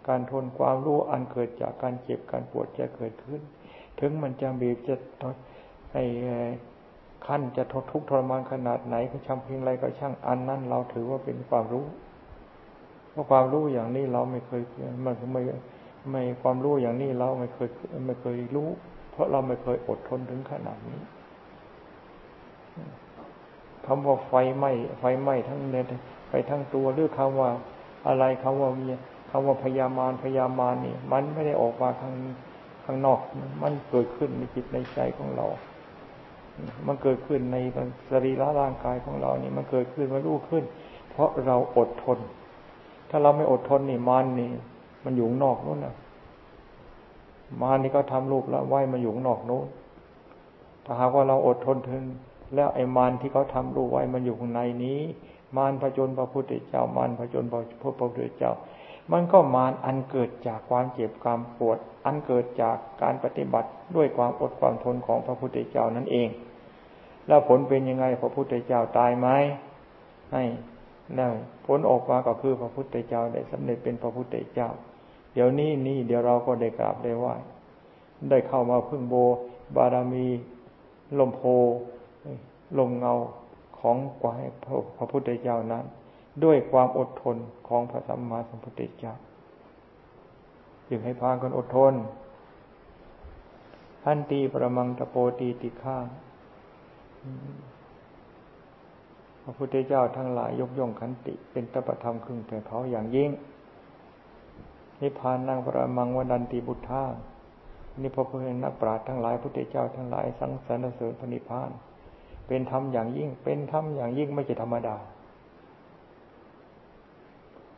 [0.08, 3.40] การทนความรู้อันเกิดจากการเจ็บการปวดจะเกิดขึ้น
[4.00, 4.94] ถึงมันจะบีบจะ
[5.92, 6.04] ไอ้
[7.26, 11.86] ขั้นจะททุกข์ทรมานขนาดไหนก็ช่างเพียงไรก็ช่างอันนั้นเราถือว่าเป็นความรู้
[13.10, 14.62] เพราะความรู้อย่างนี้เราไม่เคย
[15.04, 15.42] มันไม่
[16.10, 17.68] ไม่ความรู้อย่างนี้เราไม่เคย
[18.06, 18.68] ไม่เคยรู้
[19.12, 21.00] เพราะเราไม่เคยอดทนถึงขนาดนี้
[23.86, 25.86] คำว่าไฟไหม้ไฟไหม้ทั้งเน็ต
[26.30, 27.50] ไปทั้งตัวหรือคำว่า
[28.08, 28.86] อะไรคำว่ามี
[29.30, 32.14] คำว่าพยามารพยามารนี่ มันไม่ได้ออกมาข้าง
[32.84, 33.20] ข้างนอก
[33.62, 35.46] มันเกิดขึ้นในจิตในใจของเรา
[36.86, 37.56] มันเกิดขึ้นใน
[38.10, 40.64] สรีระร่างกายของเรานี่มันเกิดขึ้นมารู้ขึ้น
[41.10, 42.18] เพราะเราอดทน
[43.10, 44.50] ถ้าเราไม่อดทนนี่มันนี่
[45.04, 45.94] มันอยู่นอกนู้นนะ
[47.60, 49.66] มารนี่ก็ทำรูปแล้วไหวมาอยู่นอกนู้น
[50.84, 52.02] ถ้าหากว่าเราอดทนถึง
[52.54, 55.00] แล้วไอ้มารที่เขาทำรูปไหวมันอยู่ข้างในนี้
[55.56, 58.52] มารพระจนพระพุทธเจ้ามารพระจนพระพุทธเจ้า
[59.12, 66.28] มันก็มารอันเกิดจากความเจ็บความปวด อันเกิดจากการปฏิบัติด้วยความอดความทนของพระพุทธเจ้านั่นเอง
[67.28, 69.28] แล้วผลเป็นยังไงพระพุทธเจ้าตายไหม
[70.32, 70.42] ให้
[71.16, 71.28] ได้
[71.66, 74.68] ผลออกมาก็คือพระพุทธเจ้าได้สำเร็จเป็นพระพุทธเจ้า
[75.34, 77.34] เดี๋ยวนี้นี่เดี๋ยวเราก็ได้กราบได้ไหว้
[78.30, 79.14] ได้เข้ามาพึ่งโบ
[79.76, 80.26] บารมี
[81.18, 81.42] ลมโพ
[82.78, 83.14] ลมเงา
[83.80, 84.42] ของกวาย
[84.96, 85.84] พระพุทธเจ้านั้น
[86.44, 87.36] ด้วยความอดทน
[87.68, 89.14] ของพระสัมมาสัมพุทธเจ้า
[90.88, 91.94] จึงให้พากันอดทน
[94.04, 96.06] ท่านตีประมังตะโปตีติข้าง
[99.42, 103.30] พระพุทธเจ้าทั้งหลายยกย่องขันติ เป็นตปธรรมครึ่งแผ่เขาอย่างยิ่ง
[105.00, 107.04] นิพพานนั่งประมังวดันติบุตธา
[108.00, 111.70] นี่พระพุทธนักปราชญ์ทั้งหลายพุทธเจ้าทั้งหลายสังสรรเสริญพระนิพพาน
[112.46, 114.96] เป็นธรรมอย่างยิ่ง เป็นธรรมอย่างยิ่งไม่ใช่ธรรมดา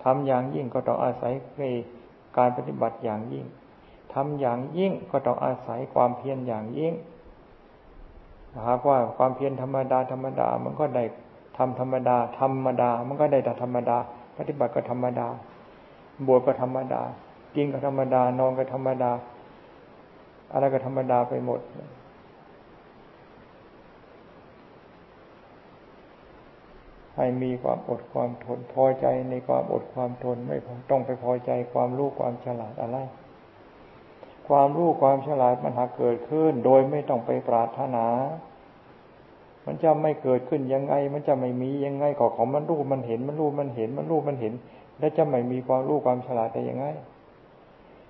[0.04, 1.32] ทำอย่างยิ่งก็ต้องอาศัย
[2.36, 3.44] การปฏิบัติอย่างยิ่ง
[4.14, 6.94] ทำอย่างยิ่งก็ต้องอาศัยความเพียรอย่างยิ่ง
[8.66, 11.04] หากว่าความเพียรธรรมดาธรรมดา มันก็ได้
[11.58, 13.96] ทำธรรมดา ธรรมดา มันก็ได้แต่ธรรมดา
[14.38, 15.28] ปฏิบัติก็ธรรมดา
[16.26, 17.02] บวชก็ธรรมดา
[17.54, 19.10] กินก็ธรรมดา นอนก็ธรรมดา
[20.52, 21.60] อะไรก็ธรรมดาไปหมด
[27.16, 30.56] ให้มีความอดความทนพอใจในความอดความทนไม่
[30.90, 32.98] ต้องไปพอใจความรู้ความฉลาดอะไร
[34.48, 38.06] ความรู้ความฉลาดมันหากเกิดขึ้น โดยไม่ต้องไปปรารถนา
[39.66, 44.52] มันจะไม่เกิดขึ้นยังไง มันจะไม่มียังไงก็ของมันรู้มันเห็นมันรู้มันเห็นมันรู้มันเห็น
[44.98, 46.86] แล้วจะไม่มีความรู้ความฉลาดได้ยังไง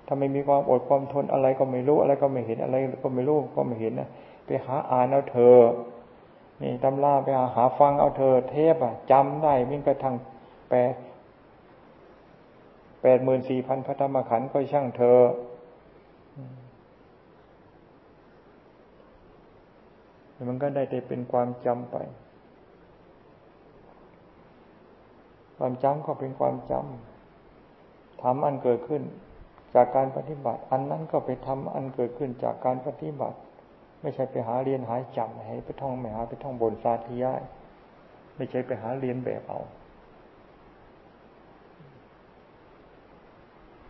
[0.07, 4.09] ถ้าไม่มีความอดความทนอะไรก็ไม่รู้อะไรก็ไม่เห็นอะไรก็ไม่รู้ก็ไม่เห็นนะ
[4.45, 5.57] ไปหาอ่านเอาเธอ
[6.61, 10.15] นี่ตำราไปหาหาฟังเอาเธอเทปอะจำได้มิ่งกระทั่ง
[10.69, 10.93] แปด
[13.01, 15.19] แปดหมื่นสี่พันพระธรรมขันธ์ก็ช่างเธอ
[20.49, 21.95] มันก็ได้แต่เป็นความจำไป
[25.57, 29.03] ความจำก็เป็นความจำทำอันเกิดขึ้น
[29.75, 33.37] จากการปฏิบัติ อันนั้นก็ไปทำอันเกิดขึ้นจากการปฏิบัติ
[34.05, 37.41] ไม่ใช่ไปหาเรียนหาจำให้ไปท่องไม่หาไปท่องบนสาธยาย
[38.35, 39.61] ไม่ใช่ไปหาเรียนแบบเอา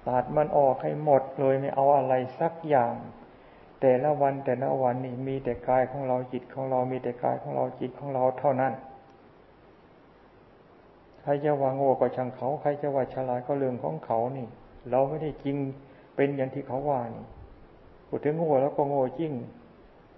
[0.08, 2.94] ตัดมันออกให้หมดเลยไม่เอาอะไรสักอย่าง
[3.82, 8.74] แต่ละวันแต่ละวันนี่มีแต่กายของเราจิตของเรา มีแต่กายของเราจิตของเราเท่านั้น
[11.22, 14.48] ใครจะว่าโง่ก็ช่างเขาใครจะว่าฉลาดก็เรื่องของเขานี่
[14.92, 15.58] เราไม่ได้จริง
[16.16, 17.26] เป็นอย่างที่เขาว่านี่
[18.08, 19.34] พูดถึงโง่แล้วก็โง่จริง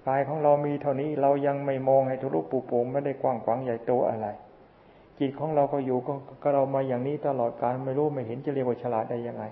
[0.08, 4.28] กายของเรามีเท่านี้เรายังไม่มองให้ทุลุปูโป่งไม่ได้กว้างขวางใหญ่โตอะไร
[5.20, 6.14] จิตของเราก็อยู่ก็
[6.44, 9.44] กเรามาอย่างนี้ตลอดการไม่รู้ไม่เห็นจะเรียกว่าฉลาดได้ยังไง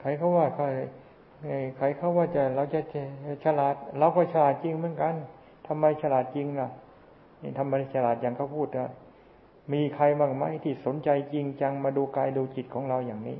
[0.00, 0.64] ใครเขาว่าใคร
[1.76, 2.80] ใครเขาว่าจะเราจะ
[3.44, 5.14] ฉลาด เราก็ฉลาดจริงเหมือนกัน
[5.66, 6.68] ทำไมฉลาดจริงล่ะ
[7.42, 8.90] นี่ทำไมฉลาดอย่างเขาพูดนะ
[9.72, 13.38] มีใครบ้างไหมที่สนใจจริงจังมาดูกายดูจิตของเราอย่างนี้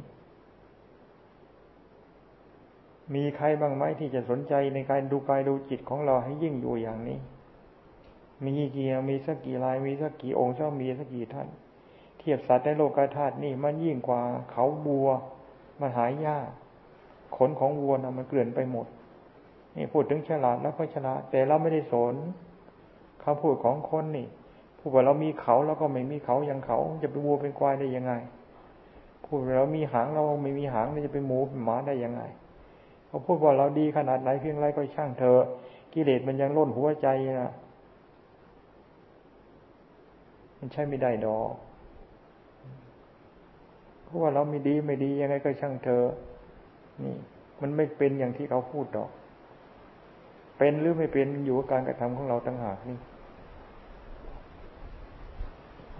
[3.14, 7.18] มีใครบ้างไหมที่จะสนใจในการดูกายดูจิตของเราให้ยิ่งอยู่อย่างนี้
[8.44, 11.48] มีกี่มีสักกี่ลายมีสักกี่องค์เจ้ามีสักกี่ท่าน
[12.18, 14.20] เทียบสัตว์ในโลกธาตุนี่มันยิ่งกว่า
[14.52, 15.08] เขาบัว
[15.80, 16.48] มันหายยาก
[17.36, 18.86] ขนของวัวนะมันเกลื่อนไปหมด
[19.76, 22.14] นี่พูดถึงฉลาดแล้วก็ฉลาด แต่เราไม่ได้สน
[23.22, 24.26] คำพูดของคนนี่
[24.78, 28.12] พูดว่าเรามีเขาเราก็ไม่มีเขาอย่างเขาจะเป็นวัวเป็นควายได้ยังไง
[29.24, 32.22] พูดว่าเรามีหางเราไม่มีหางจะเป็นหมูเป็นหมาได้ยังไง
[33.10, 35.38] เขาพูดว่าเราดีขนาดไหนเพียงไรก็ช่างเธอ
[35.92, 37.08] กิเลสมันยังล้นหัวใจ
[37.40, 37.52] นะ
[40.58, 41.52] มันใช่ไม่ได้ดอก
[44.04, 46.04] เพราะว่าเราไม่ดีไม่ดียังไงก็ช่างเธอ
[47.02, 47.14] นี่
[47.60, 49.10] มันไม่เป็นอย่างที่เขาพูดดอก
[50.58, 52.98] เป็นหรือไม่เป็นอยู่กับการกระทำของเราต่างหากนี่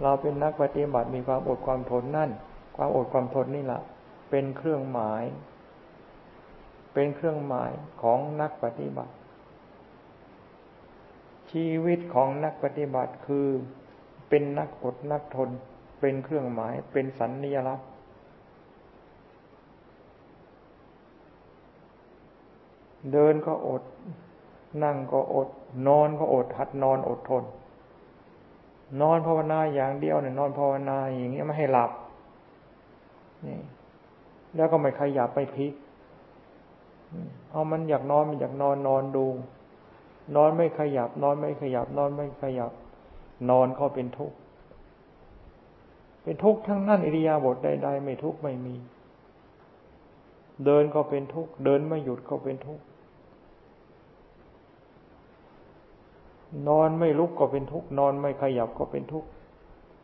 [0.03, 2.29] เราเป็นนักปฏิบัติมีความอดความทนนั่น
[2.77, 3.81] ความอดความทนนี่แหละ
[4.29, 5.23] เป็นเครื่องหมาย
[6.93, 9.13] เป็นเครื่องหมายของนักปฏิบัติ
[11.51, 13.47] ชีวิตของนักปฏิบัติคือ
[14.29, 15.49] เป็นนักอดนักทน
[15.99, 17.87] เป็นเครื่องหมายเป็นสัญญลักษณ์
[23.11, 23.83] เดินก็อด
[24.83, 25.49] นั่งก็อด
[25.87, 27.43] นอนก็อดหัดนอนอดทน
[29.01, 31.91] นอนภาวนาอย่างเดียวเนี่ยนอนภาวนาอย่างเงี้ยไม่ให้หลับ
[33.45, 33.59] นี่
[34.55, 35.73] แล้วก็ไม่ขยับไปพลิก
[37.51, 39.25] เอามันอยากนอนมันอยากนอนนอนดู
[40.35, 42.71] นอนไม่ขยับ นอนไม่ขยับ นอนไม่ขยับ
[43.49, 44.35] นอนก็เป็นทุกข์
[46.23, 48.75] เป็นทุกข์ทั้งนั้นอิริยาบถใดๆไม่ทุกข์ไม่มี
[50.65, 52.83] เดินก็เป็นทุกข์เดินไม่หยุดก็เป็นทุกข์
[56.69, 59.29] นอนไม่ลุกก็เป็นทุกข์นอนไม่ขยับก็เป็นทุกข์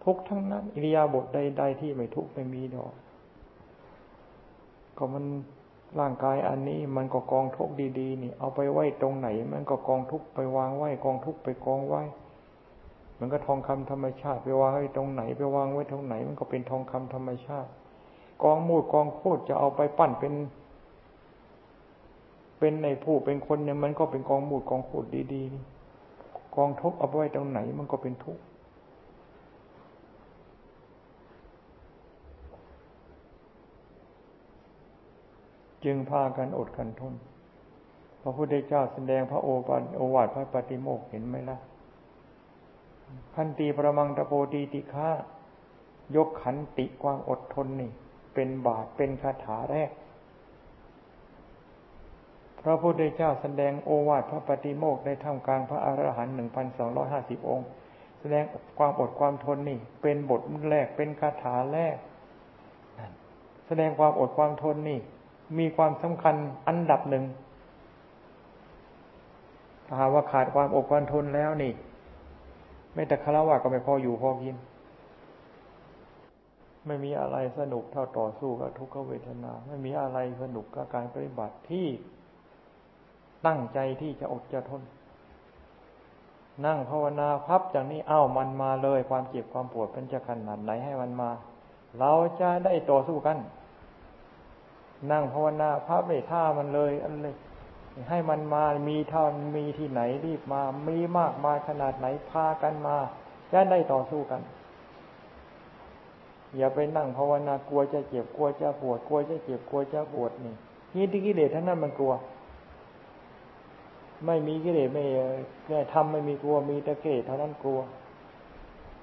[0.03, 2.93] ทุกข์ทั้งนั้นอิริยาบถใดๆที่ไม่ทุกข์ไม่มีดอก
[4.97, 5.25] ก็มัน
[5.99, 7.69] ร่างกายอันนี้มันก็กองทุก
[7.99, 12.03] ดีๆนี่ เอาไปไว้ตรงไหน มันก็กองทุกไปวางไว้กองทุกไปกองไว้
[13.19, 17.69] มันก็ทองคำธรรมชาติไปวางไว้ตรงไหนไปวางไว้ตรงไหน มันก็เป็นทองคำธรรมชาติ
[18.43, 20.33] กองมูดกองโคตรจะเอาไปปั้นเป็น
[22.59, 25.63] เป็นในผู้เป็นคนเนี่ยมันก็เป็นกองมูดกองโคตรดีๆนี่
[26.55, 28.41] กองทุกเอาไว้ตรงไหน มันก็เป็นทุกข์
[35.85, 37.13] จึงพากันอดกันทน
[38.21, 41.57] พระพุทธเจ้าแสดงพระโอปันโอวาทพระปฏิโมกเห็นไหมล่ะ
[43.35, 45.09] ขันตีประมังตะโปตีติฆา
[46.15, 47.91] ยกขันติความอดทนนี่
[48.33, 49.91] เป็นบาทเป็นคาถาแรก
[52.61, 57.67] พระพุทธเจ้าแสดงโอวาทพระปฏิโมกในท่ามกลางพระอรหันต์หนึ่งพันสองร้อยห้าสิบองค์
[58.19, 58.43] แสดง
[58.77, 61.95] ความอดความทนนี่ เป็นบทแรกเป็นคาถาแรก
[63.67, 64.99] แสดงความอดความทนนี่
[65.57, 66.35] มีความสำคัญ
[66.67, 67.23] อันดับหนึ่ง
[69.87, 71.71] ถ้าหาว่าขาดความอดความทนแล้วนี่
[72.93, 74.57] ไม่แต่คารวะก็ไม่พออยู่พอกิน
[76.85, 81.87] ไม่มีอะไรสนุกเท่าต่อสู้กับทุกขเวทนา ไม่มีอะไรสนุกกับการปฏิบัติที่
[83.45, 84.81] ตั้งใจที่จะอดจะทน
[86.65, 91.29] นั่งภาวนาพับจากนี้เอ้ามันมาเลย ความเจ็บความปวดเป็นจะขนาดไหนให้มันมา
[91.99, 92.11] เรา
[92.41, 93.37] จะได้ต่อสู้กัน
[95.11, 97.35] นั่งภาวนาพระไม่ท่ามันเลยอันเลย
[98.09, 99.23] ให้มันมามีท่า
[99.57, 102.97] มีที่ไหนรีบมา มีมากมาขนาดไหนพากันมา
[103.51, 104.41] จะได้ต่อสู้กัน
[106.57, 110.53] อย่าไปนั่งภาวนากลัวจะเจ็บกลัวจะปวดกลัวจะเจ็บกลัวจะปวดนี่
[110.95, 112.13] นี่ที่กิเลสทั้งนั้นมันกลัว
[114.25, 115.03] ไม่มีกิเลสไม่
[115.93, 117.79] ทำไม่มีกลัวมีแต่กิเลสเท่านั้นกลัว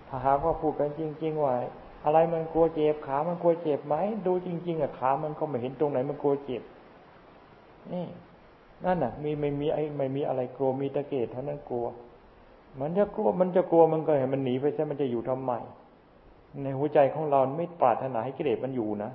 [0.09, 1.55] ถ้าหากว่าพูดกันจริง ๆ ว่า
[2.05, 3.95] อะไรมันกลัวเจ็บขา มันกลัวเจ็บไหม
[4.27, 6.63] ดูจริง ๆอะขา มันก็ไม่เห็นตรงไหนมันกลัวเจ็บ
[7.93, 8.07] นี่
[8.85, 11.87] นั่นน่ะ มีไม่มีไอ้ไม่มีอะไรกลัวมีตะเกียบเท่านั้นกลัว
[12.81, 15.53] มันจะกลัวมันจะกลัวมันก็เห็นมันหนีไปใช่มันจะอยู่ทำไม
[16.63, 19.11] ในหัวใจของเราไม่ปรารถนาให้กิเลสมันอยู่นะ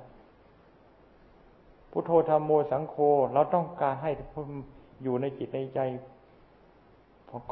[1.90, 2.94] พุทโธธรรมโมสังโฆ
[3.34, 4.10] เราต้องการให้
[5.02, 5.80] อยู่ในจิตในใจ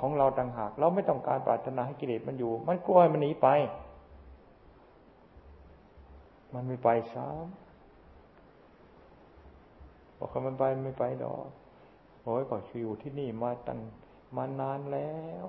[0.01, 3.49] ของเราต่างหาก เราไม่ต้องการปรารถนาให้กิเลสมันอยู่ มันกลัวมันหนีไป
[6.55, 7.39] มันไม่ไปซ้ำ
[10.19, 11.47] บอกเขามันไปไม่ไปดอก
[12.23, 13.81] โอ้ยก็อยู่ที่นี่มาตั้ง
[14.37, 15.13] มานานแล้
[15.43, 15.45] ว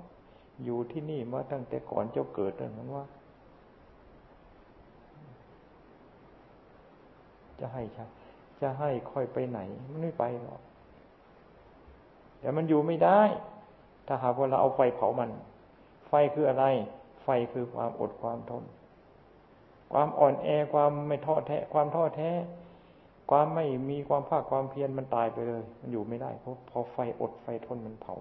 [0.63, 3.05] อยู่ที่นี่มาตั้งแต่ก่อนเจ้าเกิดนั้นว่า
[7.59, 8.05] จะให้ใช่
[8.61, 9.59] จะให้ค่อยไปไหน
[9.89, 10.61] มันไม่ไปหรอก
[12.39, 13.21] แต่มันอยู่ไม่ได้
[14.07, 15.29] ถ้าหากว่าเราเอาไฟเผามัน
[16.07, 16.65] ไฟคืออะไร
[17.23, 18.63] ไฟคือความอดความทน
[19.93, 22.31] ความอ่อนแอความไม่ท้อแท้ ความท้อแท้
[23.31, 28.15] ความไม่มีความภาคความเพียรมันตายไปเลย มันอยู่ไม่ได้เพราะพอไฟอดไฟทนมันเผา